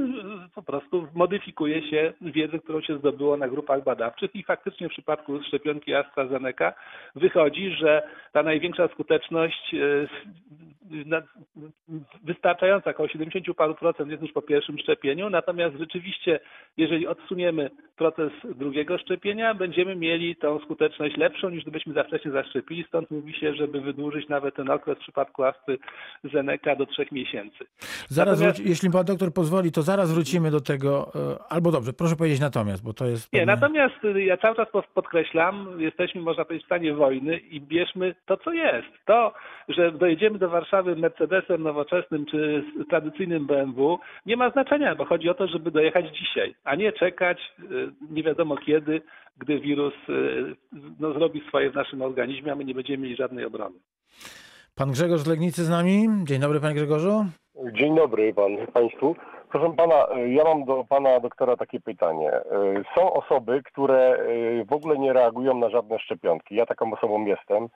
po 0.55 0.63
prostu 0.63 1.07
modyfikuje 1.15 1.89
się 1.89 2.13
wiedzę, 2.21 2.59
którą 2.59 2.81
się 2.81 2.97
zdobyło 2.97 3.37
na 3.37 3.47
grupach 3.47 3.83
badawczych. 3.83 4.35
I 4.35 4.43
faktycznie 4.43 4.87
w 4.87 4.91
przypadku 4.91 5.43
szczepionki 5.43 5.93
AstraZeneca 5.93 6.73
wychodzi, 7.15 7.71
że 7.71 8.03
ta 8.31 8.43
największa 8.43 8.87
skuteczność 8.87 9.73
e, 9.73 10.07
wystarczająca, 12.23 12.89
około 12.91 13.09
70 13.09 13.57
paru 13.57 13.75
procent 13.75 14.11
jest 14.11 14.23
już 14.23 14.31
po 14.31 14.41
pierwszym 14.41 14.79
szczepieniu, 14.79 15.29
natomiast 15.29 15.75
rzeczywiście, 15.75 16.39
jeżeli 16.77 17.07
odsuniemy 17.07 17.69
proces 17.97 18.31
drugiego 18.55 18.97
szczepienia, 18.97 19.53
będziemy 19.53 19.95
mieli 19.95 20.35
tą 20.35 20.59
skuteczność 20.59 21.17
lepszą 21.17 21.49
niż 21.49 21.61
gdybyśmy 21.61 21.93
za 21.93 22.03
wcześnie 22.03 22.31
zaszczepili, 22.31 22.83
stąd 22.87 23.11
mówi 23.11 23.30
się, 23.33 23.53
żeby 23.53 23.81
wydłużyć 23.81 24.29
nawet 24.29 24.55
ten 24.55 24.69
okres 24.69 24.97
w 24.97 25.01
przypadku 25.01 25.43
Astry 25.43 25.77
Zeneca 26.23 26.75
do 26.75 26.85
trzech 26.85 27.11
miesięcy. 27.11 27.65
Zaraz, 28.07 28.39
natomiast... 28.39 28.57
wróci, 28.57 28.69
jeśli 28.69 28.89
pan 28.91 29.05
doktor 29.05 29.33
pozwoli, 29.33 29.71
to 29.71 29.81
zaraz 29.81 30.13
wrócimy 30.13 30.51
do 30.51 30.61
tego, 30.61 31.11
e, 31.15 31.51
albo 31.51 31.71
dobrze, 31.71 31.93
proszę 31.93 32.15
powiedzieć 32.15 32.39
natomiast, 32.39 32.83
bo 32.83 32.93
to 32.93 33.05
jest... 33.05 33.33
Nie, 33.33 33.45
natomiast 33.45 33.95
ja 34.15 34.37
cały 34.37 34.55
czas 34.55 34.67
podkreślam, 34.93 35.67
jesteśmy, 35.77 36.21
można 36.21 36.45
powiedzieć, 36.45 36.63
w 36.63 36.65
stanie 36.65 36.93
wojny 36.93 37.37
i 37.37 37.61
bierzmy 37.61 38.15
to, 38.25 38.37
co 38.37 38.53
jest. 38.53 38.87
To, 39.05 39.33
że 39.69 39.91
dojedziemy 39.91 40.37
do 40.39 40.49
Warszawy 40.49 40.95
Mercedesem 40.95 41.63
nowoczesnym 41.63 42.25
czy 42.25 42.63
tradycyjnym 42.89 43.47
BMW 43.47 43.99
nie 44.25 44.37
ma 44.37 44.49
znaczenia, 44.49 44.95
bo 44.95 45.05
chodzi 45.05 45.29
o 45.29 45.33
to, 45.33 45.47
żeby 45.47 45.71
dojechać 45.71 46.17
dzisiaj, 46.17 46.55
a 46.63 46.75
nie 46.75 46.91
czekać 46.91 47.53
y, 47.59 47.91
nie 48.09 48.23
wiadomo 48.23 48.57
kiedy, 48.57 49.01
gdy 49.37 49.59
wirus 49.59 49.93
y, 50.09 50.55
no, 50.99 51.13
zrobi 51.13 51.41
swoje 51.47 51.71
w 51.71 51.75
naszym 51.75 52.01
organizmie, 52.01 52.51
a 52.51 52.55
my 52.55 52.65
nie 52.65 52.73
będziemy 52.73 53.03
mieli 53.03 53.15
żadnej 53.15 53.45
obrony. 53.45 53.75
Pan 54.75 54.91
Grzegorz 54.91 55.21
z 55.21 55.27
Legnicy 55.27 55.63
z 55.63 55.69
nami. 55.69 56.07
Dzień 56.23 56.41
dobry, 56.41 56.59
panie 56.59 56.75
Grzegorzu. 56.75 57.25
Dzień 57.73 57.95
dobry 57.95 58.33
pan, 58.33 58.51
Państwu. 58.73 59.15
Proszę 59.49 59.73
Pana, 59.77 60.07
ja 60.27 60.43
mam 60.43 60.65
do 60.65 60.85
Pana 60.89 61.19
doktora 61.19 61.57
takie 61.57 61.79
pytanie. 61.79 62.31
Są 62.95 63.13
osoby, 63.13 63.61
które 63.63 64.25
w 64.69 64.73
ogóle 64.73 64.97
nie 64.99 65.13
reagują 65.13 65.59
na 65.59 65.69
żadne 65.69 65.99
szczepionki. 65.99 66.55
Ja 66.55 66.65
taką 66.65 66.93
osobą 66.93 67.25
jestem. 67.25 67.67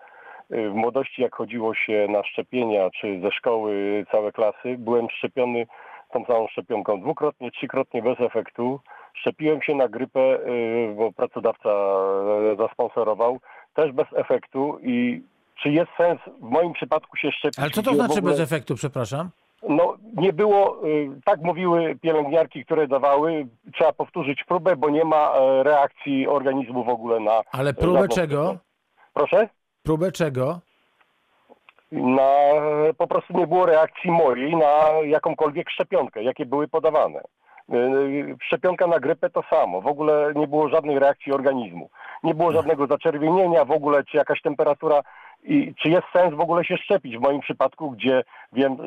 W 0.49 0.73
młodości, 0.73 1.21
jak 1.21 1.35
chodziło 1.35 1.73
się 1.73 2.07
na 2.09 2.23
szczepienia, 2.23 2.89
czy 2.89 3.21
ze 3.21 3.31
szkoły 3.31 4.05
całe 4.11 4.31
klasy, 4.31 4.75
byłem 4.77 5.09
szczepiony 5.09 5.65
tą 6.13 6.25
samą 6.25 6.47
szczepionką 6.47 7.01
dwukrotnie, 7.01 7.51
trzykrotnie 7.51 8.01
bez 8.01 8.19
efektu. 8.21 8.79
Szczepiłem 9.13 9.61
się 9.61 9.75
na 9.75 9.87
grypę, 9.87 10.39
bo 10.95 11.11
pracodawca 11.11 11.69
zasponsorował, 12.57 13.39
też 13.73 13.91
bez 13.91 14.07
efektu 14.15 14.79
i 14.81 15.21
czy 15.63 15.69
jest 15.69 15.91
sens 15.97 16.19
w 16.41 16.49
moim 16.49 16.73
przypadku 16.73 17.17
się 17.17 17.31
szczepić? 17.31 17.59
Ale 17.59 17.69
co 17.69 17.83
to 17.83 17.93
znaczy 17.95 18.19
ogóle- 18.19 18.31
bez 18.33 18.41
efektu, 18.41 18.75
przepraszam? 18.75 19.29
No 19.69 19.95
nie 20.15 20.33
było, 20.33 20.87
y, 20.87 21.09
tak 21.25 21.41
mówiły 21.41 21.95
pielęgniarki, 22.01 22.65
które 22.65 22.87
dawały, 22.87 23.47
trzeba 23.73 23.93
powtórzyć 23.93 24.43
próbę, 24.47 24.75
bo 24.75 24.89
nie 24.89 25.05
ma 25.05 25.33
reakcji 25.63 26.27
organizmu 26.27 26.83
w 26.83 26.89
ogóle 26.89 27.19
na... 27.19 27.41
Ale 27.51 27.73
próbę 27.73 27.99
żadną 27.99 28.15
czego? 28.15 28.57
Proszę? 29.13 29.49
Próbę 29.83 30.11
czego? 30.11 30.59
Na, 31.91 32.29
po 32.97 33.07
prostu 33.07 33.37
nie 33.37 33.47
było 33.47 33.65
reakcji 33.65 34.11
mojej 34.11 34.55
na 34.55 34.89
jakąkolwiek 35.05 35.69
szczepionkę, 35.69 36.23
jakie 36.23 36.45
były 36.45 36.67
podawane. 36.67 37.21
Y, 37.73 38.35
Szczepionka 38.45 38.87
na 38.87 38.99
grypę 38.99 39.29
to 39.29 39.43
samo. 39.49 39.81
W 39.81 39.87
ogóle 39.87 40.33
nie 40.35 40.47
było 40.47 40.69
żadnej 40.69 40.99
reakcji 40.99 41.33
organizmu. 41.33 41.89
Nie 42.23 42.35
było 42.35 42.51
żadnego 42.51 42.87
zaczerwienienia 42.87 43.65
w 43.65 43.71
ogóle, 43.71 44.03
czy 44.03 44.17
jakaś 44.17 44.41
temperatura. 44.41 45.01
I 45.47 45.73
czy 45.75 45.89
jest 45.89 46.07
sens 46.13 46.33
w 46.33 46.39
ogóle 46.39 46.65
się 46.65 46.77
szczepić 46.77 47.17
w 47.17 47.21
moim 47.21 47.41
przypadku, 47.41 47.91
gdzie 47.91 48.23
wiem 48.53 48.77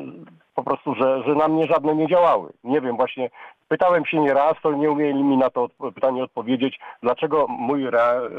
po 0.55 0.63
prostu, 0.63 0.95
że, 0.95 1.23
że 1.23 1.35
na 1.35 1.47
mnie 1.47 1.67
żadne 1.67 1.95
nie 1.95 2.07
działały. 2.07 2.49
Nie 2.63 2.81
wiem, 2.81 2.95
właśnie 2.95 3.29
pytałem 3.67 4.05
się 4.05 4.19
nie 4.19 4.33
raz, 4.33 4.53
to 4.63 4.71
nie 4.71 4.91
umieli 4.91 5.23
mi 5.23 5.37
na 5.37 5.49
to 5.49 5.65
odp- 5.65 5.93
pytanie 5.93 6.23
odpowiedzieć, 6.23 6.79
dlaczego 7.03 7.47
mój 7.47 7.87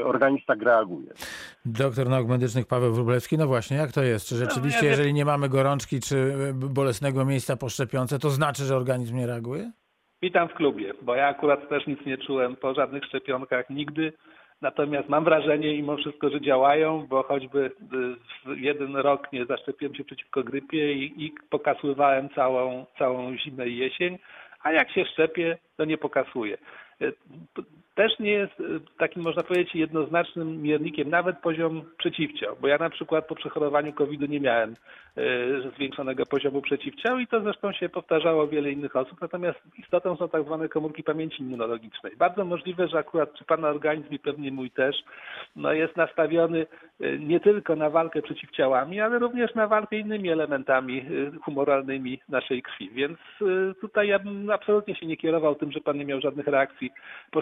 organizm 0.05 0.43
tak 0.47 0.61
reaguje. 0.61 1.07
Doktor 1.65 2.09
nauk 2.09 2.27
medycznych 2.27 2.67
Paweł 2.67 2.93
Wróblewski. 2.93 3.37
No 3.37 3.47
właśnie, 3.47 3.77
jak 3.77 3.91
to 3.91 4.03
jest? 4.03 4.27
Czy 4.27 4.35
rzeczywiście, 4.35 4.77
ja 4.77 4.81
wiem. 4.81 4.91
jeżeli 4.91 5.13
nie 5.13 5.25
mamy 5.25 5.49
gorączki 5.49 5.99
czy 5.99 6.33
bolesnego 6.53 7.25
miejsca 7.25 7.57
po 7.57 7.69
szczepionce, 7.69 8.19
to 8.19 8.29
znaczy, 8.29 8.63
że 8.63 8.75
organizm 8.75 9.17
nie 9.17 9.27
reaguje? 9.27 9.71
Witam 10.21 10.47
w 10.49 10.53
klubie, 10.53 10.93
bo 11.01 11.15
ja 11.15 11.27
akurat 11.27 11.69
też 11.69 11.87
nic 11.87 12.05
nie 12.05 12.17
czułem 12.17 12.55
po 12.55 12.73
żadnych 12.73 13.05
szczepionkach 13.05 13.69
nigdy. 13.69 14.13
Natomiast 14.61 15.09
mam 15.09 15.23
wrażenie 15.23 15.73
mimo 15.73 15.97
wszystko, 15.97 16.29
że 16.29 16.41
działają, 16.41 17.07
bo 17.09 17.23
choćby 17.23 17.59
y, 17.59 17.71
w 18.45 18.57
jeden 18.57 18.95
rok 18.95 19.33
nie 19.33 19.45
zaszczepiłem 19.45 19.95
się 19.95 20.03
przeciwko 20.03 20.43
grypie 20.43 20.93
i, 20.93 21.25
i 21.25 21.33
pokasływałem 21.49 22.29
całą, 22.29 22.85
całą 22.97 23.37
zimę 23.37 23.67
i 23.67 23.77
jesień, 23.77 24.17
a 24.63 24.71
jak 24.71 24.91
się 24.91 25.05
szczepię, 25.05 25.57
to 25.77 25.85
nie 25.85 25.97
pokasuje. 25.97 26.57
Też 27.95 28.19
nie 28.19 28.31
jest 28.31 28.59
y, 28.59 28.79
takim, 28.97 29.23
można 29.23 29.43
powiedzieć, 29.43 29.75
jednoznacznym 29.75 30.61
miernikiem 30.61 31.09
nawet 31.09 31.37
poziom 31.39 31.81
przeciwciał, 31.97 32.55
bo 32.61 32.67
ja 32.67 32.77
na 32.77 32.89
przykład 32.89 33.27
po 33.27 33.35
przechorowaniu 33.35 33.93
COVID-u 33.93 34.25
nie 34.25 34.39
miałem 34.39 34.71
y, 34.71 35.71
zwiększonego 35.75 36.25
poziomu 36.25 36.61
przeciwciał 36.61 37.19
i 37.19 37.27
to 37.27 37.41
zresztą 37.41 37.71
się 37.71 37.89
powtarzało 37.89 38.47
wiele 38.47 38.71
innych 38.71 38.95
osób, 38.95 39.21
natomiast 39.21 39.59
istotą 39.77 40.15
są 40.15 40.29
tak 40.29 40.43
zwane 40.43 40.69
komórki 40.69 41.03
pamięci 41.03 41.41
immunologicznej. 41.41 42.15
Bardzo 42.17 42.45
możliwe, 42.45 42.87
że 42.87 42.97
akurat 42.97 43.33
czy 43.33 43.45
Pana 43.45 43.69
organizm 43.69 44.13
i 44.13 44.19
pewnie 44.19 44.51
mój 44.51 44.71
też, 44.71 44.95
no 45.55 45.73
jest 45.73 45.97
nastawiony 45.97 46.65
y, 47.01 47.19
nie 47.19 47.39
tylko 47.39 47.75
na 47.75 47.89
walkę 47.89 48.21
przeciwciałami, 48.21 49.01
ale 49.01 49.19
również 49.19 49.55
na 49.55 49.67
walkę 49.67 49.97
innymi 49.97 50.29
elementami 50.29 51.05
humoralnymi 51.41 52.19
naszej 52.29 52.61
krwi. 52.61 52.89
Więc 52.89 53.17
tutaj 53.81 54.07
ja 54.07 54.19
bym 54.19 54.49
absolutnie 54.49 54.95
się 54.95 55.05
nie 55.05 55.17
kierował 55.17 55.55
tym, 55.55 55.71
że 55.71 55.79
Pan 55.79 55.97
nie 55.97 56.05
miał 56.05 56.21
żadnych 56.21 56.47
reakcji 56.47 56.91
po 57.31 57.41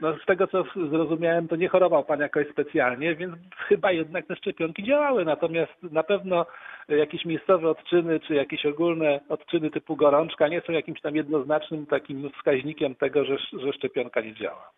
No, 0.00 0.16
z 0.22 0.26
tego 0.26 0.46
co 0.46 0.64
zrozumiałem, 0.90 1.48
to 1.48 1.56
nie 1.56 1.68
chorował 1.68 2.04
Pan 2.04 2.20
jakoś 2.20 2.48
specjalnie, 2.48 3.14
więc 3.14 3.34
chyba 3.56 3.92
jednak 3.92 4.26
te 4.26 4.36
szczepionki 4.36 4.84
działały. 4.84 5.24
Natomiast 5.24 5.82
na 5.82 6.02
pewno 6.02 6.46
jakieś 6.88 7.24
miejscowe 7.24 7.70
odczyny, 7.70 8.20
czy 8.20 8.34
jakieś 8.34 8.66
ogólne 8.66 9.20
odczyny 9.28 9.70
typu 9.70 9.96
gorączka 9.96 10.48
nie 10.48 10.60
są 10.60 10.72
jakimś 10.72 11.00
tam 11.00 11.16
jednoznacznym 11.16 11.86
takim 11.86 12.30
wskaźnikiem 12.30 12.94
tego, 12.94 13.24
że, 13.24 13.36
że 13.52 13.72
szczepionka 13.72 14.20
nie 14.20 14.34
działa. 14.34 14.70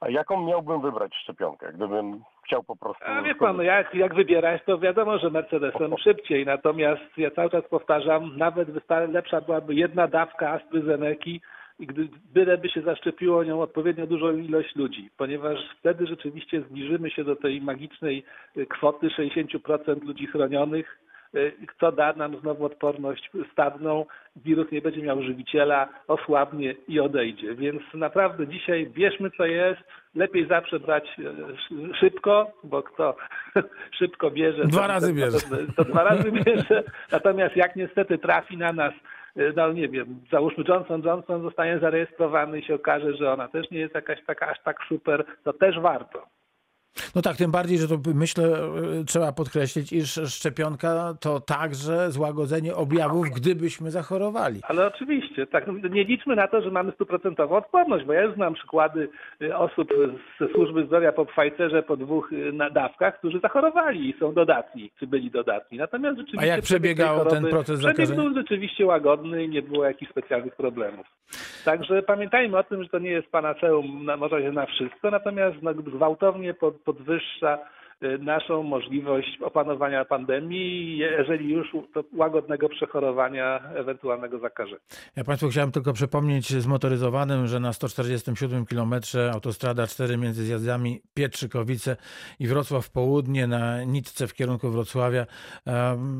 A 0.00 0.10
jaką 0.10 0.46
miałbym 0.46 0.80
wybrać 0.80 1.14
szczepionkę, 1.14 1.72
gdybym 1.72 2.22
chciał 2.44 2.62
po 2.62 2.76
prostu... 2.76 3.04
A 3.06 3.22
wie 3.22 3.34
pan, 3.34 3.56
no 3.56 3.62
jak, 3.62 3.94
jak 3.94 4.14
wybierać, 4.14 4.62
to 4.66 4.78
wiadomo, 4.78 5.18
że 5.18 5.30
Mercedesem 5.30 5.98
szybciej. 6.04 6.46
Natomiast 6.46 7.02
ja 7.16 7.30
cały 7.30 7.50
czas 7.50 7.64
powtarzam, 7.70 8.36
nawet 8.36 8.68
lepsza 9.12 9.40
byłaby 9.40 9.74
jedna 9.74 10.08
dawka 10.08 10.50
AstraZeneki, 10.50 11.40
i 11.78 11.86
gdy 11.86 12.08
byleby 12.34 12.68
się 12.68 12.80
zaszczepiło 12.82 13.44
nią 13.44 13.62
odpowiednio 13.62 14.06
dużą 14.06 14.36
ilość 14.36 14.76
ludzi, 14.76 15.10
ponieważ 15.16 15.58
wtedy 15.80 16.06
rzeczywiście 16.06 16.60
zbliżymy 16.60 17.10
się 17.10 17.24
do 17.24 17.36
tej 17.36 17.60
magicznej 17.60 18.24
y, 18.56 18.66
kwoty 18.66 19.06
60% 19.08 20.02
ludzi 20.04 20.26
chronionych, 20.26 20.98
y, 21.34 21.52
co 21.80 21.92
da 21.92 22.12
nam 22.12 22.40
znowu 22.40 22.64
odporność 22.64 23.30
stadną, 23.52 24.06
wirus 24.36 24.72
nie 24.72 24.82
będzie 24.82 25.02
miał 25.02 25.22
żywiciela, 25.22 25.88
osłabnie 26.08 26.74
i 26.88 27.00
odejdzie. 27.00 27.54
Więc 27.54 27.82
naprawdę 27.94 28.46
dzisiaj 28.46 28.86
bierzmy 28.86 29.30
co 29.30 29.46
jest, 29.46 29.80
lepiej 30.14 30.46
zawsze 30.48 30.80
brać 30.80 31.04
sz- 31.18 31.96
szybko, 32.00 32.46
bo 32.64 32.82
kto 32.82 33.16
szybko 33.98 34.30
bierze, 34.30 34.64
Dwa 34.64 34.80
to- 34.82 34.88
razy 34.88 35.08
to- 35.08 35.14
bierze. 35.14 35.38
To, 35.40 35.84
to 35.84 35.90
dwa 35.90 36.04
razy 36.04 36.32
bierze. 36.32 36.84
Natomiast 37.12 37.56
jak 37.56 37.76
niestety 37.76 38.18
trafi 38.18 38.56
na 38.56 38.72
nas, 38.72 38.94
no 39.56 39.72
nie 39.72 39.88
wiem, 39.88 40.20
załóżmy 40.32 40.64
Johnson 40.68 41.02
Johnson 41.04 41.42
zostanie 41.42 41.78
zarejestrowany 41.78 42.58
i 42.58 42.64
się 42.64 42.74
okaże, 42.74 43.14
że 43.16 43.32
ona 43.32 43.48
też 43.48 43.70
nie 43.70 43.78
jest 43.78 43.94
jakaś 43.94 44.24
taka 44.24 44.46
aż 44.46 44.62
tak 44.62 44.76
super, 44.88 45.24
to 45.44 45.52
też 45.52 45.80
warto. 45.80 46.26
No 47.14 47.22
tak, 47.22 47.36
tym 47.36 47.50
bardziej, 47.50 47.78
że 47.78 47.88
to 47.88 47.94
myślę, 48.14 48.44
y, 49.00 49.04
trzeba 49.04 49.32
podkreślić, 49.32 49.92
iż 49.92 50.20
szczepionka 50.26 51.14
to 51.20 51.40
także 51.40 52.10
złagodzenie 52.10 52.74
objawów, 52.74 53.26
gdybyśmy 53.30 53.90
zachorowali. 53.90 54.60
Ale 54.68 54.86
oczywiście, 54.86 55.46
tak. 55.46 55.66
no, 55.66 55.88
Nie 55.88 56.04
liczmy 56.04 56.36
na 56.36 56.48
to, 56.48 56.62
że 56.62 56.70
mamy 56.70 56.92
stuprocentową 56.92 57.56
odporność, 57.56 58.04
bo 58.04 58.12
ja 58.12 58.22
już 58.22 58.34
znam 58.34 58.54
przykłady 58.54 59.08
y, 59.42 59.56
osób 59.56 59.88
ze 60.40 60.48
służby 60.48 60.86
zdrowia 60.86 61.12
po 61.12 61.26
Pfizerze 61.26 61.82
po 61.82 61.96
dwóch 61.96 62.30
na- 62.52 62.70
dawkach, 62.70 63.18
którzy 63.18 63.40
zachorowali 63.40 64.10
i 64.10 64.14
są 64.20 64.32
dodatni, 64.34 64.90
czy 64.98 65.06
byli 65.06 65.30
dodatni. 65.30 65.78
Natomiast 65.78 66.18
rzeczywiście 66.18 66.42
A 66.52 66.54
jak 66.56 66.62
przebieg 66.62 66.96
przebiegał 66.96 67.26
ten 67.26 67.44
proces 67.46 67.78
przebieg 67.80 67.96
zakażenia? 67.96 68.22
był 68.22 68.34
rzeczywiście 68.34 68.86
łagodny 68.86 69.44
i 69.44 69.48
nie 69.48 69.62
było 69.62 69.84
jakichś 69.84 70.10
specjalnych 70.10 70.56
problemów. 70.56 71.06
Także 71.64 72.02
pamiętajmy 72.02 72.58
o 72.58 72.62
tym, 72.64 72.82
że 72.82 72.88
to 72.88 72.98
nie 72.98 73.10
jest 73.10 73.28
panaceum 73.28 74.04
na, 74.04 74.16
może 74.16 74.52
na 74.52 74.66
wszystko, 74.66 75.10
natomiast 75.10 75.56
no, 75.62 75.74
gwałtownie 75.74 76.54
pod, 76.54 76.80
podwyższa 76.84 77.58
y, 78.02 78.18
naszą 78.18 78.62
możliwość 78.62 79.38
opanowania 79.40 80.04
pandemii, 80.04 80.98
jeżeli 80.98 81.50
już 81.52 81.72
to 81.94 82.04
łagodnego 82.12 82.68
przechorowania 82.68 83.60
ewentualnego 83.74 84.38
zakażenia. 84.38 84.80
Ja 85.16 85.24
Państwu 85.24 85.48
chciałem 85.48 85.72
tylko 85.72 85.92
przypomnieć 85.92 86.48
zmotoryzowanym, 86.48 87.46
że 87.46 87.60
na 87.60 87.72
147 87.72 88.66
km 88.66 88.94
autostrada 89.32 89.86
4 89.86 90.16
między 90.16 90.44
zjazdami 90.44 91.00
Pietrzykowice 91.14 91.96
i 92.38 92.46
Wrocław 92.46 92.90
Południe 92.90 93.46
na 93.46 93.84
nitce 93.84 94.26
w 94.26 94.34
kierunku 94.34 94.70
Wrocławia 94.70 95.26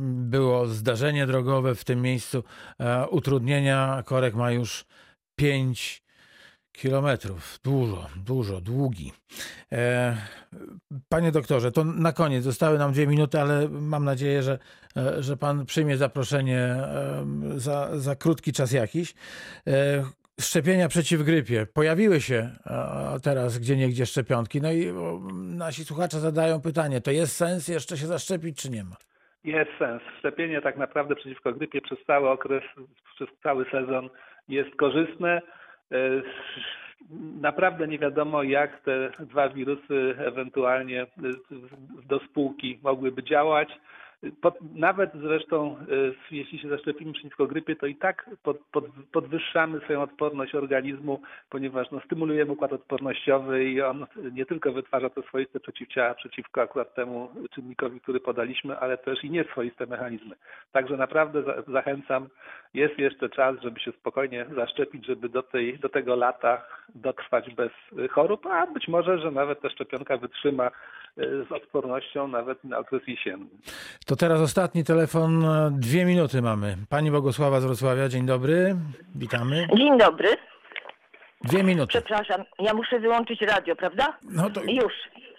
było 0.06 0.66
zdarzenie 0.66 1.26
drogowe 1.26 1.74
w 1.74 1.84
tym 1.84 2.02
miejscu. 2.02 2.44
E, 2.80 3.08
Utrudnienia 3.08 4.02
korek 4.06 4.34
ma 4.34 4.50
już 4.50 4.84
5 5.36 6.03
kilometrów. 6.74 7.58
Dużo, 7.64 8.06
dużo, 8.16 8.60
długi. 8.60 9.12
E, 9.72 10.16
Panie 11.08 11.32
doktorze, 11.32 11.72
to 11.72 11.84
na 11.84 12.12
koniec 12.12 12.44
zostały 12.44 12.78
nam 12.78 12.92
dwie 12.92 13.06
minuty, 13.06 13.40
ale 13.40 13.68
mam 13.68 14.04
nadzieję, 14.04 14.42
że, 14.42 14.58
e, 14.96 15.22
że 15.22 15.36
pan 15.36 15.66
przyjmie 15.66 15.96
zaproszenie 15.96 16.76
za, 17.56 17.98
za 17.98 18.16
krótki 18.16 18.52
czas 18.52 18.72
jakiś. 18.72 19.14
E, 19.66 20.04
Szczepienia 20.40 20.88
przeciw 20.88 21.22
grypie. 21.22 21.66
Pojawiły 21.74 22.20
się 22.20 22.50
teraz 23.22 23.58
gdzie 23.58 23.76
niegdzie 23.76 24.06
szczepionki. 24.06 24.60
No 24.60 24.72
i 24.72 24.92
nasi 25.56 25.84
słuchacze 25.84 26.18
zadają 26.18 26.60
pytanie, 26.60 27.00
to 27.00 27.10
jest 27.10 27.36
sens 27.36 27.68
jeszcze 27.68 27.96
się 27.96 28.06
zaszczepić, 28.06 28.62
czy 28.62 28.70
nie 28.70 28.84
ma? 28.84 28.96
Jest 29.44 29.70
sens. 29.78 30.02
Szczepienie 30.18 30.62
tak 30.62 30.76
naprawdę 30.76 31.14
przeciwko 31.16 31.52
grypie 31.52 31.80
przez 31.80 31.98
cały 32.06 32.28
okres, 32.30 32.62
przez 33.14 33.28
cały 33.42 33.64
sezon 33.70 34.10
jest 34.48 34.76
korzystne. 34.76 35.42
E, 35.92 36.22
Naprawdę 37.40 37.88
nie 37.88 37.98
wiadomo, 37.98 38.42
jak 38.42 38.80
te 38.80 39.10
dwa 39.20 39.48
wirusy 39.48 40.14
ewentualnie 40.18 41.06
do 42.04 42.18
spółki 42.18 42.78
mogłyby 42.82 43.22
działać. 43.22 43.68
Nawet 44.74 45.10
zresztą, 45.14 45.76
y, 46.30 46.36
jeśli 46.36 46.58
się 46.58 46.68
zaszczepimy 46.68 47.12
przeciwko 47.12 47.46
grypie, 47.46 47.76
to 47.76 47.86
i 47.86 47.96
tak 47.96 48.30
pod, 48.42 48.58
pod, 48.72 48.84
podwyższamy 49.12 49.80
swoją 49.80 50.02
odporność 50.02 50.54
organizmu, 50.54 51.20
ponieważ 51.50 51.90
no, 51.90 52.00
stymulujemy 52.00 52.52
układ 52.52 52.72
odpornościowy 52.72 53.64
i 53.64 53.82
on 53.82 54.06
nie 54.32 54.46
tylko 54.46 54.72
wytwarza 54.72 55.10
te 55.10 55.22
swoiste 55.22 55.60
przeciwciała 55.60 56.14
przeciwko 56.14 56.62
akurat 56.62 56.94
temu 56.94 57.28
czynnikowi, 57.54 58.00
który 58.00 58.20
podaliśmy, 58.20 58.78
ale 58.78 58.98
też 58.98 59.24
i 59.24 59.30
nieswoiste 59.30 59.86
mechanizmy. 59.86 60.36
Także 60.72 60.96
naprawdę 60.96 61.42
za, 61.42 61.62
zachęcam, 61.72 62.28
jest 62.74 62.98
jeszcze 62.98 63.28
czas, 63.28 63.56
żeby 63.62 63.80
się 63.80 63.92
spokojnie 63.92 64.46
zaszczepić, 64.54 65.06
żeby 65.06 65.28
do, 65.28 65.42
tej, 65.42 65.78
do 65.78 65.88
tego 65.88 66.16
lata 66.16 66.66
dotrwać 66.94 67.54
bez 67.54 67.70
y, 67.98 68.08
chorób, 68.08 68.46
a 68.46 68.66
być 68.66 68.88
może, 68.88 69.18
że 69.18 69.30
nawet 69.30 69.60
ta 69.60 69.70
szczepionka 69.70 70.16
wytrzyma 70.16 70.70
z 71.16 71.52
odpornością 71.52 72.28
nawet 72.28 72.64
na 72.64 72.78
okres 72.78 73.02
jesienny. 73.06 73.46
To 74.06 74.16
teraz 74.16 74.40
ostatni 74.40 74.84
telefon. 74.84 75.44
e, 75.44 75.70
Dwie 75.72 76.04
minuty 76.04 76.42
mamy. 76.42 76.76
Pani 76.88 77.10
Bogusława 77.10 77.60
z 77.60 77.64
Wrocławia, 77.64 78.08
dzień 78.08 78.26
dobry. 78.26 78.76
Witamy. 79.14 79.66
Dzień 79.76 79.98
dobry. 79.98 80.28
Dwie 81.44 81.62
minuty. 81.62 81.88
Przepraszam, 81.88 82.44
ja 82.58 82.74
muszę 82.74 83.00
wyłączyć 83.00 83.40
radio, 83.40 83.76
prawda? 83.76 84.18
No 84.22 84.50
to 84.50 84.60
Już, 84.62 84.92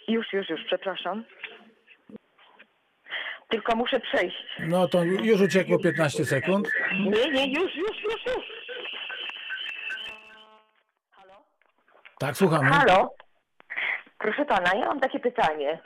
już, 0.08 0.34
już, 0.34 0.50
już, 0.50 0.60
przepraszam. 0.66 1.24
Tylko 3.50 3.76
muszę 3.76 4.00
przejść. 4.00 4.38
No 4.60 4.88
to 4.88 5.04
już 5.04 5.42
uciekło 5.42 5.80
15 5.80 6.26
sekund. 6.26 6.68
Nie, 7.00 7.32
nie, 7.32 7.54
już, 7.62 7.76
już, 7.76 8.04
już, 8.04 8.26
już. 8.36 8.46
Tak, 12.20 12.38
słuchamy. 12.38 12.70
Halo? 12.70 13.10
Proszę 14.26 14.46
pana, 14.46 14.72
ja 14.76 14.86
mam 14.86 15.00
takie 15.00 15.20
pytanie. 15.20 15.80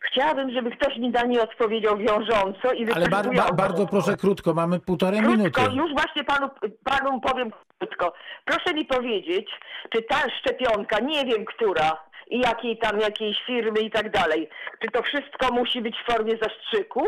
Chciałabym, 0.00 0.50
żeby 0.50 0.70
ktoś 0.70 0.96
mi 0.96 1.10
na 1.10 1.22
nie 1.22 1.42
odpowiedział 1.42 1.96
wiążąco 1.96 2.72
i 2.72 2.82
Ale 2.92 3.08
bar, 3.08 3.24
wyczerpująco. 3.24 3.54
bardzo 3.54 3.86
proszę 3.86 4.16
krótko, 4.16 4.54
mamy 4.54 4.80
półtorej 4.80 5.20
minuty. 5.20 5.50
Krótko, 5.50 5.72
już 5.74 5.92
właśnie 5.92 6.24
panu, 6.24 6.50
panu 6.84 7.20
powiem 7.20 7.50
krótko. 7.78 8.12
Proszę 8.44 8.74
mi 8.74 8.84
powiedzieć, 8.84 9.50
czy 9.90 10.02
ta 10.02 10.30
szczepionka, 10.30 11.00
nie 11.00 11.24
wiem 11.24 11.44
która, 11.44 11.96
i 12.30 12.40
jakiej 12.40 12.78
tam, 12.78 13.00
jakiejś 13.00 13.42
firmy 13.46 13.80
i 13.80 13.90
tak 13.90 14.10
dalej, 14.10 14.48
czy 14.82 14.90
to 14.90 15.02
wszystko 15.02 15.54
musi 15.54 15.80
być 15.82 15.96
w 15.96 16.12
formie 16.12 16.36
zastrzyku? 16.42 17.06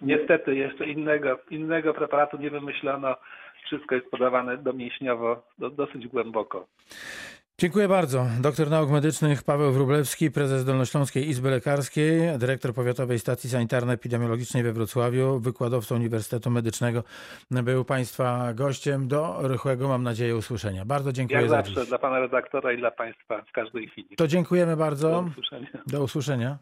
Niestety 0.00 0.54
jeszcze 0.54 0.86
innego, 0.86 1.38
innego 1.50 1.94
preparatu 1.94 2.36
nie 2.36 2.50
wymyślono. 2.50 3.16
Wszystko 3.64 3.94
jest 3.94 4.10
podawane 4.10 4.56
domięśniowo, 4.56 5.42
do, 5.58 5.70
dosyć 5.70 6.06
głęboko. 6.08 6.66
Dziękuję 7.58 7.88
bardzo. 7.88 8.26
Doktor 8.40 8.70
nauk 8.70 8.90
medycznych 8.90 9.42
Paweł 9.42 9.72
Wróblewski, 9.72 10.30
prezes 10.30 10.64
Dolnośląskiej 10.64 11.28
Izby 11.28 11.50
Lekarskiej, 11.50 12.38
dyrektor 12.38 12.74
Powiatowej 12.74 13.18
Stacji 13.18 13.50
Sanitarno-Epidemiologicznej 13.50 14.62
we 14.62 14.72
Wrocławiu, 14.72 15.38
wykładowca 15.40 15.94
Uniwersytetu 15.94 16.50
Medycznego. 16.50 17.04
Był 17.50 17.84
Państwa 17.84 18.54
gościem. 18.54 19.08
Do 19.08 19.38
rychłego, 19.48 19.88
mam 19.88 20.02
nadzieję, 20.02 20.36
usłyszenia. 20.36 20.84
Bardzo 20.84 21.12
dziękuję 21.12 21.40
Jak 21.40 21.50
za 21.50 21.56
zawsze 21.56 21.80
dziś. 21.80 21.88
dla 21.88 21.98
pana 21.98 22.18
redaktora 22.20 22.72
i 22.72 22.78
dla 22.78 22.90
państwa 22.90 23.42
w 23.42 23.52
każdej 23.52 23.88
chwili. 23.88 24.16
To 24.16 24.28
dziękujemy 24.28 24.72
Do 24.72 24.76
bardzo. 24.76 25.24
usłyszenia. 25.30 25.68
Do 25.86 26.02
usłyszenia. 26.02 26.58